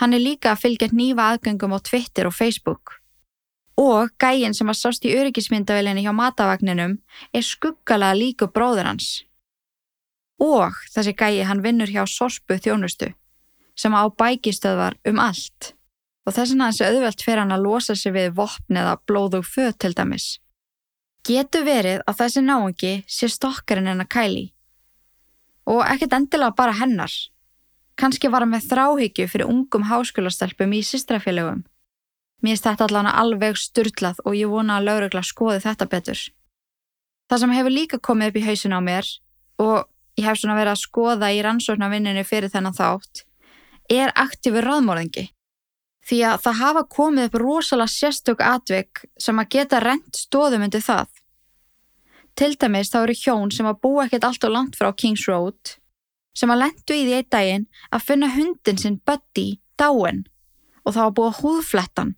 Hann 0.00 0.14
er 0.16 0.22
líka 0.22 0.54
að 0.54 0.62
fylgja 0.62 0.88
nýfa 0.92 1.34
aðgöngum 1.34 1.76
á 1.76 1.78
Twitter 1.84 2.26
og 2.26 2.34
Facebook. 2.34 3.00
Og 3.76 4.14
gægin 4.22 4.54
sem 4.54 4.70
að 4.70 4.80
sást 4.80 5.04
í 5.04 5.12
öryggismyndavelinni 5.12 6.06
hjá 6.06 6.14
matavagninum 6.14 6.96
er 7.34 7.44
skuggalega 7.44 8.16
líku 8.16 8.48
bróður 8.48 8.88
hans. 8.88 9.24
Og 10.40 10.72
þessi 10.94 11.12
gægi 11.12 11.44
hann 11.44 11.62
vinnur 11.62 11.90
hjá 11.90 12.06
Sorpu 12.08 12.56
þjónustu 12.56 13.12
sem 13.78 13.94
á 13.94 14.02
bækistöðvar 14.08 14.98
um 15.10 15.20
allt 15.22 15.74
og 16.24 16.32
þess 16.32 16.54
vegna 16.54 16.70
þessi 16.70 16.86
auðvelt 16.88 17.24
fyrir 17.24 17.42
hann 17.42 17.54
að 17.54 17.66
losa 17.66 17.94
sig 17.98 18.14
við 18.14 18.32
vopn 18.38 18.80
eða 18.80 18.96
blóðug 19.08 19.44
föð 19.44 19.74
til 19.82 19.92
dæmis. 19.96 20.38
Getur 21.24 21.64
verið 21.66 22.02
að 22.08 22.18
þessi 22.20 22.42
náengi 22.44 22.94
sé 23.08 23.28
stokkarinn 23.32 23.90
en 23.92 24.04
að 24.04 24.12
kæli 24.16 24.44
og 25.68 25.84
ekkert 25.88 26.16
endilega 26.18 26.56
bara 26.56 26.76
hennar. 26.76 27.12
Kanski 27.96 28.28
var 28.28 28.44
hann 28.44 28.52
með 28.52 28.68
þráhyggju 28.72 29.28
fyrir 29.30 29.48
ungum 29.48 29.86
háskólastelpum 29.88 30.72
í 30.76 30.82
sistrafélögum. 30.84 31.62
Mér 32.42 32.56
finnst 32.56 32.66
þetta 32.66 32.88
allavega 32.88 33.14
alveg 33.22 33.56
styrlað 33.56 34.18
og 34.24 34.36
ég 34.36 34.50
vona 34.52 34.78
að 34.78 34.88
laurugla 34.90 35.22
skoði 35.24 35.62
þetta 35.64 35.88
betur. 35.88 36.24
Það 37.30 37.40
sem 37.40 37.54
hefur 37.56 37.72
líka 37.72 38.00
komið 38.04 38.32
upp 38.32 38.36
í 38.36 38.44
hausin 38.44 38.76
á 38.76 38.80
mér 38.84 39.08
og 39.62 39.86
ég 40.18 40.26
hef 40.26 40.40
svona 40.40 40.58
verið 40.58 40.74
að 40.74 40.82
skoða 40.82 41.30
í 41.32 41.40
rannsóknarvinninu 41.46 42.24
fyrir 42.28 42.52
þennan 42.52 42.76
þátt 42.76 43.24
er 44.00 44.12
aktífur 44.18 44.66
ráðmórðingi. 44.66 45.28
Því 46.04 46.18
að 46.28 46.40
það 46.44 46.58
hafa 46.60 46.82
komið 46.92 47.28
upp 47.28 47.38
rosalega 47.40 47.92
sérstök 47.92 48.42
atvik 48.44 49.04
sem 49.20 49.38
að 49.40 49.50
geta 49.56 49.80
rent 49.80 50.18
stóðum 50.20 50.66
undir 50.66 50.84
það. 50.84 51.08
Til 52.34 52.52
dæmis 52.58 52.90
þá 52.92 52.98
eru 53.04 53.16
hjón 53.16 53.54
sem 53.54 53.66
að 53.70 53.80
búa 53.86 54.04
ekkert 54.04 54.26
allt 54.28 54.44
og 54.44 54.52
langt 54.52 54.76
frá 54.76 54.90
Kings 54.92 55.24
Road 55.30 55.76
sem 56.34 56.50
að 56.50 56.64
lendu 56.64 56.96
í 56.96 57.04
því 57.06 57.16
einn 57.16 57.30
daginn 57.30 57.66
að 57.94 58.06
finna 58.08 58.30
hundin 58.34 58.80
sinn 58.80 59.00
Buddy 59.06 59.46
dáin 59.78 60.24
og 60.84 60.92
búið 61.16 61.30
að 61.30 61.40
húðflettan. 61.40 62.14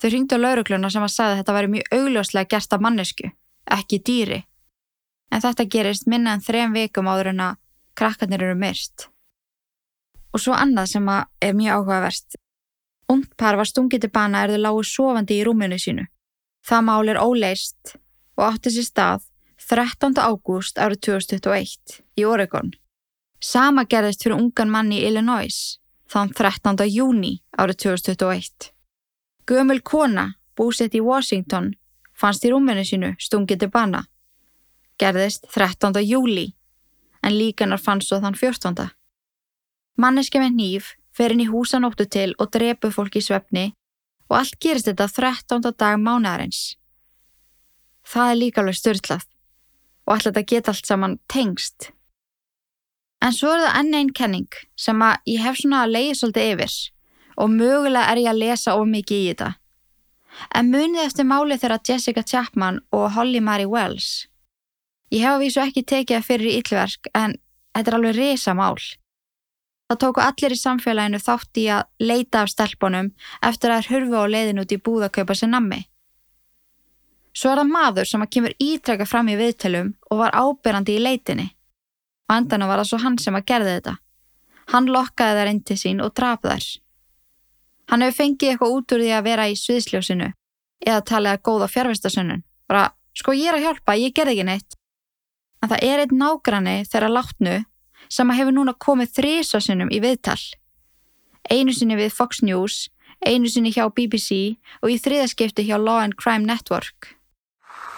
Þau 0.00 0.08
ringdu 0.10 0.36
á 0.40 0.42
laurugluna 0.42 0.90
sem 0.90 1.04
að 1.04 1.14
sagði 1.14 1.34
að 1.34 1.40
þetta 1.40 1.56
væri 1.56 1.72
mjög 1.74 1.92
augljóslega 1.98 2.50
gert 2.50 2.74
af 2.74 2.82
mannesku, 2.82 3.30
ekki 3.70 4.00
dýri. 4.02 4.40
En 5.30 5.44
þetta 5.44 5.68
gerist 5.70 6.08
minna 6.10 6.34
en 6.34 6.42
þrem 6.44 6.74
vikum 6.74 7.08
áður 7.08 7.30
en 7.34 7.44
að 7.46 7.60
krakkarnir 7.94 8.42
eru 8.42 8.58
myrst. 8.58 9.08
Og 10.34 10.42
svo 10.42 10.56
annað 10.58 10.90
sem 10.94 11.08
er 11.08 11.54
mjög 11.54 11.78
áhugaverst. 11.78 12.38
Ungt 13.08 13.36
par 13.38 13.56
var 13.56 13.68
stungið 13.68 14.06
til 14.06 14.10
bana 14.10 14.42
er 14.42 14.54
þau 14.54 14.62
lágu 14.64 14.82
sofandi 14.88 15.38
í 15.38 15.44
rúmunu 15.46 15.78
sínu. 15.78 16.06
Það 16.64 16.84
mál 16.88 17.12
er 17.12 17.20
óleist 17.20 17.94
og 18.36 18.46
átti 18.48 18.72
sér 18.74 18.88
stað 18.88 19.28
13. 19.68 20.18
ágúst 20.18 20.80
árið 20.80 21.00
2021 21.06 22.00
í 22.18 22.24
Oregon. 22.24 22.72
Sama 23.40 23.84
gerðist 23.84 24.24
fyrir 24.24 24.40
ungan 24.40 24.72
manni 24.72 25.02
í 25.02 25.06
Illinois 25.08 25.78
þann 26.10 26.32
13. 26.32 26.84
júni 26.88 27.38
árið 27.56 27.80
2021. 27.84 28.72
Gömul 29.46 29.80
kona 29.84 30.34
búsett 30.56 30.96
í 30.96 31.04
Washington 31.04 31.74
fannst 32.16 32.44
í 32.44 32.52
rúminu 32.52 32.84
sínu 32.84 33.14
stungið 33.20 33.64
til 33.64 33.70
bana. 33.70 34.04
Gerðist 34.98 35.48
13. 35.52 36.00
júli 36.04 36.54
en 37.22 37.36
líkanar 37.36 37.82
fannst 37.82 38.08
svo 38.08 38.20
þann 38.24 38.36
14. 38.40 38.88
Manneski 39.94 40.40
með 40.42 40.56
nýf 40.58 40.86
fer 41.14 41.30
inn 41.30 41.44
í 41.44 41.50
húsanóttu 41.50 42.08
til 42.10 42.32
og 42.42 42.50
drepu 42.54 42.90
fólk 42.90 43.14
í 43.14 43.22
svefni 43.22 43.68
og 44.26 44.40
allt 44.40 44.56
gerist 44.58 44.88
þetta 44.88 45.06
13. 45.06 45.70
dag 45.78 46.00
mánaðarins. 46.02 46.74
Það 48.02 48.30
er 48.30 48.40
líka 48.40 48.62
alveg 48.62 48.78
störtlað 48.80 49.28
og 50.04 50.16
alltaf 50.16 50.32
þetta 50.32 50.48
geta 50.50 50.74
allt 50.74 50.90
saman 50.90 51.18
tengst. 51.30 51.92
En 53.22 53.32
svo 53.32 53.52
er 53.54 53.62
það 53.62 53.78
enn 53.80 53.98
einn 54.00 54.10
kenning 54.18 54.58
sem 54.76 55.04
að 55.06 55.30
ég 55.30 55.46
hef 55.46 55.60
svona 55.60 55.84
að 55.84 55.94
leiði 55.94 56.18
svolítið 56.18 56.50
yfir 56.56 56.74
og 57.44 57.54
mögulega 57.54 58.10
er 58.10 58.22
ég 58.24 58.32
að 58.32 58.42
lesa 58.42 58.74
of 58.74 58.90
mikið 58.90 59.20
í 59.20 59.30
þetta. 59.30 59.52
En 60.58 60.74
munið 60.74 61.04
eftir 61.06 61.30
máli 61.30 61.60
þeirra 61.62 61.78
Jessica 61.86 62.26
Chapman 62.26 62.82
og 62.90 63.12
Holly 63.14 63.38
Marie 63.38 63.70
Wells. 63.70 64.26
Ég 65.14 65.22
hef 65.22 65.36
að 65.36 65.46
vísu 65.46 65.62
ekki 65.62 65.86
tekið 65.86 66.18
það 66.18 66.28
fyrir 66.28 66.50
í 66.50 66.58
yllverk 66.58 67.10
en 67.14 67.38
þetta 67.70 67.90
er 67.90 67.98
alveg 68.00 68.18
resa 68.18 68.58
mál. 68.58 68.82
Það 69.88 70.00
tóku 70.00 70.22
allir 70.24 70.54
í 70.54 70.58
samfélaginu 70.58 71.20
þátt 71.20 71.58
í 71.60 71.64
að 71.72 71.88
leita 72.00 72.44
af 72.44 72.52
stelpunum 72.52 73.10
eftir 73.44 73.74
að 73.74 73.90
hurfu 73.92 74.22
á 74.22 74.24
leiðin 74.32 74.62
út 74.62 74.72
í 74.72 74.80
búð 74.80 75.08
að 75.08 75.14
kaupa 75.18 75.36
sér 75.36 75.52
nammi. 75.52 75.82
Svo 77.34 77.50
er 77.50 77.60
það 77.60 77.72
maður 77.74 78.08
sem 78.08 78.22
að 78.24 78.30
kemur 78.36 78.54
ítrekka 78.62 79.06
fram 79.10 79.28
í 79.28 79.36
viðtölum 79.36 79.90
og 80.10 80.20
var 80.22 80.36
ábyrrandi 80.38 80.94
í 80.96 81.02
leitinni. 81.02 81.50
Og 82.30 82.36
endan 82.38 82.64
var 82.64 82.80
það 82.80 82.90
svo 82.92 83.00
hann 83.02 83.18
sem 83.20 83.36
að 83.36 83.46
gerði 83.50 83.74
þetta. 83.76 83.94
Hann 84.72 84.88
lokkaði 84.88 85.40
þær 85.40 85.50
inn 85.50 85.62
til 85.68 85.76
sín 85.76 86.00
og 86.00 86.14
draf 86.16 86.40
þær. 86.46 86.68
Hann 87.90 88.06
hefur 88.06 88.18
fengið 88.22 88.54
eitthvað 88.54 88.76
út 88.78 88.94
úr 88.96 89.04
því 89.04 89.12
að 89.12 89.26
vera 89.28 89.48
í 89.50 89.58
sviðsljósinu 89.60 90.30
eða 90.86 91.04
talið 91.10 91.34
að 91.34 91.44
góða 91.44 91.68
fjárvistasunum. 91.74 92.40
Bara, 92.70 92.86
sko 93.12 93.34
ég 93.36 93.50
er 93.50 93.58
að 93.58 93.66
hjálpa, 93.66 93.98
ég 94.00 94.14
gerði 94.16 94.38
ekki 94.38 94.48
neitt. 94.48 94.78
En 95.60 95.72
það 95.72 95.84
er 95.90 96.04
einn 96.04 96.18
nágranni 96.20 96.76
þegar 96.88 97.12
látnu 97.12 97.58
sem 98.08 98.30
að 98.30 98.40
hefur 98.40 98.56
núna 98.56 98.74
komið 98.74 99.12
þrísasunum 99.18 99.92
í 99.92 100.00
viðtal. 100.04 100.40
Einu 101.50 101.74
sinni 101.76 101.96
við 101.98 102.12
Fox 102.12 102.40
News, 102.42 102.88
einu 103.24 103.48
sinni 103.48 103.72
hjá 103.72 103.88
BBC 103.92 104.56
og 104.82 104.92
í 104.92 105.00
þriðaskipti 105.00 105.66
hjá 105.68 105.76
Law 105.80 106.00
and 106.00 106.16
Crime 106.16 106.44
Network. 106.44 107.14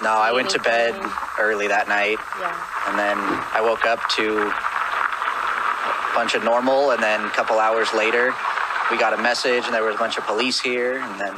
No, 0.03 0.11
I 0.11 0.33
went 0.33 0.51
to 0.51 0.59
bed 0.59 0.95
early 1.39 1.69
that 1.69 1.89
night. 1.89 2.19
Yeah. 2.39 2.53
And 2.89 2.99
then 2.99 3.17
I 3.19 3.61
woke 3.63 3.87
up 3.87 4.01
to 4.17 4.49
a 4.49 6.15
bunch 6.15 6.35
of 6.35 6.45
normal, 6.45 6.91
and 6.91 7.03
then 7.03 7.25
a 7.25 7.31
couple 7.31 7.59
hours 7.59 7.95
later, 7.95 8.35
we 8.91 8.99
got 8.99 9.15
a 9.15 9.23
message, 9.23 9.65
and 9.65 9.73
there 9.73 9.83
was 9.83 9.95
a 9.95 9.99
bunch 9.99 10.19
of 10.19 10.25
police 10.25 10.61
here, 10.61 10.99
and 10.99 11.21
then 11.21 11.35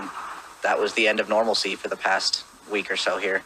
that 0.63 0.79
was 0.79 0.95
the 0.95 1.07
end 1.07 1.21
of 1.21 1.29
normalcy 1.29 1.77
for 1.77 1.89
the 1.89 1.97
past 1.97 2.45
week 2.71 2.91
or 2.91 2.97
so 2.97 3.19
here. 3.19 3.43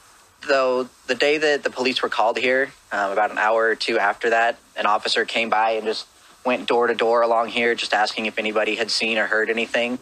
Though 0.48 0.88
the 1.06 1.14
day 1.14 1.36
that 1.38 1.62
the 1.62 1.70
police 1.70 2.02
were 2.02 2.08
called 2.08 2.38
here, 2.38 2.72
um, 2.90 3.12
about 3.12 3.30
an 3.30 3.38
hour 3.38 3.64
or 3.64 3.74
two 3.74 3.98
after 3.98 4.30
that, 4.30 4.58
an 4.76 4.86
officer 4.86 5.24
came 5.24 5.50
by 5.50 5.72
and 5.72 5.84
just 5.84 6.06
went 6.44 6.66
door 6.66 6.86
to 6.88 6.94
door 6.94 7.22
along 7.22 7.48
here, 7.48 7.74
just 7.74 7.94
asking 7.94 8.26
if 8.26 8.38
anybody 8.38 8.74
had 8.74 8.90
seen 8.90 9.18
or 9.18 9.26
heard 9.26 9.50
anything. 9.50 9.98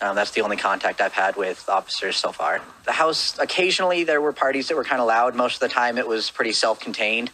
Um, 0.00 0.16
that's 0.16 0.32
the 0.32 0.40
only 0.40 0.56
contact 0.56 1.00
I've 1.00 1.12
had 1.12 1.36
with 1.36 1.68
officers 1.68 2.16
so 2.16 2.32
far. 2.32 2.60
The 2.84 2.92
house, 2.92 3.38
occasionally 3.38 4.04
there 4.04 4.20
were 4.20 4.32
parties 4.32 4.68
that 4.68 4.76
were 4.76 4.84
kind 4.84 5.00
of 5.00 5.06
loud. 5.06 5.34
Most 5.34 5.54
of 5.54 5.60
the 5.60 5.68
time 5.68 5.98
it 5.98 6.06
was 6.06 6.30
pretty 6.30 6.52
self-contained. 6.52 7.30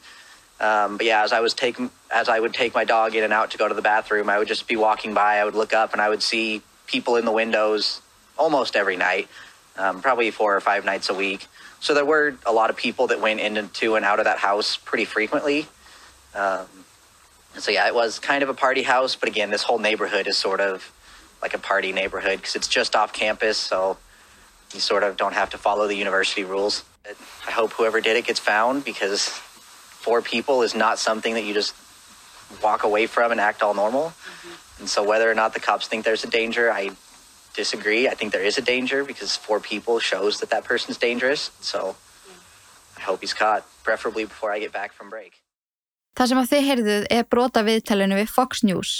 Um, 0.60 0.98
but 0.98 1.06
yeah, 1.06 1.24
as 1.24 1.32
I 1.32 1.40
was 1.40 1.54
taking, 1.54 1.90
as 2.10 2.28
I 2.28 2.38
would 2.38 2.52
take 2.52 2.74
my 2.74 2.84
dog 2.84 3.14
in 3.14 3.24
and 3.24 3.32
out 3.32 3.52
to 3.52 3.58
go 3.58 3.66
to 3.66 3.74
the 3.74 3.82
bathroom, 3.82 4.28
I 4.28 4.38
would 4.38 4.48
just 4.48 4.68
be 4.68 4.76
walking 4.76 5.14
by. 5.14 5.36
I 5.36 5.44
would 5.44 5.54
look 5.54 5.72
up 5.72 5.92
and 5.94 6.02
I 6.02 6.08
would 6.08 6.22
see 6.22 6.60
people 6.86 7.16
in 7.16 7.24
the 7.24 7.32
windows 7.32 8.02
almost 8.36 8.76
every 8.76 8.96
night, 8.96 9.28
um, 9.78 10.02
probably 10.02 10.30
four 10.30 10.54
or 10.54 10.60
five 10.60 10.84
nights 10.84 11.08
a 11.08 11.14
week. 11.14 11.46
So 11.80 11.94
there 11.94 12.04
were 12.04 12.36
a 12.44 12.52
lot 12.52 12.68
of 12.68 12.76
people 12.76 13.06
that 13.06 13.20
went 13.20 13.40
into 13.40 13.96
and 13.96 14.04
out 14.04 14.18
of 14.18 14.26
that 14.26 14.38
house 14.38 14.76
pretty 14.76 15.06
frequently. 15.06 15.66
Um, 16.34 16.66
so 17.58 17.70
yeah, 17.70 17.86
it 17.86 17.94
was 17.94 18.18
kind 18.18 18.42
of 18.42 18.48
a 18.48 18.54
party 18.54 18.82
house, 18.82 19.16
but 19.16 19.28
again, 19.28 19.50
this 19.50 19.62
whole 19.62 19.78
neighborhood 19.78 20.26
is 20.26 20.36
sort 20.36 20.60
of 20.60 20.92
like 21.42 21.54
a 21.54 21.58
party 21.58 21.92
neighborhood 21.92 22.38
because 22.38 22.54
it's 22.54 22.68
just 22.68 22.94
off 22.94 23.12
campus, 23.12 23.58
so 23.58 23.96
you 24.72 24.80
sort 24.80 25.02
of 25.02 25.16
don't 25.16 25.34
have 25.34 25.50
to 25.50 25.58
follow 25.58 25.88
the 25.88 25.96
university 25.96 26.44
rules. 26.44 26.84
I 27.46 27.50
hope 27.50 27.72
whoever 27.72 28.00
did 28.00 28.16
it 28.16 28.26
gets 28.26 28.38
found 28.38 28.84
because 28.84 29.28
four 29.28 30.22
people 30.22 30.62
is 30.62 30.74
not 30.74 30.98
something 30.98 31.34
that 31.34 31.44
you 31.44 31.54
just 31.54 31.74
walk 32.62 32.84
away 32.84 33.06
from 33.06 33.32
and 33.32 33.40
act 33.40 33.62
all 33.62 33.74
normal. 33.74 34.12
And 34.78 34.88
so 34.88 35.02
whether 35.02 35.30
or 35.30 35.34
not 35.34 35.54
the 35.54 35.60
cops 35.60 35.88
think 35.88 36.04
there's 36.04 36.24
a 36.24 36.30
danger, 36.30 36.70
I 36.70 36.90
disagree. 37.54 38.08
I 38.08 38.14
think 38.14 38.32
there 38.32 38.42
is 38.42 38.58
a 38.58 38.62
danger 38.62 39.04
because 39.04 39.36
four 39.36 39.60
people 39.60 39.98
shows 39.98 40.40
that 40.40 40.50
that 40.50 40.64
person's 40.64 40.98
dangerous. 40.98 41.50
So 41.60 41.96
I 42.96 43.00
hope 43.00 43.20
he's 43.20 43.34
caught, 43.34 43.66
preferably 43.82 44.24
before 44.24 44.52
I 44.52 44.58
get 44.58 44.72
back 44.72 44.92
from 44.92 45.10
break. 45.10 45.40
Það 46.18 46.30
sem 46.30 46.40
að 46.40 46.50
þið 46.50 46.68
heyrðuð 46.68 47.04
er 47.16 47.26
brota 47.30 47.62
viðtælinu 47.66 48.18
við 48.18 48.32
Fox 48.34 48.64
News. 48.66 48.94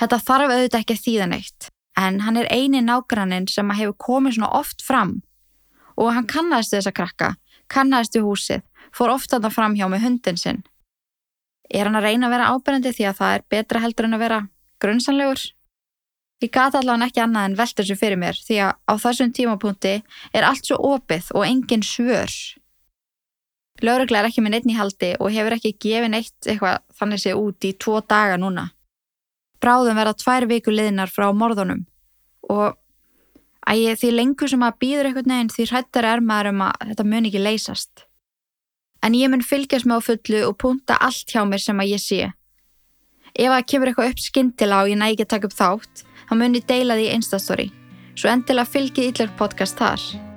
Þetta 0.00 0.18
þarf 0.26 0.52
auðvitað 0.52 0.80
ekki 0.80 0.96
að 0.96 1.04
þýða 1.06 1.28
neitt, 1.32 1.68
en 1.98 2.20
hann 2.24 2.40
er 2.40 2.50
eini 2.52 2.82
nágrannin 2.84 3.48
sem 3.50 3.70
að 3.70 3.82
hefur 3.82 3.98
komið 4.06 4.38
svona 4.38 4.52
oft 4.58 4.84
fram 4.84 5.20
og 5.96 6.12
hann 6.16 6.26
kannast 6.26 6.72
þessa 6.72 6.92
krakka, 6.96 7.34
kannast 7.68 8.16
í 8.16 8.22
húsið, 8.24 8.62
fór 8.96 9.12
oft 9.12 9.32
að 9.32 9.46
það 9.46 9.56
fram 9.56 9.74
hjá 9.76 9.88
með 9.92 10.06
hundin 10.06 10.40
sinn. 10.40 10.62
Er 11.72 11.88
hann 11.88 11.98
að 11.98 12.08
reyna 12.08 12.28
að 12.28 12.34
vera 12.36 12.48
ábyrjandi 12.52 12.92
því 12.96 13.08
að 13.08 13.18
það 13.20 13.34
er 13.34 13.44
betra 13.54 13.82
heldur 13.82 14.08
en 14.08 14.16
að 14.16 14.24
vera 14.24 14.40
grunnsanlegur? 14.82 15.44
Ég 16.42 16.50
gata 16.50 16.80
allavega 16.80 17.06
ekki 17.06 17.22
annað 17.22 17.48
en 17.48 17.58
velta 17.60 17.82
þessu 17.82 17.98
fyrir 18.00 18.18
mér 18.18 18.40
því 18.42 18.58
að 18.64 18.72
á 18.90 18.92
þessum 19.04 19.30
tímapunkti 19.36 19.92
er 20.34 20.48
allt 20.48 20.66
svo 20.66 20.80
opið 20.96 21.30
og 21.36 21.46
engin 21.46 21.84
svör. 21.86 22.32
Lauruglega 23.82 24.22
er 24.22 24.30
ekki 24.30 24.44
með 24.44 24.54
neitt 24.54 24.68
í 24.70 24.76
haldi 24.78 25.10
og 25.18 25.32
hefur 25.34 25.56
ekki 25.56 25.72
gefið 25.82 26.12
neitt 26.12 26.46
eitthvað 26.46 26.78
þannig 26.98 27.22
sé 27.22 27.34
út 27.34 27.66
í 27.66 27.72
tvo 27.82 27.98
daga 28.06 28.38
núna. 28.38 28.68
Bráðum 29.62 29.98
verða 29.98 30.14
tvær 30.18 30.46
viku 30.50 30.74
liðnar 30.74 31.10
frá 31.10 31.28
morðunum 31.34 31.84
og 32.50 32.78
ægi 33.66 33.96
því 33.98 34.12
lengur 34.14 34.50
sem 34.50 34.62
að 34.62 34.78
býður 34.82 35.10
eitthvað 35.10 35.30
neginn 35.30 35.52
því 35.54 35.68
hrættar 35.70 36.08
er 36.12 36.22
maður 36.22 36.52
um 36.52 36.64
að 36.68 36.88
þetta 36.92 37.08
mun 37.10 37.28
ekki 37.30 37.42
leysast. 37.42 38.06
En 39.02 39.18
ég 39.18 39.30
mun 39.30 39.42
fylgjast 39.42 39.88
með 39.88 40.02
á 40.02 40.06
fullu 40.08 40.46
og 40.46 40.58
punta 40.62 40.98
allt 41.02 41.34
hjá 41.34 41.42
mér 41.46 41.62
sem 41.62 41.82
að 41.82 41.94
ég 41.94 42.02
sé. 42.02 42.32
Ef 43.34 43.50
að 43.50 43.68
kemur 43.70 43.90
eitthvað 43.90 44.12
upp 44.12 44.22
skindila 44.22 44.82
og 44.82 44.92
ég 44.92 44.98
næ 45.00 45.08
ekki 45.10 45.26
að 45.26 45.32
taka 45.34 45.48
upp 45.48 45.56
þátt, 45.58 46.04
þá 46.28 46.34
mun 46.38 46.58
ég 46.58 46.68
deila 46.68 46.98
því 46.98 47.08
í 47.08 47.14
Instastory. 47.16 47.70
Svo 48.14 48.30
endilega 48.30 48.68
fylgið 48.68 49.08
Ítlark 49.10 49.40
podcast 49.40 49.80
þar. 49.80 50.31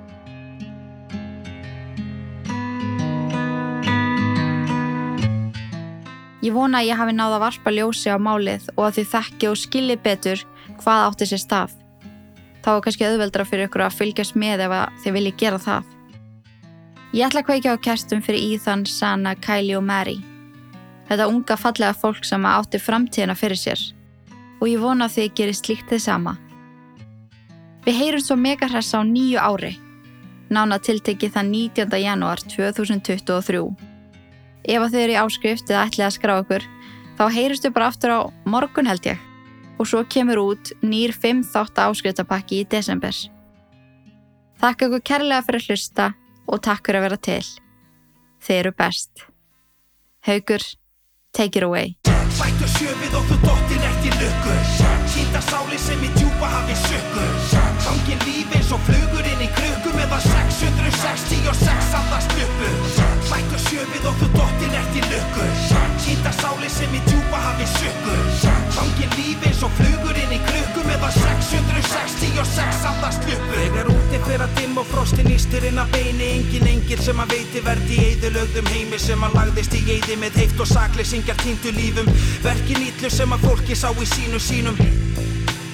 Ég 6.44 6.52
vona 6.52 6.82
að 6.82 6.90
ég 6.90 7.00
hafi 7.00 7.16
náða 7.16 7.40
varpa 7.40 7.72
ljósi 7.72 8.12
á 8.12 8.20
málið 8.20 8.68
og 8.76 8.84
að 8.88 8.98
þið 8.98 9.10
þekki 9.14 9.48
og 9.48 9.58
skilji 9.60 9.96
betur 10.04 10.42
hvað 10.82 11.04
átti 11.08 11.28
sér 11.30 11.42
stað. 11.42 11.74
Þá 12.62 12.70
er 12.74 12.80
kannski 12.84 13.06
auðveldra 13.06 13.46
fyrir 13.48 13.68
ykkur 13.68 13.86
að 13.86 13.96
fylgjast 14.00 14.36
með 14.36 14.66
ef 14.66 14.74
þið 15.04 15.16
viljið 15.16 15.36
gera 15.40 15.60
það. 15.62 15.92
Ég 17.16 17.24
ætla 17.24 17.40
að 17.40 17.46
kveikja 17.48 17.72
á 17.72 17.84
kerstum 17.86 18.20
fyrir 18.20 18.56
Ethan, 18.56 18.84
Sana, 18.84 19.36
Kylie 19.38 19.78
og 19.78 19.84
Mary. 19.86 20.18
Þetta 21.08 21.28
unga 21.30 21.56
fallega 21.56 21.94
fólk 21.96 22.26
sem 22.26 22.44
átti 22.50 22.80
framtíðina 22.82 23.36
fyrir 23.38 23.60
sér. 23.60 23.80
Og 24.60 24.68
ég 24.68 24.82
vona 24.82 25.06
að 25.06 25.16
þið 25.16 25.34
gerir 25.38 25.56
slíkt 25.56 25.88
þið 25.92 26.02
sama. 26.02 26.36
Við 27.86 28.00
heyrum 28.00 28.24
svo 28.26 28.36
megahressa 28.36 28.98
á 28.98 29.02
nýju 29.06 29.38
ári. 29.38 29.76
Nána 30.50 30.80
tiltekið 30.82 31.36
það 31.38 31.52
19. 31.54 32.00
janúar 32.02 32.42
2023. 32.42 33.62
Ef 34.66 34.82
að 34.82 34.96
þið 34.96 35.04
eru 35.04 35.14
í 35.14 35.20
áskrift 35.20 35.70
eða 35.70 35.84
ætlið 35.86 36.06
að 36.06 36.14
skrá 36.16 36.34
okkur, 36.40 36.66
þá 37.18 37.24
heyristu 37.36 37.70
bara 37.74 37.90
aftur 37.92 38.14
á 38.18 38.20
morgun 38.50 38.90
held 38.90 39.06
ég. 39.06 39.20
Og 39.78 39.86
svo 39.86 40.02
kemur 40.10 40.40
út 40.42 40.72
nýr 40.82 41.14
5 41.14 41.44
þátt 41.52 41.78
áskriftabakki 41.84 42.62
í 42.64 42.68
desember. 42.72 43.14
Þakka 44.58 44.88
ykkur 44.88 45.04
kærlega 45.12 45.44
fyrir 45.46 45.62
að 45.62 45.70
hlusta 45.70 46.10
og 46.48 46.62
takk 46.64 46.82
fyrir 46.88 47.02
að 47.02 47.06
vera 47.06 47.22
til. 47.28 47.44
Þið 48.42 48.60
eru 48.62 48.74
best. 48.78 49.26
Haugur, 50.26 50.64
take 51.36 51.60
it 51.60 51.66
away. 51.66 51.96
Bættu 52.36 52.66
sjöfið 52.68 53.14
og 53.16 53.28
þú 53.30 53.36
dottir 53.44 53.84
eftir 53.86 54.16
lukku 54.20 54.54
Kýta 55.12 55.40
sáli 55.46 55.78
sem 55.80 56.02
í 56.04 56.10
djúpa 56.18 56.50
hafi 56.52 56.74
sökku 56.82 57.24
Gangin 57.86 58.20
lífi 58.26 58.58
eins 58.58 58.72
og 58.76 58.82
flugur 58.84 59.24
inn 59.30 59.44
í 59.46 59.48
krukku 59.56 59.94
Meðan 59.96 60.20
666 60.26 61.94
andast 61.96 61.96
uppu 61.96 62.15
Sjöfið 63.96 64.08
og 64.10 64.16
þú 64.20 64.26
dottir 64.34 64.72
eftir 64.76 65.04
lukku. 65.08 65.44
Kýta 66.04 66.32
sáli 66.36 66.68
sem 66.68 66.92
í 66.92 66.98
djúpa 67.06 67.38
hafi 67.40 67.64
sökku 67.70 68.16
Gangin 68.74 69.14
lífi 69.16 69.48
eins 69.48 69.62
og 69.64 69.72
flugur 69.78 70.18
inn 70.20 70.34
í 70.36 70.40
krukku 70.44 70.84
Meðan 70.84 71.14
666 71.16 72.84
andast 72.90 73.24
uppu 73.24 73.54
Þegar 73.54 73.88
úti 73.94 74.20
fyrir 74.26 74.44
að 74.44 74.52
dimm 74.60 74.76
og 74.82 74.90
frostin 74.90 75.32
ístir 75.32 75.64
inn 75.70 75.80
að 75.80 75.96
beini. 75.96 76.28
Engin 76.42 76.68
engil 76.74 77.00
sem 77.00 77.24
að 77.24 77.32
veiti 77.38 77.64
verði 77.64 77.96
í 77.96 78.10
eðulögðum 78.10 78.70
heimi 78.74 79.00
Sem 79.00 79.24
að 79.24 79.38
lagðist 79.40 79.78
í 79.80 79.82
eði 79.96 80.20
með 80.20 80.42
heift 80.42 80.60
og 80.60 80.70
sakleysingjar 80.74 81.40
týndu 81.40 81.72
lífum. 81.78 82.12
Verkin 82.44 82.84
ítlu 82.90 83.12
sem 83.16 83.32
að 83.32 83.48
fólki 83.48 83.80
sá 83.80 83.88
í 83.96 84.10
sínu 84.12 84.42
sínum 84.42 84.84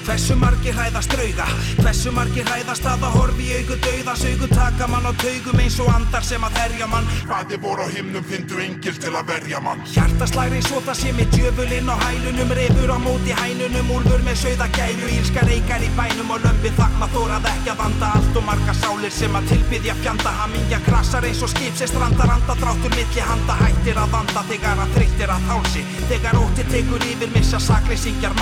Hversu 0.02 0.34
margir 0.34 0.74
hræðast 0.74 1.12
drauga? 1.14 1.44
Hversu 1.78 2.10
margir 2.10 2.46
hræðast 2.48 2.86
að 2.90 3.04
að 3.06 3.16
horfi 3.16 3.44
í 3.46 3.58
augu 3.60 3.76
dauðas 3.84 4.24
Augu 4.26 4.48
taka 4.50 4.88
mann 4.90 5.06
á 5.06 5.12
taugum 5.22 5.60
eins 5.62 5.76
og 5.78 5.90
andar 5.94 6.24
sem 6.26 6.42
að 6.42 6.56
herja 6.58 6.88
mann. 6.90 7.06
Hvaði 7.28 7.58
voru 7.62 7.86
á 7.86 7.88
himnum 7.94 8.24
fyndu 8.26 8.58
engil 8.64 8.98
til 8.98 9.12
að 9.14 9.30
verja 9.30 9.60
mann. 9.62 9.84
Hjartaslæri 9.92 10.58
svo 10.66 10.80
það 10.82 10.98
sé 10.98 11.12
með 11.14 11.36
djöfulinn 11.36 11.92
á 11.94 11.96
hælunum 12.02 12.50
Refur 12.58 12.90
á 12.90 12.98
móti 12.98 13.36
hænunum, 13.38 13.92
úlfur 13.94 14.24
með 14.26 14.40
sauða 14.42 14.68
gæru 14.74 15.12
Ílska 15.20 15.46
reykar 15.46 15.86
í 15.86 15.92
bænum 15.94 16.34
og 16.34 16.42
lömpi 16.48 16.74
þakma 16.80 17.10
þórað 17.14 17.48
ekki 17.52 17.72
að 17.72 17.80
vanda 17.84 18.10
Allt 18.18 18.40
og 18.42 18.46
marga 18.50 18.76
sálir 18.82 19.14
sem 19.14 19.38
að 19.38 19.48
tilbyðja 19.52 19.96
fjanda 20.02 20.34
Hamingja 20.40 20.82
krasar 20.88 21.28
eins 21.30 21.44
og 21.46 21.54
skip 21.54 21.78
sem 21.78 21.92
strandar 21.92 22.34
anda 22.34 22.58
Dráttur 22.58 22.98
milli 22.98 23.22
handa 23.30 23.58
hættir 23.62 24.02
að 24.02 24.18
vanda 24.18 24.44
Þegar 24.50 24.82
að 24.82 24.98
þreyttir 24.98 25.30
að 25.30 25.48
hálsi. 25.52 25.86
Þegar 26.10 26.42
ótti 26.42 26.66
tekur 26.74 27.08
yfir 27.12 27.34
missa 27.38 27.62
sakleysingjar 27.62 28.34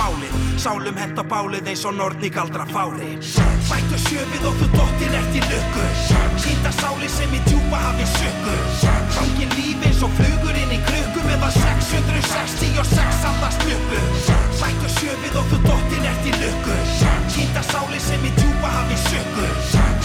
málið 1.51 1.67
eins 1.67 1.81
og 1.83 1.95
nortni 1.97 2.29
galdra 2.31 2.63
fári. 2.63 3.17
Bættu 3.67 3.97
sjöfið 3.99 4.43
og 4.47 4.53
þú 4.55 4.67
dottir 4.71 5.15
í 5.35 5.41
lukku. 5.51 5.85
Sýnda 6.39 6.71
sáli 6.79 7.09
sem 7.11 7.33
í 7.35 7.39
djúpa 7.43 7.75
hafi 7.75 8.05
sökku 8.07 8.53
Gangin 9.11 9.51
lífi 9.57 9.89
eins 9.89 9.99
og 10.05 10.13
flugur 10.15 10.55
inn 10.55 10.71
í 10.71 10.79
krukku 10.85 11.23
Meðan 11.27 11.51
666 11.51 13.25
andast 13.27 13.65
luppu 13.67 13.99
Bættu 14.61 14.91
sjöfið 14.95 15.35
og 15.41 15.51
þú 15.51 15.59
dottir 15.65 16.07
í 16.07 16.33
lukku. 16.39 16.77
Sýnda 17.35 17.63
sáli 17.67 17.99
sem 17.99 18.23
í 18.23 18.31
djúpa 18.37 18.71
hafi 18.77 19.01
sökku 19.09 19.49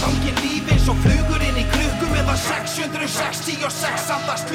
Gangin 0.02 0.42
lífi 0.42 0.74
eins 0.74 0.90
og 0.90 0.98
flugur 1.04 1.46
inn 1.46 1.62
í 1.62 1.66
krukku 1.70 2.10
Meðan 2.10 2.42
666 2.42 4.10
andast 4.18 4.50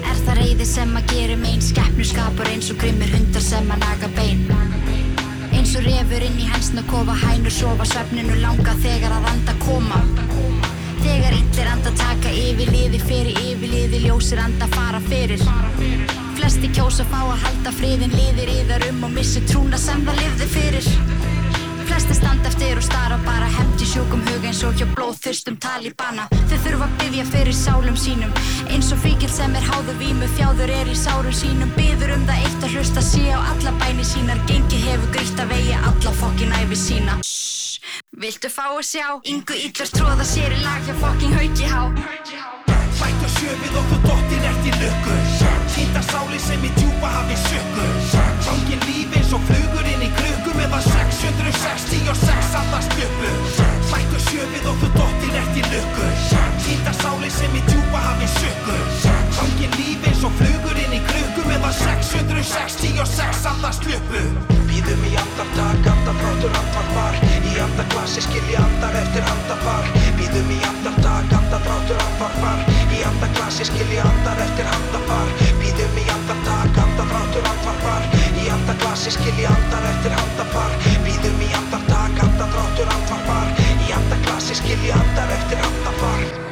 Er 0.00 0.16
það 0.24 0.40
reyði 0.40 0.70
sem 0.72 0.96
að 0.96 1.12
gera 1.12 1.36
megin 1.44 1.68
Skeppnu 1.68 2.08
skapur 2.08 2.48
eins 2.54 2.72
og 2.72 2.80
grimmir 2.80 3.12
hundar 3.12 3.44
sem 3.44 3.68
að 3.76 3.84
naga 3.84 4.12
bein 4.16 4.75
Eins 5.76 5.84
og 5.84 5.92
refur 5.92 6.22
inn 6.24 6.38
í 6.40 6.44
hensna 6.48 6.80
kofa 6.88 7.12
Hænur 7.20 7.52
sofa 7.52 7.84
svefninu 7.84 8.38
langa 8.40 8.72
þegar 8.80 9.12
að 9.12 9.26
anda 9.28 9.54
koma. 9.60 9.98
Þegar 11.02 11.36
illir 11.36 11.68
anda 11.68 11.92
taka 12.00 12.32
yfir 12.32 12.70
liði 12.72 13.00
fyrir 13.02 13.36
yfir 13.42 13.74
liði 13.74 14.00
Ljósir 14.06 14.40
anda 14.40 14.70
fara 14.72 15.02
fyrir. 15.10 15.44
Flesti 16.38 16.72
kjósa 16.72 17.04
fá 17.12 17.20
að 17.26 17.44
halda 17.44 17.74
friðin 17.76 18.16
Liðir 18.16 18.54
yðar 18.54 18.88
um 18.88 19.04
og 19.04 19.12
missi 19.18 19.44
trúna 19.50 19.76
sem 19.76 20.00
það 20.08 20.22
lifði 20.22 20.50
fyrir 20.56 21.15
Flesti 21.86 22.14
standa 22.18 22.50
eftir 22.50 22.78
og 22.80 22.84
stara 22.84 23.16
bara 23.22 23.46
hefnd 23.56 23.82
í 23.82 23.86
sjúkum 23.86 24.22
hug 24.26 24.46
eins 24.48 24.62
og 24.66 24.74
hjá 24.78 24.86
blóðþyrstum 24.96 25.58
talibana. 25.62 26.26
Þau 26.50 26.56
þurfa 26.64 26.88
að 26.88 26.96
byggja 27.02 27.26
fyrir 27.30 27.56
sálum 27.56 27.98
sínum. 28.00 28.32
Eins 28.66 28.90
og 28.94 29.00
fíkil 29.04 29.30
sem 29.30 29.54
er 29.54 29.68
háður 29.70 29.98
vímu 30.00 30.28
þjáður 30.34 30.72
er 30.80 30.90
í 30.90 30.96
sárum 30.98 31.36
sínum. 31.36 31.70
Byður 31.78 32.16
um 32.16 32.26
það 32.28 32.42
eitt 32.48 32.66
að 32.66 32.74
hlusta 32.74 33.04
sé 33.06 33.24
á 33.30 33.38
alla 33.38 33.74
bæni 33.82 34.06
sínar. 34.06 34.42
Gengi 34.50 34.82
hefur 34.82 35.14
grítt 35.14 35.42
að 35.42 35.54
vegi 35.54 35.78
alla 35.78 36.16
fokkin 36.20 36.56
æfi 36.58 36.80
sína. 36.82 37.20
Viltu 38.16 38.50
fá 38.50 38.66
að 38.72 38.82
sjá? 38.90 39.06
Yngu 39.30 39.60
illur 39.68 39.94
tróða 39.94 40.26
sér 40.26 40.56
í 40.56 40.62
lag 40.64 40.82
hjá 40.88 40.94
fokkin 41.04 41.38
hauki 41.38 41.70
há. 41.70 41.82
Bættu 42.96 43.28
sjöfið 43.36 43.78
dottir 44.06 44.50
ert 44.50 44.66
í 44.66 44.74
lukku. 44.80 45.16
Týnda 45.76 46.02
sáli 46.08 46.38
sem 46.40 46.62
í 46.64 46.70
djúpa 46.78 47.10
hafi 47.12 47.36
sökku 47.46 47.86
Gangin 48.46 48.80
lífi 48.88 49.18
eins 49.20 49.32
og 49.36 49.42
flugur 49.48 49.65
Meðan 50.76 51.12
666 51.12 52.54
andast 52.58 52.92
luppu 52.98 53.28
Bættu 53.88 54.18
sjöfið 54.26 54.66
og 54.68 54.74
þú 54.82 54.88
dottir 54.92 55.38
ert 55.40 55.56
í 55.56 55.62
lukku. 55.72 56.08
Týnda 56.66 56.92
sáli 56.98 57.30
sem 57.32 57.54
í 57.56 57.62
djúpa 57.64 58.02
hafi 58.04 58.28
sökku 58.34 58.74
Gangin 59.38 59.72
lífi 59.78 60.10
eins 60.10 60.26
og 60.28 60.36
flugur 60.36 60.76
inn 60.82 60.98
í 60.98 61.00
krukku 61.06 61.46
Meðan 61.48 61.72
666 61.78 63.48
andast 63.54 63.88
luppu 63.88 64.20
Býðum 64.68 65.08
í 65.08 65.14
andartak, 65.16 65.88
andafrátur, 65.94 66.52
andvarpar 66.60 67.16
Í 67.24 67.56
andaklassi 67.64 68.26
skilji 68.28 68.60
andar 68.60 69.00
eftir 69.00 69.24
handafar 69.30 69.88
Býðum 70.20 70.52
í 70.52 70.60
andartak, 70.74 71.32
andafrátur, 71.40 72.04
andvarpar 72.04 72.68
Í 72.92 73.00
andaklassi 73.14 73.70
skilji 73.70 74.04
andar 74.04 74.44
eftir 74.44 74.68
handafar 74.74 75.36
Býðum 75.62 76.02
í 76.04 76.08
andartak, 76.18 76.75
andaglasi 78.66 79.10
skilji 79.10 79.46
andar 79.46 79.84
eftir 79.90 80.14
andapar 80.22 80.72
Býðum 81.04 81.44
í 81.46 81.50
andartak, 81.58 82.18
andadráttur 82.24 82.90
andvarpar. 82.96 83.54
Í 83.86 83.94
andaglasi 84.00 84.58
skilji 84.58 84.90
andar 84.96 85.30
eftir 85.38 85.62
andapar 85.68 86.45